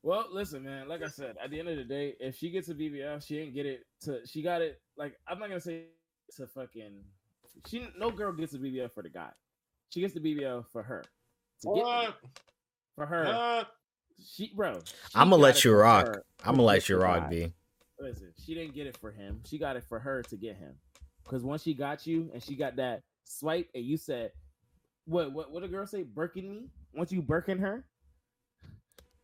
[0.05, 0.86] Well, listen, man.
[0.86, 3.35] Like I said, at the end of the day, if she gets a BBL, she
[3.35, 4.24] didn't get it to.
[4.24, 4.81] She got it.
[4.97, 5.86] Like I'm not gonna say
[6.36, 6.93] to fucking.
[7.66, 9.31] She no girl gets a BBL for the guy.
[9.90, 11.03] She gets the BBL for her.
[11.62, 12.16] To get What?
[12.94, 13.24] for her.
[13.24, 13.69] What?
[14.24, 14.78] She bro.
[14.85, 16.07] she I'ma let you rock.
[16.07, 17.28] her I'm gonna let you rock.
[17.28, 17.53] B.
[17.99, 19.40] Listen, she didn't get it for him.
[19.49, 20.74] She got it for her to get him.
[21.24, 24.32] Because once she got you and she got that swipe, and you said,
[25.07, 25.32] "What?
[25.32, 25.51] What?
[25.51, 26.03] What a girl say?
[26.03, 26.69] Birkin me?
[26.94, 27.85] Once you Birkin her,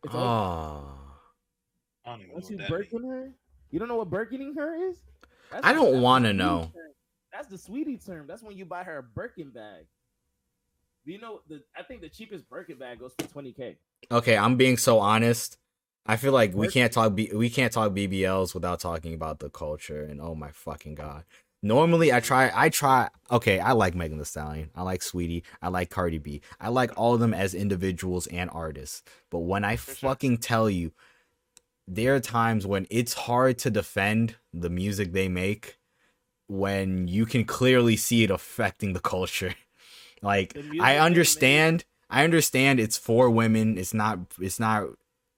[0.03, 0.25] it's over.
[0.25, 0.83] Oh,
[2.05, 3.31] I don't even know Once what you that Birkin her,
[3.71, 4.97] you don't know what Birkining her is?
[5.51, 6.71] That's I don't wanna know.
[6.73, 6.93] term.
[7.31, 8.27] That's the sweetie term.
[8.27, 9.85] That's when you buy her a Birkin bag.
[11.05, 11.61] Do you know the?
[11.75, 13.77] I think the cheapest Birkin bag goes for twenty k.
[14.11, 14.37] okay.
[14.37, 15.57] I'm being so honest.
[16.05, 19.49] I feel like we can't talk B- we can't talk BBLs without talking about the
[19.49, 20.03] culture.
[20.03, 21.23] And oh my fucking god.
[21.61, 22.51] Normally, I try.
[22.53, 23.09] I try.
[23.31, 24.69] Okay, I like Megan Thee Stallion.
[24.75, 25.43] I like Saweetie.
[25.61, 26.41] I like Cardi B.
[26.59, 29.03] I like all of them as individuals and artists.
[29.29, 30.09] But when I For sure.
[30.09, 30.93] fucking tell you,
[31.87, 35.77] there are times when it's hard to defend the music they make
[36.47, 39.55] when you can clearly see it affecting the culture.
[40.21, 41.85] Like The I understand.
[42.09, 43.77] I understand it's for women.
[43.77, 44.19] It's not.
[44.41, 44.87] It's not.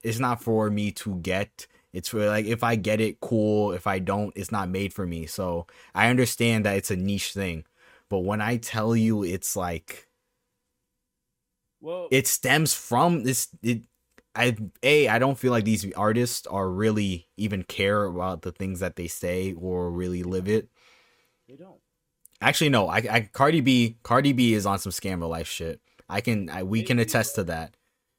[0.02, 1.68] It's not for me to get.
[1.92, 3.72] It's for like if I get it, cool.
[3.72, 5.26] If I don't, it's not made for me.
[5.26, 7.64] So I understand that it's a niche thing.
[8.08, 10.08] But when I tell you, it's like
[11.80, 13.48] Well, it stems from this.
[13.62, 13.82] It.
[14.34, 18.80] I a I don't feel like these artists are really even care about the things
[18.80, 20.68] that they say or really live it.
[21.48, 21.80] they don't.
[22.40, 22.88] Actually, no.
[22.88, 25.80] I, I Cardi B, Cardi B is on some scammer life shit.
[26.08, 27.74] I can, I, we can attest to that.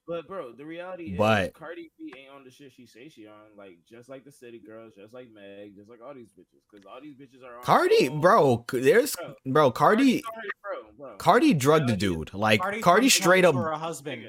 [0.07, 3.25] But bro, the reality But- is Cardi B ain't on the shit she say she
[3.27, 6.59] on, like just like the City Girls, just like Meg, just like all these bitches,
[6.69, 7.63] because all these bitches are on.
[7.63, 9.35] Cardi, all- bro, there's, Bro.
[9.45, 11.17] bro, Cardi, Cardi, bro, bro.
[11.17, 12.34] Cardi drugged the dude.
[12.34, 13.55] Like Cardi Cardi comes straight up.
[13.55, 14.25] to her husband.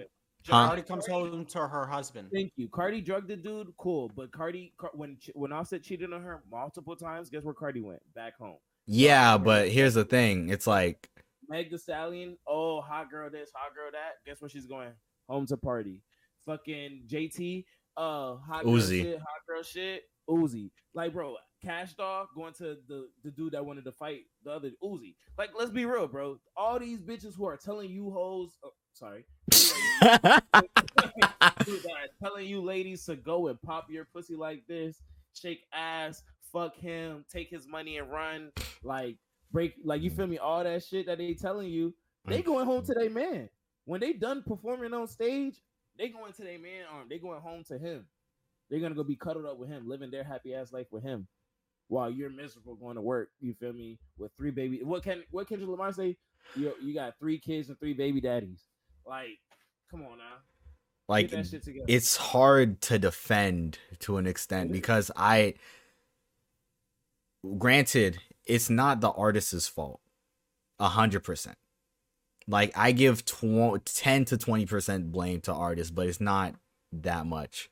[0.46, 0.66] Huh?
[0.68, 2.28] Cardi comes home to her husband.
[2.32, 2.68] Thank you.
[2.68, 4.12] Cardi drugged the dude, cool.
[4.14, 8.02] But Cardi, Car- when when Offset cheated on her multiple times, guess where Cardi went?
[8.14, 8.58] Back home.
[8.86, 10.50] Yeah, but here's the thing.
[10.50, 11.08] It's like,
[11.48, 14.16] Meg Thee Stallion, oh hot girl this, hot girl that.
[14.26, 14.90] Guess where she's going?
[15.28, 16.02] Home to party.
[16.44, 17.64] Fucking JT,
[17.96, 19.02] uh, hot girl Uzi.
[19.02, 20.70] shit, hot girl shit, Uzi.
[20.92, 24.70] Like, bro, Cash Dog going to the the dude that wanted to fight the other
[24.82, 25.14] Uzi.
[25.38, 26.38] Like, let's be real, bro.
[26.56, 29.62] All these bitches who are telling you hoes, oh, sorry, dude
[30.00, 35.02] that are telling you ladies to go and pop your pussy like this,
[35.32, 36.22] shake ass,
[36.52, 38.52] fuck him, take his money and run,
[38.82, 39.16] like
[39.50, 40.36] break, like you feel me?
[40.36, 41.94] All that shit that they telling you,
[42.26, 43.48] they going home to their man.
[43.84, 45.56] When they done performing on stage,
[45.98, 47.06] they going to their man arm.
[47.08, 48.06] They going home to him.
[48.70, 51.28] They're gonna go be cuddled up with him, living their happy ass life with him,
[51.88, 53.28] while you're miserable going to work.
[53.40, 53.98] You feel me?
[54.18, 56.16] With three baby, what can what Kendrick Lamar say?
[56.56, 58.62] You you got three kids and three baby daddies.
[59.06, 59.38] Like,
[59.90, 60.38] come on now.
[61.08, 61.84] like Get that shit together.
[61.88, 65.54] it's hard to defend to an extent because I
[67.58, 70.00] granted it's not the artist's fault
[70.78, 71.58] a hundred percent
[72.46, 76.54] like I give tw- 10 to 20 percent blame to artists but it's not
[76.92, 77.70] that much.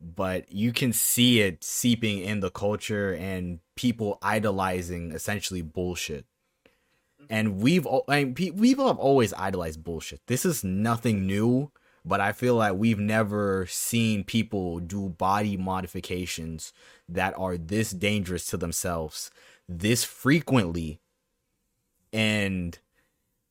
[0.00, 6.24] But you can see it seeping in the culture and people idolizing essentially bullshit.
[7.20, 7.26] Mm-hmm.
[7.30, 10.20] And we've I mean, pe- we've always idolized bullshit.
[10.26, 11.72] This is nothing new
[12.08, 16.72] but I feel like we've never seen people do body modifications
[17.06, 19.30] that are this dangerous to themselves
[19.68, 21.00] this frequently.
[22.10, 22.78] And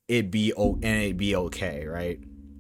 [0.08, 2.20] it be o- and it be okay, right?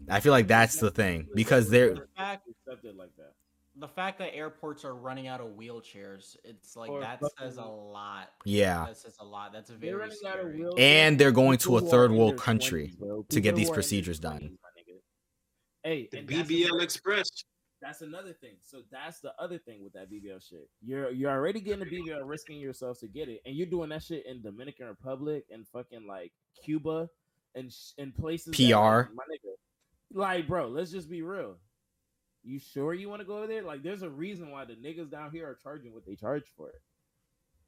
[0.09, 3.33] I feel like that's the thing because they're The fact, accepted like that.
[3.75, 7.65] the fact that airports are running out of wheelchairs, it's like Or that says a
[7.65, 8.29] lot.
[8.45, 9.51] yeah, That says a lot.
[9.53, 10.69] That's They're very running out of scary.
[10.77, 13.73] and they're going to a third world country 20s, to get these who are in
[13.73, 14.57] their procedures 20s, done.
[15.83, 17.29] Hey, The BBL another- Express.
[17.79, 18.55] That's another thing.
[18.63, 20.67] So that's the other thing with that BBL shit.
[20.81, 24.01] You're you're already getting the BBL, risking yourself to get it, and you're doing that
[24.03, 26.31] shit in Dominican Republic and fucking like
[26.65, 27.07] Cuba
[27.57, 28.55] and sh- and places.
[28.55, 29.13] that, like, PR.
[29.13, 29.53] my nigga,
[30.13, 31.57] like bro, let's just be real.
[32.43, 33.63] You sure you want to go there?
[33.63, 36.69] Like, there's a reason why the niggas down here are charging what they charge for
[36.69, 36.81] it.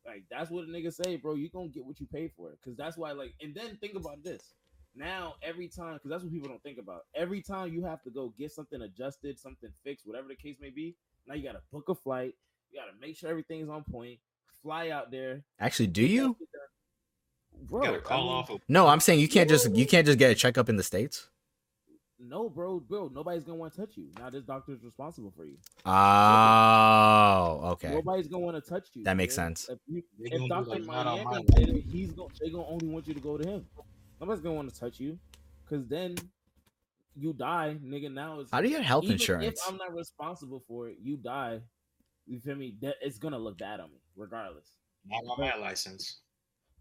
[0.05, 1.35] Like, that's what a nigga say, bro.
[1.35, 3.11] You gonna get what you pay for it, because that's why.
[3.11, 4.53] Like, and then think about this
[4.95, 8.09] now every time because that's what people don't think about every time you have to
[8.09, 10.95] go get something adjusted something fixed whatever the case may be
[11.27, 12.33] now you gotta book a flight
[12.71, 14.17] you gotta make sure everything's on point
[14.63, 16.35] fly out there Actually, do you?
[17.61, 18.49] Bro gotta I call mean, off.
[18.49, 20.83] A, No, I'm saying you can't just you can't just get a checkup in the
[20.83, 21.29] states.
[22.19, 25.57] no bro bro nobody's gonna want to touch you now this doctor's responsible for you
[25.85, 27.91] Oh, okay.
[27.91, 29.35] nobody's gonna want to touch you That makes nigga.
[29.35, 29.69] sense.
[29.69, 30.69] if, you, They if gonna Dr.
[30.71, 33.65] like, Miami my did he's gonna they gonna only want you to go to him
[34.19, 35.17] nobody's gonna want to touch you
[35.63, 36.15] because then
[37.15, 39.45] you die nigga now it's How do you get health insurance?
[39.61, 41.59] If I'm not responsible for it, you die.
[42.27, 42.75] You feel me?
[42.81, 44.71] That it's gonna look bad on me, regardless.
[45.05, 46.21] not on my license.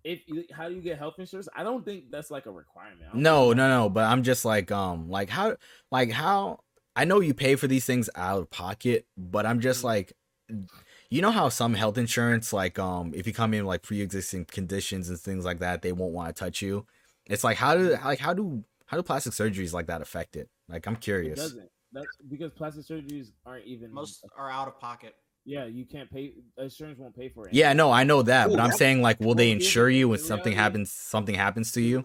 [0.04, 1.48] If you, how do you get health insurance?
[1.54, 3.10] I don't think that's like a requirement.
[3.14, 3.88] No, no, no.
[3.88, 5.56] But I'm just like, um, like how,
[5.90, 6.60] like how.
[6.96, 9.86] I know you pay for these things out of pocket, but I'm just Mhm.
[9.86, 10.12] like,
[11.10, 15.08] you know how some health insurance, like, um, if you come in like pre-existing conditions
[15.08, 16.86] and things like that, they won't want to touch you.
[17.26, 20.48] It's like how do like how do how do plastic surgeries like that affect it?
[20.68, 21.36] Like I'm It curious.
[21.36, 21.70] doesn't.
[21.92, 25.14] That's because plastic surgeries aren't even Most are out of pocket.
[25.48, 26.34] Yeah, you can't pay.
[26.58, 27.54] Insurance won't pay for it.
[27.54, 29.66] Yeah, no, I know that, Ooh, but I'm saying like, will they Well, here's the
[29.66, 30.92] insure you when something happens?
[30.92, 32.04] Something happens to you?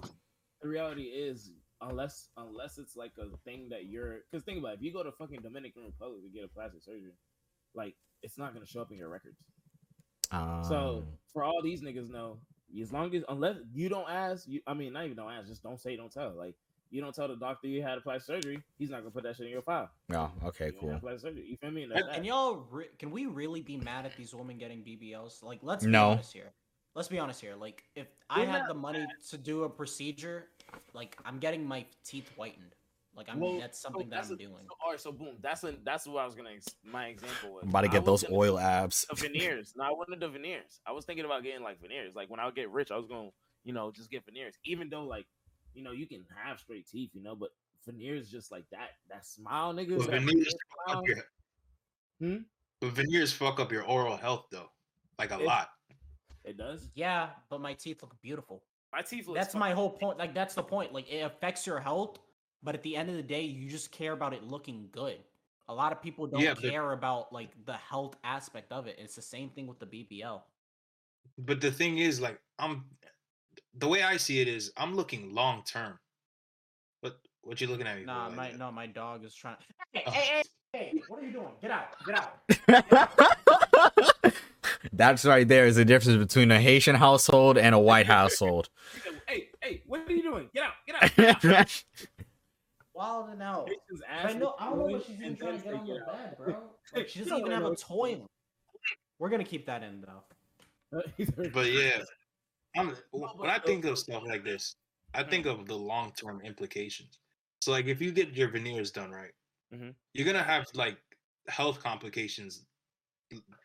[0.61, 1.51] The reality is,
[1.81, 5.03] unless unless it's like a thing that you're, because think about it, if you go
[5.03, 7.11] to fucking Dominican Republic to get a plastic surgery,
[7.75, 9.35] like it's not gonna show up in your records.
[10.31, 12.37] Um, So for all these niggas know,
[12.81, 15.63] as long as unless you don't ask, you I mean not even don't ask, just
[15.63, 16.33] don't say, don't tell.
[16.33, 16.55] Like
[16.93, 19.35] you don't tell the doctor you had a plastic surgery, he's not gonna put that
[19.35, 19.89] shit in your file.
[20.13, 20.99] oh, okay, You cool.
[20.99, 21.45] plastic surgery.
[21.49, 21.83] You feel me?
[21.83, 22.25] And that's Can that.
[22.25, 22.65] y'all?
[22.69, 25.41] Re- can we really be mad at these women getting BBLs?
[25.43, 26.51] Like, let's be honest here.
[26.95, 27.55] Let's be honest here.
[27.55, 30.49] Like, if I We're had the money to do a procedure,
[30.93, 32.75] like I'm getting my teeth whitened.
[33.15, 33.39] Like I'm.
[33.39, 34.65] Well, that's so something that that's I'm a- doing.
[34.67, 36.49] so- all right, so boom, that's a, that's what I was gonna.
[36.55, 39.05] ex- My example was I'm about to get was those oil do abs.
[39.09, 39.73] the veneers.
[39.75, 40.79] No, I wanted the veneers.
[40.85, 42.13] I was thinking about getting like veneers.
[42.15, 43.29] Like when I would get rich, I was gonna,
[43.63, 44.55] you know, just get veneers.
[44.65, 45.25] Even though like,
[45.73, 47.49] you know, you can have straight teeth, you know, but
[47.85, 49.97] veneers just like that, that smile, nigga.
[49.97, 50.47] But that veneers veneer
[50.87, 51.17] fuck up your,
[52.19, 52.37] Hmm?
[52.79, 54.69] but veneers fuck up your oral health though,
[55.19, 55.69] like a It- lot.
[56.43, 56.89] It does.
[56.93, 58.63] Yeah, but my teeth look beautiful.
[58.91, 59.27] My teeth.
[59.27, 60.17] looks That's fucking- my whole point.
[60.17, 60.91] Like that's the point.
[60.93, 62.19] Like it affects your health,
[62.61, 65.23] but at the end of the day, you just care about it looking good.
[65.69, 68.99] A lot of people don't Yeah, but- care about like the health aspect of it.
[68.99, 70.43] It's the same thing with the BBL.
[71.37, 72.83] But the thing is, like, I'm
[73.75, 75.97] the way I see it is, I'm looking long term.
[77.01, 78.05] What what you looking at me?
[78.05, 78.59] Nah, like my that?
[78.59, 79.57] no, my dog is trying.
[79.93, 80.11] Hey, Oh.
[80.11, 80.43] hey, hey,
[80.73, 81.01] hey!
[81.07, 81.51] What are you doing?
[81.61, 81.87] Get out!
[82.05, 82.39] Get out!
[84.93, 88.69] That's right there is the difference between a Haitian household and a white household.
[89.27, 90.49] Hey, hey, what are you doing?
[90.53, 90.73] Get out!
[90.85, 91.15] Get out!
[91.41, 91.83] Get out.
[92.93, 93.67] Wild and out.
[93.69, 94.53] Haitians I ask know.
[94.59, 96.55] I don't know what she's even and trying to get on say, the bed, bro.
[96.93, 98.27] Like she doesn't even have a what toilet.
[99.19, 100.23] We're gonna keep that in though.
[101.53, 102.01] But yeah,
[102.75, 104.75] I'm when I think of stuff like this,
[105.13, 105.29] I mm-hmm.
[105.29, 107.19] think of the long term implications.
[107.61, 109.33] So like if you get your veneers done right,
[109.73, 109.95] Mhm.
[110.13, 110.97] you're gonna have like
[111.47, 112.65] health complications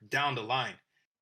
[0.08, 0.74] down the line.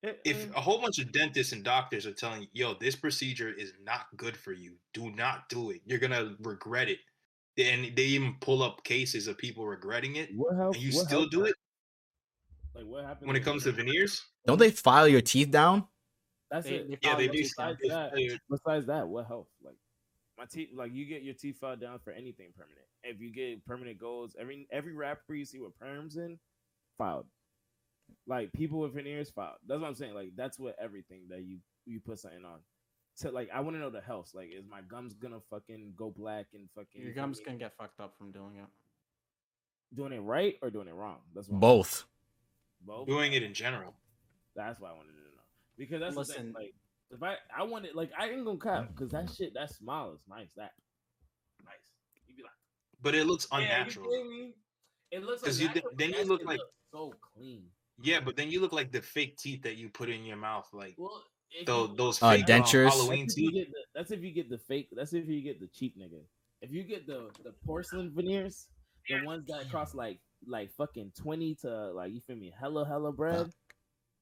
[0.04, 0.52] Eh, if eh.
[0.54, 4.06] a whole bunch of dentists and doctors are telling you, yo, this procedure is not
[4.16, 5.80] good for you, do not do it.
[5.86, 6.98] You're gonna regret it.
[7.58, 11.06] And they even pull up cases of people regretting it, what health, and you what
[11.06, 11.54] still health- do it
[12.74, 14.22] Like what happens when it comes to veneers.
[14.44, 15.88] Don't they file your teeth down?
[16.50, 16.88] That's They- it.
[16.88, 17.38] they Yeah, they do.
[17.38, 19.48] Besides that, They- besides that, what health?
[19.62, 19.76] Like
[20.38, 22.86] my teeth, like you get your teeth filed down for anything permanent.
[23.02, 26.38] If you get permanent goals, every every rapper you see with perms in,
[26.98, 27.26] filed.
[28.26, 29.58] Like people with veneers filed.
[29.66, 30.14] That's what I'm saying.
[30.14, 32.60] Like that's what everything that you you put something on.
[33.14, 34.32] So like I want to know the health.
[34.34, 37.44] Like is my gums gonna fucking go black and fucking Your you feel gums me?
[37.46, 38.66] gonna get fucked up from doing it.
[39.94, 41.22] doing it right or doing it wrong?
[41.32, 42.06] That's what I'm- Both.
[42.80, 43.06] both.
[43.06, 43.94] Doing it in general.
[44.54, 45.25] That's why I wanted to know
[45.78, 46.44] because that's the Listen.
[46.46, 46.52] thing.
[46.54, 46.74] Like
[47.10, 50.12] if I I want it, like I ain't gonna cap because that shit that smile
[50.14, 50.48] is nice.
[50.56, 50.72] That
[51.64, 51.74] nice.
[52.26, 52.52] You be like
[53.02, 54.10] But it looks "Yeah, you unnatural.
[54.10, 54.54] feel me?"
[55.12, 57.70] It looks 'Cause like you then you look like- looks so clean.
[58.02, 60.68] Yeah, but then you look like the fake teeth that you put in your mouth,
[60.72, 62.88] like Well, if those you- those Uh, fake um, dentures?
[62.90, 63.54] Halloween That's if, you teeth.
[63.64, 64.88] get the, that's if you get the fake.
[64.92, 66.20] That's if you get the cheap nigga.
[66.60, 68.68] If you get the the porcelain veneers,
[69.08, 73.12] the ones that cost like like fucking twenty to like you feel me, hello hello
[73.12, 73.50] bread.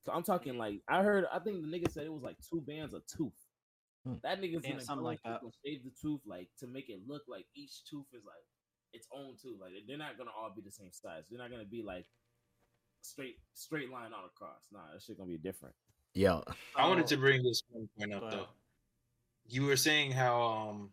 [0.05, 1.24] So I'm talking like I heard.
[1.32, 3.32] I think the nigga said it was like two bands of tooth.
[4.06, 4.14] Hmm.
[4.22, 5.40] That nigga's Yeah, gonna something go like that.
[5.64, 8.44] shave the tooth like to make it look like each tooth is like
[8.93, 9.59] its own tooth.
[9.60, 11.22] Like they're not gonna all be the same size.
[11.31, 12.05] They're not gonna be like
[13.01, 14.60] straight straight line all across.
[14.72, 15.74] Nah, that shit gonna be different.
[16.12, 16.40] Yeah.
[16.76, 18.32] I wanted to bring this one point up ahead.
[18.40, 18.47] though.
[19.47, 20.93] You were saying how um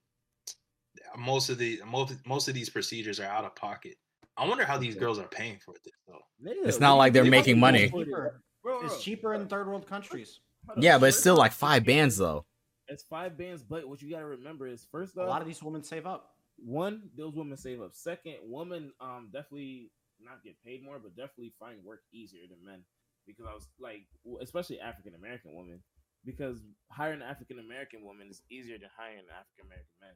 [1.18, 3.98] most of the most most of these procedures are out of pocket.
[4.38, 5.02] I wonder how these Okay.
[5.02, 6.22] girls are paying for this though.
[6.66, 7.84] It's not like they're we making fucking money.
[7.94, 8.34] it-
[8.64, 8.70] Cheaper.
[8.70, 10.40] Bro, bro, It's cheaper in third world countries.
[10.78, 12.46] yeah, but it's still like five bands though.
[12.88, 15.84] It's five bands, but what you gotta remember is first A lot of these women
[15.84, 16.36] save up.
[16.58, 17.96] one, those women save up.
[17.96, 22.84] Second, women um definitely not get paid more, but definitely find work easier than men.
[23.26, 24.06] Because I was like,
[24.42, 25.82] especially African American women,
[26.26, 26.60] because
[26.92, 30.14] hiring an African American woman is easier than hiring an African American man.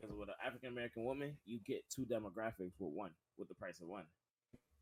[0.00, 3.80] Because with an African American woman, you get two demographics with one, with the price
[3.80, 4.04] of one,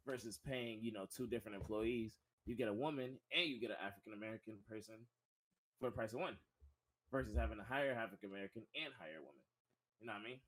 [0.06, 2.16] versus paying you know two different employees.
[2.46, 4.94] You get a woman and you get an African American person
[5.78, 6.36] for the price of one,
[7.10, 9.42] versus having to hire African American and hire a woman.
[10.00, 10.40] You know what I mean?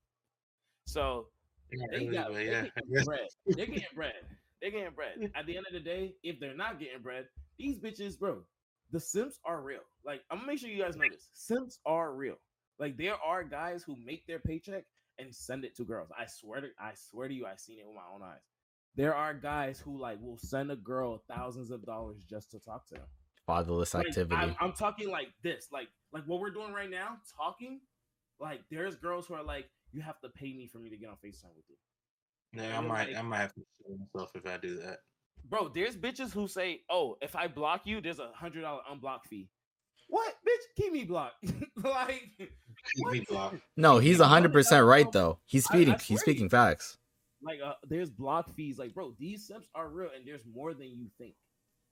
[0.86, 1.26] So
[1.72, 3.28] Not they got they yeah, getting bread.
[3.46, 4.12] They're getting bread.
[4.60, 5.30] They're getting bread.
[5.34, 7.26] At the end of the day, if they're not getting bread,
[7.58, 8.42] these bitches, bro,
[8.90, 9.80] the simps are real.
[10.04, 11.28] Like I'm gonna make sure you guys know this.
[11.32, 12.36] Simps are real.
[12.78, 14.84] Like there are guys who make their paycheck
[15.18, 16.10] and send it to girls.
[16.18, 18.40] I swear to I swear to you, I've seen it with my own eyes.
[18.96, 22.86] There are guys who like will send a girl thousands of dollars just to talk
[22.88, 23.06] to them.
[23.46, 24.36] Fatherless Like, activity.
[24.36, 27.80] I'm, I'm talking like this, like like what we're doing right now, talking.
[28.40, 31.08] Like there's girls who are like, you have to pay me for me to get
[31.08, 31.76] on Facetime with you.
[32.62, 34.98] Yeah, I might I might have to show myself if I do that.
[35.48, 39.24] Bro, there's bitches who say, "Oh, if I block you, there's a hundred dollar unblock
[39.28, 39.50] fee."
[40.08, 40.82] What, bitch?
[40.82, 41.44] Keep me blocked.
[41.82, 43.56] like, Keep me blocked.
[43.76, 45.38] no, he's you hundred percent right though.
[45.46, 45.94] He's I- I speaking.
[46.00, 46.48] He's to speaking you.
[46.50, 46.96] facts.
[47.44, 48.78] Like, uh, there's block fees.
[48.78, 51.34] Like, bro, these simps are real, and there's more than you think.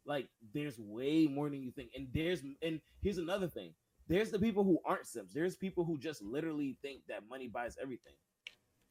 [0.04, 1.90] Like, there's way more than you think.
[1.96, 3.72] And there's, and here's another thing.
[4.08, 5.32] There's the people who aren't simps.
[5.32, 8.14] There's people who just literally think that money buys everything.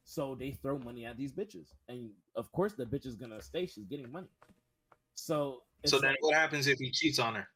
[0.04, 3.66] So they throw money at these bitches, and of course the bitch is gonna stay.
[3.66, 4.26] She's getting money.
[5.14, 7.46] So, So then like- what happens if he cheats on her?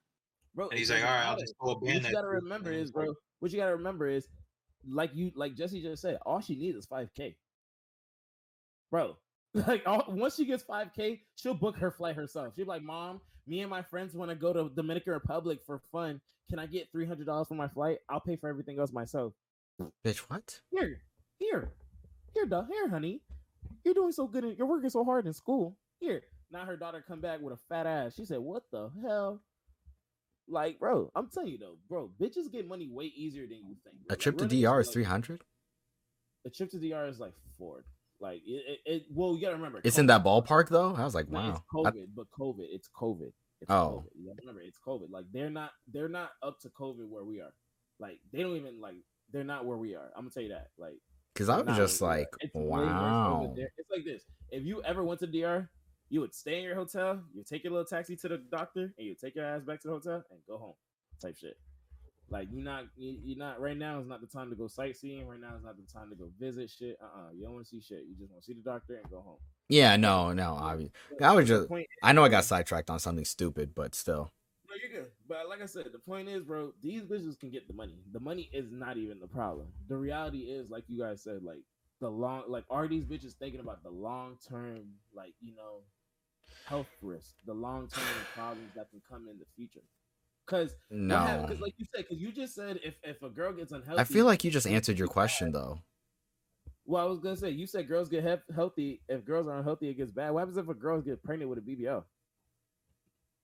[0.55, 0.69] bro.
[0.69, 3.15] And he's like, all right, I'll just go what you gotta remember is, bro.
[3.41, 4.29] What you gotta remember is,
[4.89, 7.37] like you, like Jesse just said, all she needs is five k,
[8.91, 9.17] bro.
[9.55, 12.53] Like all, once she gets five k, she'll book her flight herself.
[12.55, 15.81] She'll be like, "Mom, me and my friends want to go to Dominican Republic for
[15.91, 16.21] fun.
[16.51, 17.99] Can I get three hundred dollars for my flight?
[18.11, 19.33] I'll pay for everything else myself."
[20.05, 20.61] Bitch, what?
[20.71, 21.01] Here,
[21.39, 21.71] here,
[22.35, 23.23] here, dog, here, honey.
[23.83, 24.45] You're doing so good.
[24.45, 25.79] in- You're working so hard in school.
[26.01, 26.21] Here,
[26.53, 28.15] now her daughter come back with a fat ass.
[28.15, 29.41] She said, "What the hell?"
[30.49, 33.97] Like, bro, I'm telling you though, bro, bitches get money way easier than you think.
[34.07, 34.07] bro.
[34.11, 35.45] A Like, trip to DR is like- three hundred.
[36.45, 37.87] A trip to DR is like Ford.
[38.21, 39.81] Like it, it, it well, you gotta remember.
[39.85, 40.95] It's in that ballpark though.
[40.95, 41.51] I was like, wow.
[41.51, 43.33] It's I- COVID, but COVID, it's COVID.
[43.61, 44.05] It's Oh.
[44.05, 44.11] COVID.
[44.15, 45.11] You gotta remember, it's COVID.
[45.11, 47.53] Like they're not, they're not up to COVID where we are.
[47.99, 48.97] Like they don't even like,
[49.33, 50.11] they're not where we are.
[50.17, 50.69] I'm gonna tell you that.
[50.79, 50.97] Like
[51.35, 53.55] Cause I was just like, it's way worse over wow.
[53.57, 55.69] It's like this: if you ever went to DR,
[56.09, 59.07] you would stay in your hotel, you take your little taxi to the doctor, and
[59.07, 60.75] you take your ass back to the hotel and go home,
[61.21, 61.59] type shit.
[62.29, 63.61] Like you're not, you- you're not.
[63.61, 65.27] Right now is not the time to go sightseeing.
[65.29, 66.99] Right now is not the time to go visit shit.
[67.01, 68.05] Uh, uh you don't want to see shit.
[68.09, 69.39] You just want to see the doctor and go home.
[69.69, 70.55] Yeah, no, no.
[70.55, 70.89] I,
[71.23, 71.69] I was just.
[72.03, 74.31] I know I got sidetracked on something stupid, but still.
[74.69, 75.11] No, you're good.
[75.29, 77.99] But like I said, the point is, bro, these bitches can get the money.
[78.13, 79.69] The money is not even the problem.
[79.89, 81.63] The reality is, like you guys said, like
[82.01, 84.81] the long, like are these bitches thinking about the long term,
[85.15, 85.81] like you know,
[86.65, 88.05] health risk, the long term
[88.35, 89.85] problems that can come in the future?
[90.47, 91.45] Because No.
[91.47, 94.05] because like you said, because you just said if if a girl gets unhealthy, I
[94.05, 95.81] feel like you just answered your question though.
[96.85, 99.01] Well, I was gonna say you said girls get he- healthy.
[99.09, 100.31] If girls are unhealthy, it gets bad.
[100.31, 102.05] What happens if a girl gets pregnant with a BBL?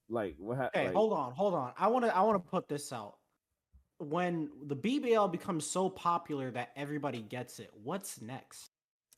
[0.09, 0.59] Like what?
[0.59, 1.73] Ha- Okay, like, hold on, hold on.
[1.77, 3.17] I want to I want to put this out.
[3.99, 8.71] When the BBL becomes so popular that everybody gets it, what's next?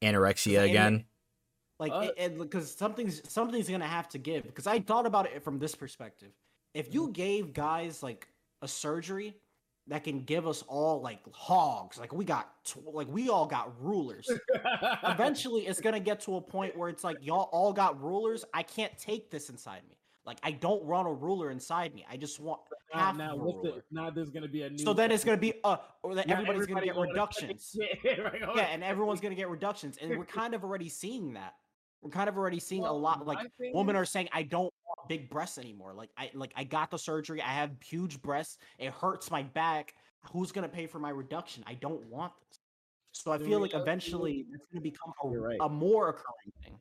[0.03, 1.05] Anorexia Any- again.
[1.79, 4.45] Like, Uh, because something's something's gonna have to give.
[4.45, 6.33] Because I thought about it from this perspective.
[6.75, 8.29] If you gave guys like
[8.63, 9.37] a surgery
[9.87, 13.73] that can give us all like hogs, like we got, tw- like we all got
[13.81, 14.29] rulers.
[15.05, 18.45] Eventually, it's gonna get to a point where it's like y'all all got rulers.
[18.53, 19.97] I can't take this inside me.
[20.27, 22.05] Like I don't run a ruler inside me.
[22.11, 22.61] I just want
[22.93, 24.79] now, half now, of a what's the, now there's gonna be a new.
[24.79, 27.77] So then it's gonna be uh, or that Now everybody's gonna get wanna reductions.
[28.05, 31.55] Yeah, right, Yeah, and everyone's gonna get reductions, and we're kind of already seeing that.
[32.01, 33.27] We're kind of already seeing a lot.
[33.27, 33.39] Like
[33.73, 34.74] women is- are saying, "I don't want
[35.09, 37.41] big breasts anymore." Like I like I got the surgery.
[37.43, 38.59] I have huge breasts.
[38.79, 39.95] It hurts my back.
[40.33, 41.65] Who's gonna pay for my reduction?
[41.67, 42.61] I don't want this.
[43.13, 45.59] So I feel like eventually it's gonna become You're right.
[45.61, 46.79] a, a more occurring thing.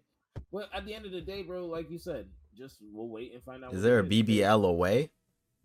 [0.52, 2.28] Well, at the end of the day, bro, like you said,
[2.58, 3.74] just we'll wait and find out.
[3.74, 4.24] Is there a it is.
[4.24, 5.12] BBL away?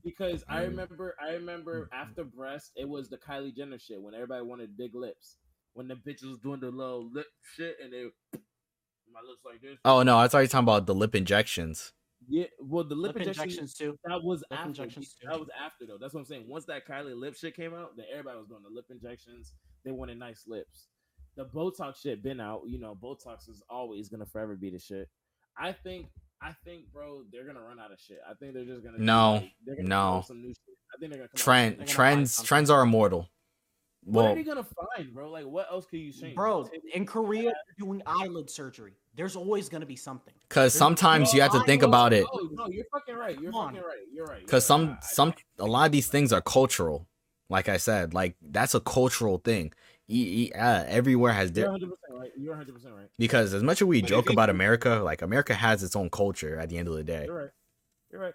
[0.05, 0.69] Because I Mm.
[0.71, 4.95] remember, I remember after breast, it was the Kylie Jenner shit when everybody wanted big
[4.95, 5.39] lips.
[5.75, 7.27] When the bitch was doing the little lip
[7.57, 8.05] shit and they
[9.13, 9.79] my lips like this.
[9.85, 11.93] Oh no, I thought you were talking about the lip injections.
[12.29, 12.45] Yeah.
[12.61, 13.97] Well, the lip, Lip injection, injections too.
[14.05, 14.69] that was Lip after.
[14.69, 15.29] injections, too.
[15.29, 15.99] That was after though.
[16.01, 16.45] That's what I'm saying.
[16.49, 19.53] Once that Kylie lip shit came out, then everybody was doing the lip injections.
[19.85, 20.89] They wanted nice lips.
[21.37, 22.63] The Botox shit been out.
[22.67, 25.09] You know, Botox is always gonna forever be the shit.
[25.59, 26.07] I think.
[26.41, 28.19] I think, bro, they're gonna run out of shit.
[28.29, 30.23] I think they're just gonna No, like, they're gonna no.
[30.25, 30.77] some new shit.
[30.95, 33.29] I think they're gonna come out Trend some- gonna trends trends are immortal.
[34.09, 34.65] What Well, are they gonna
[34.97, 35.31] find, bro?
[35.31, 37.55] Like, what else can you change, Bro, in Korea, they're
[37.87, 38.95] doing eyelid surgery.
[39.15, 40.33] There's always gonna be something.
[40.49, 42.25] because sometimes you have to think about it.
[42.33, 43.39] No, no, you're fucking right.
[43.39, 43.75] You're Come on.
[43.75, 43.99] fucking right.
[44.11, 44.41] You're right.
[44.41, 44.97] Because you're some right.
[45.03, 47.07] I- I- some a lot of these things are cultural.
[47.51, 49.73] Like I said, like that's a cultural thing.
[50.11, 52.33] E- e- uh, everywhere has You're different 100 right.
[52.35, 53.09] You're 100 percent right.
[53.19, 56.59] because as much as we But joke about America, like America has its own culture.
[56.59, 57.51] At the end of the day, You're right.
[58.11, 58.35] You're right.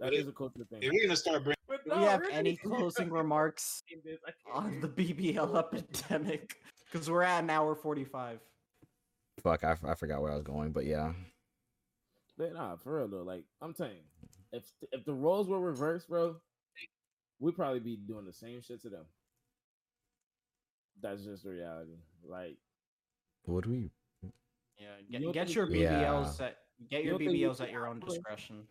[0.00, 0.82] That But is a culture thing.
[0.82, 4.00] If we're gonna start bringing, But Do no, we have really, any closing remarks in
[4.04, 4.88] this, I can't on the.
[4.88, 6.54] BBL epidemic?
[6.92, 8.40] Because we're at an hour 45.
[9.42, 11.14] fuck, I, I forgot where I was going, but yeah,
[12.36, 13.22] But nah, for real though.
[13.22, 16.36] Like I'm telling you, if if the roles were reversed, bro,
[17.40, 19.06] we'd probably be doing the same shit to them.
[21.00, 21.96] That's just the reality.
[22.22, 22.58] Like
[23.46, 23.90] would we?
[24.78, 26.58] Yeah, get, don't get your we- BBLs at
[26.90, 28.66] get your don't think we BBLs can at your own output- discretion.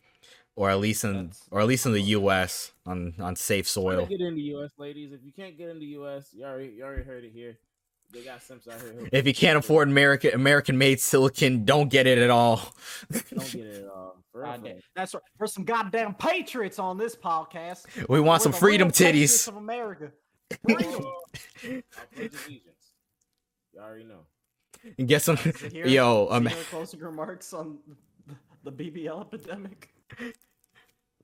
[0.54, 2.72] Or at least in, That's- or at least in the U.S.
[2.84, 4.06] on on safe trying soil.
[4.06, 5.12] to get in the U.S., ladies.
[5.12, 7.56] If you can't get in the U.S., you already you already heard it here.
[8.12, 9.08] They got simps out here.
[9.10, 12.74] If you can't afford American American made silicon, don't get it at all.
[13.10, 14.16] don't get it at all.
[14.30, 14.82] For real, God for damn- real.
[14.94, 15.22] That's right.
[15.38, 17.86] For some goddamn patriots on this podcast.
[18.10, 19.48] we want We're some freedom titties.
[19.48, 20.12] of America.
[20.64, 20.84] Freedom.
[21.06, 21.22] I'll
[22.14, 22.92] pledge allegiance.
[23.72, 24.26] You already know.
[24.98, 25.36] And get some.
[25.36, 27.78] Zahir, Yo, um, closing remarks on
[28.64, 29.90] the BBL epidemic.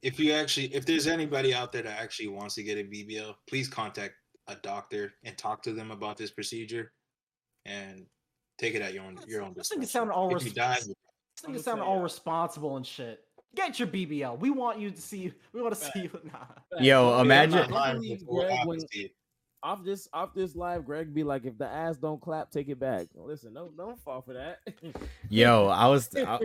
[0.03, 3.35] if you actually, if there's anybody out there that actually wants to get a BBL,
[3.49, 4.15] please contact
[4.49, 6.93] a doctor and talk to them about this procedure,
[7.67, 8.07] and
[8.59, 9.83] take it at your own your own This thing discretion.
[9.83, 10.95] is sounding all If you die, This thing
[11.49, 13.21] I'ma is sounding all responsible and shit.
[13.55, 14.39] Get your BBL.
[14.39, 15.33] We want you to see.
[15.53, 16.21] We want to see you.
[16.33, 16.81] Nah.
[16.81, 19.09] Yo, imagine- I'm not lying Greg, when- to you.
[19.63, 22.79] Off this off this live, Greg be like, if the ass don't clap, take it
[22.79, 23.09] back.
[23.15, 24.61] Listen, don't don't fall for that.
[25.29, 26.09] yo, I was.
[26.15, 26.39] I,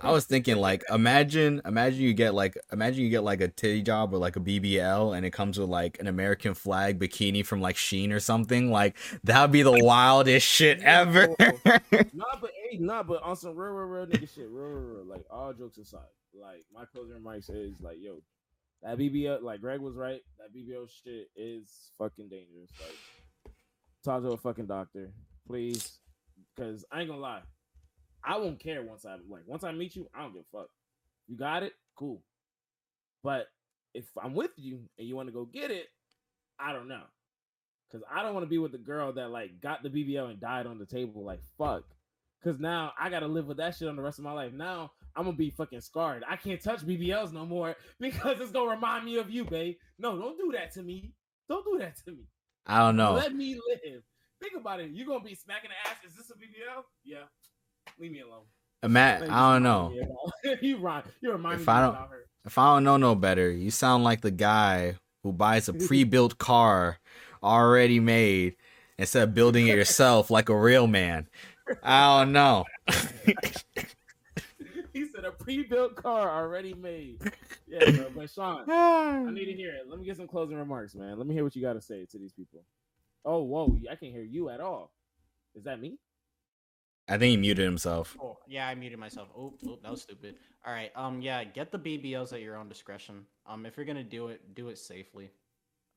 [0.00, 3.82] I was thinking like imagine imagine you get like imagine you get like a titty
[3.82, 7.60] job or like a BBL and it comes with like an American flag bikini from
[7.60, 11.28] like Shein or something like that would be the wildest shit ever.
[11.38, 15.06] nah, but hey, nah, but on some real, real, real nigga shit, real, real, real.
[15.06, 16.00] Like all jokes aside,
[16.34, 18.20] like my closing remarks is like, yo,
[18.84, 20.20] that BBL, like Greg was right.
[20.38, 22.70] That BBL shit is fucking dangerous.
[22.80, 23.54] Like,
[24.04, 25.10] talk to a fucking doctor,
[25.46, 25.98] please,
[26.54, 27.40] because I ain't gonna lie,
[28.22, 30.08] I won't care once I like once I meet you.
[30.14, 30.68] I don't give a fuck.
[31.26, 32.22] You got it, cool.
[33.22, 33.46] But
[33.94, 35.86] if I'm with you and you want to go get it,
[36.58, 37.02] I don't know.
[37.90, 40.40] Cause I don't want to be with the girl that like got the BBL and
[40.40, 41.24] died on the table.
[41.24, 41.84] Like fuck.
[42.42, 44.52] Cause now I gotta live with that shit on the rest of my life.
[44.52, 46.24] Now I'm gonna be fucking scarred.
[46.28, 49.76] I can't touch BBLs no more because it's gonna remind me of you, babe.
[49.98, 51.12] No, don't do that to me.
[51.48, 52.24] Don't do that to me.
[52.66, 53.12] I don't know.
[53.14, 54.02] Let me live.
[54.42, 54.90] Think about it.
[54.92, 55.96] You're gonna be smacking the ass.
[56.06, 56.82] Is this a BBL?
[57.04, 57.24] Yeah.
[57.98, 58.44] Leave me alone.
[58.90, 59.88] Matt, I don't know.
[59.94, 62.26] remind me about- you remind you remind If me I don't- about her.
[62.46, 66.36] If I don't know no better, you sound like the guy who buys a pre-built
[66.36, 66.98] car
[67.42, 68.56] already made
[68.98, 71.26] instead of building it yourself like a real man.
[71.82, 72.64] I don't know.
[75.00, 77.20] he said a pre-built car already made.
[77.66, 78.06] Yeah, bro.
[78.16, 79.88] But Sean, I need to hear it.
[79.88, 81.18] Let me get some closing remarks, man.
[81.18, 82.64] Let me hear what you got to say to these people.
[83.24, 84.92] Oh, whoa, I can't hear you at all.
[85.54, 85.98] Is that me?
[87.08, 88.16] I think he muted himself.
[88.22, 89.28] Oh, yeah, I muted myself.
[89.36, 90.36] Oh, oh, that was stupid.
[90.64, 90.90] All right.
[90.96, 93.26] Um, yeah, get the BBLs at your own discretion.
[93.46, 95.30] Um, if you're gonna do it, do it safely.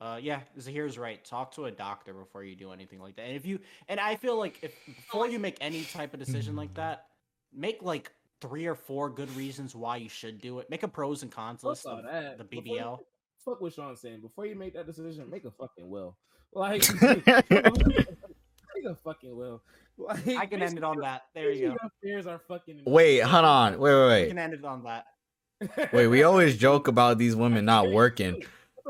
[0.01, 1.23] Uh, yeah, Zahir's right.
[1.23, 3.23] Talk to a doctor before you do anything like that.
[3.23, 6.55] And if you, and I feel like if before you make any type of decision
[6.55, 7.05] like that,
[7.53, 8.11] make like
[8.41, 10.69] three or four good reasons why you should do it.
[10.69, 12.37] Make a pros and cons Fuck list all of that.
[12.37, 12.99] the Before you- BBL.
[13.45, 14.21] Fuck what Sean's saying.
[14.21, 16.17] Before you make that decision, make a fucking will.
[16.53, 19.61] Like, make a fucking will.
[19.97, 21.23] Like, I can end it on that.
[21.35, 21.77] There you go.
[21.81, 22.83] Your fears are fucking.
[22.85, 23.79] Wait, hold on.
[23.79, 25.05] Wait, We wait, can end it on that.
[25.77, 25.91] wait.
[25.93, 28.43] Wait, we always joke about these women not working.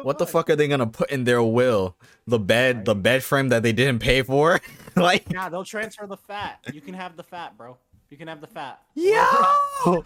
[0.04, 1.96] What the fuck are they gonna put in their will?
[2.28, 4.60] The bed, the bed frame that they didn't pay for?
[4.96, 6.60] like, Yeah, they'll transfer the fat.
[6.72, 7.78] You can have the fat, bro.
[8.10, 8.82] You can have the fat.
[8.96, 10.04] yo!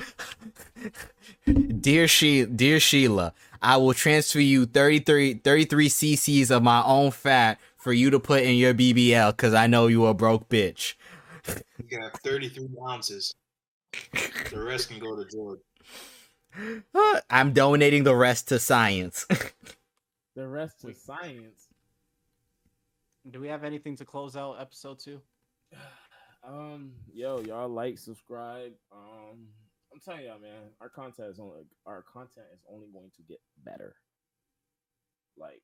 [1.80, 7.60] Dear she dear Sheila, I will transfer you 33, 33 cc's of my own fat
[7.78, 10.96] for you to put in your BBL because I know you a broke bitch.
[11.48, 13.36] You got 33 ounces.
[14.50, 15.60] The rest can go to George.
[17.30, 19.28] I'm donating the rest to science.
[20.34, 21.68] The rest to science.
[23.30, 25.20] Do we have anything to close out episode two?
[26.48, 28.72] Um, yo, y'all like, subscribe.
[28.92, 29.48] Um,
[29.94, 33.40] I'm telling y'all, man, our content is only our content is only going to get
[33.64, 33.96] better.
[35.38, 35.62] Like,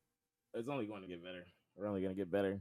[0.53, 1.45] it's only going to get better.
[1.75, 2.59] We're only going to get better.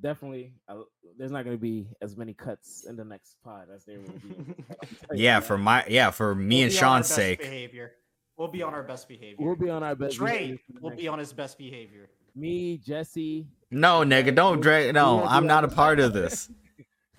[0.00, 0.80] Definitely, I,
[1.18, 4.08] there's not going to be as many cuts in the next pod as there will
[4.18, 4.34] be.
[5.10, 5.46] I'll Yeah, that.
[5.46, 7.40] for my yeah, for me We'll and be on our Sean's sake.
[7.40, 7.92] behavior.
[8.38, 9.36] We'll be on our best behavior.
[9.38, 10.16] we'll be on our best.
[10.16, 12.08] Dre will be on his best behavior.
[12.34, 14.94] Me, Jesse, No, nigga, don't drag.
[14.94, 16.50] No, I'm not a part of this.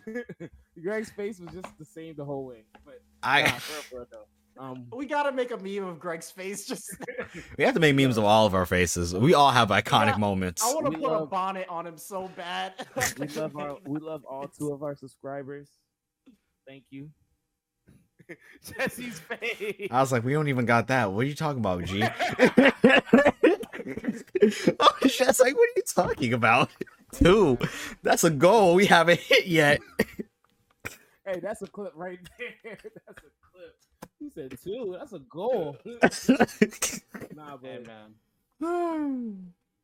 [0.83, 2.65] Greg's face was just the same the whole way.
[2.85, 4.27] But nah, I for real, for real.
[4.57, 6.65] Um, We gotta make a meme of Greg's face.
[6.65, 6.95] Just
[7.57, 9.13] we have to make memes of all of our faces.
[9.15, 10.63] We all have iconic Yeah, moments.
[10.63, 12.73] I want to put a bonnet on him so bad.
[13.19, 15.69] we love our we love all two of our subscribers.
[16.67, 17.09] Thank you.
[18.63, 19.89] Jesse's face.
[19.91, 21.11] I was like, we don't even got that.
[21.11, 22.03] What are you talking about, G?
[24.79, 26.69] oh, shit's like, what are you talking about?
[27.13, 27.57] Two.
[28.01, 29.79] That's a goal we haven't hit yet.
[31.25, 32.77] hey, that's a clip right there.
[32.81, 33.75] That's a clip.
[34.19, 34.95] He said two.
[34.97, 35.77] That's a goal.
[37.35, 38.13] nah, hey man,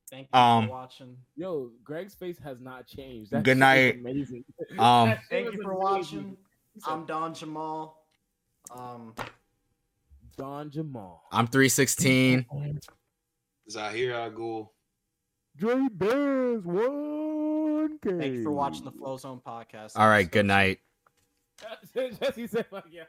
[0.10, 1.18] thank you Um, for watching.
[1.36, 3.32] yo, Greg's face has not changed.
[3.32, 3.96] That Good night.
[4.00, 4.44] Amazing.
[4.80, 5.78] Um, Thank you for amazing.
[6.18, 6.38] watching.
[6.86, 8.06] I'm Don Jamal.
[8.72, 9.14] Um,
[10.38, 11.24] Don Jamal.
[11.32, 12.46] I'm 316.
[13.70, 14.70] Zahir Agul.
[15.60, 18.10] Dre Bears one K.
[18.18, 19.92] thank you for watching the Flow Zone podcast.
[19.98, 20.80] All right, good night.
[21.94, 23.04] Jesse said, "Fuck yeah."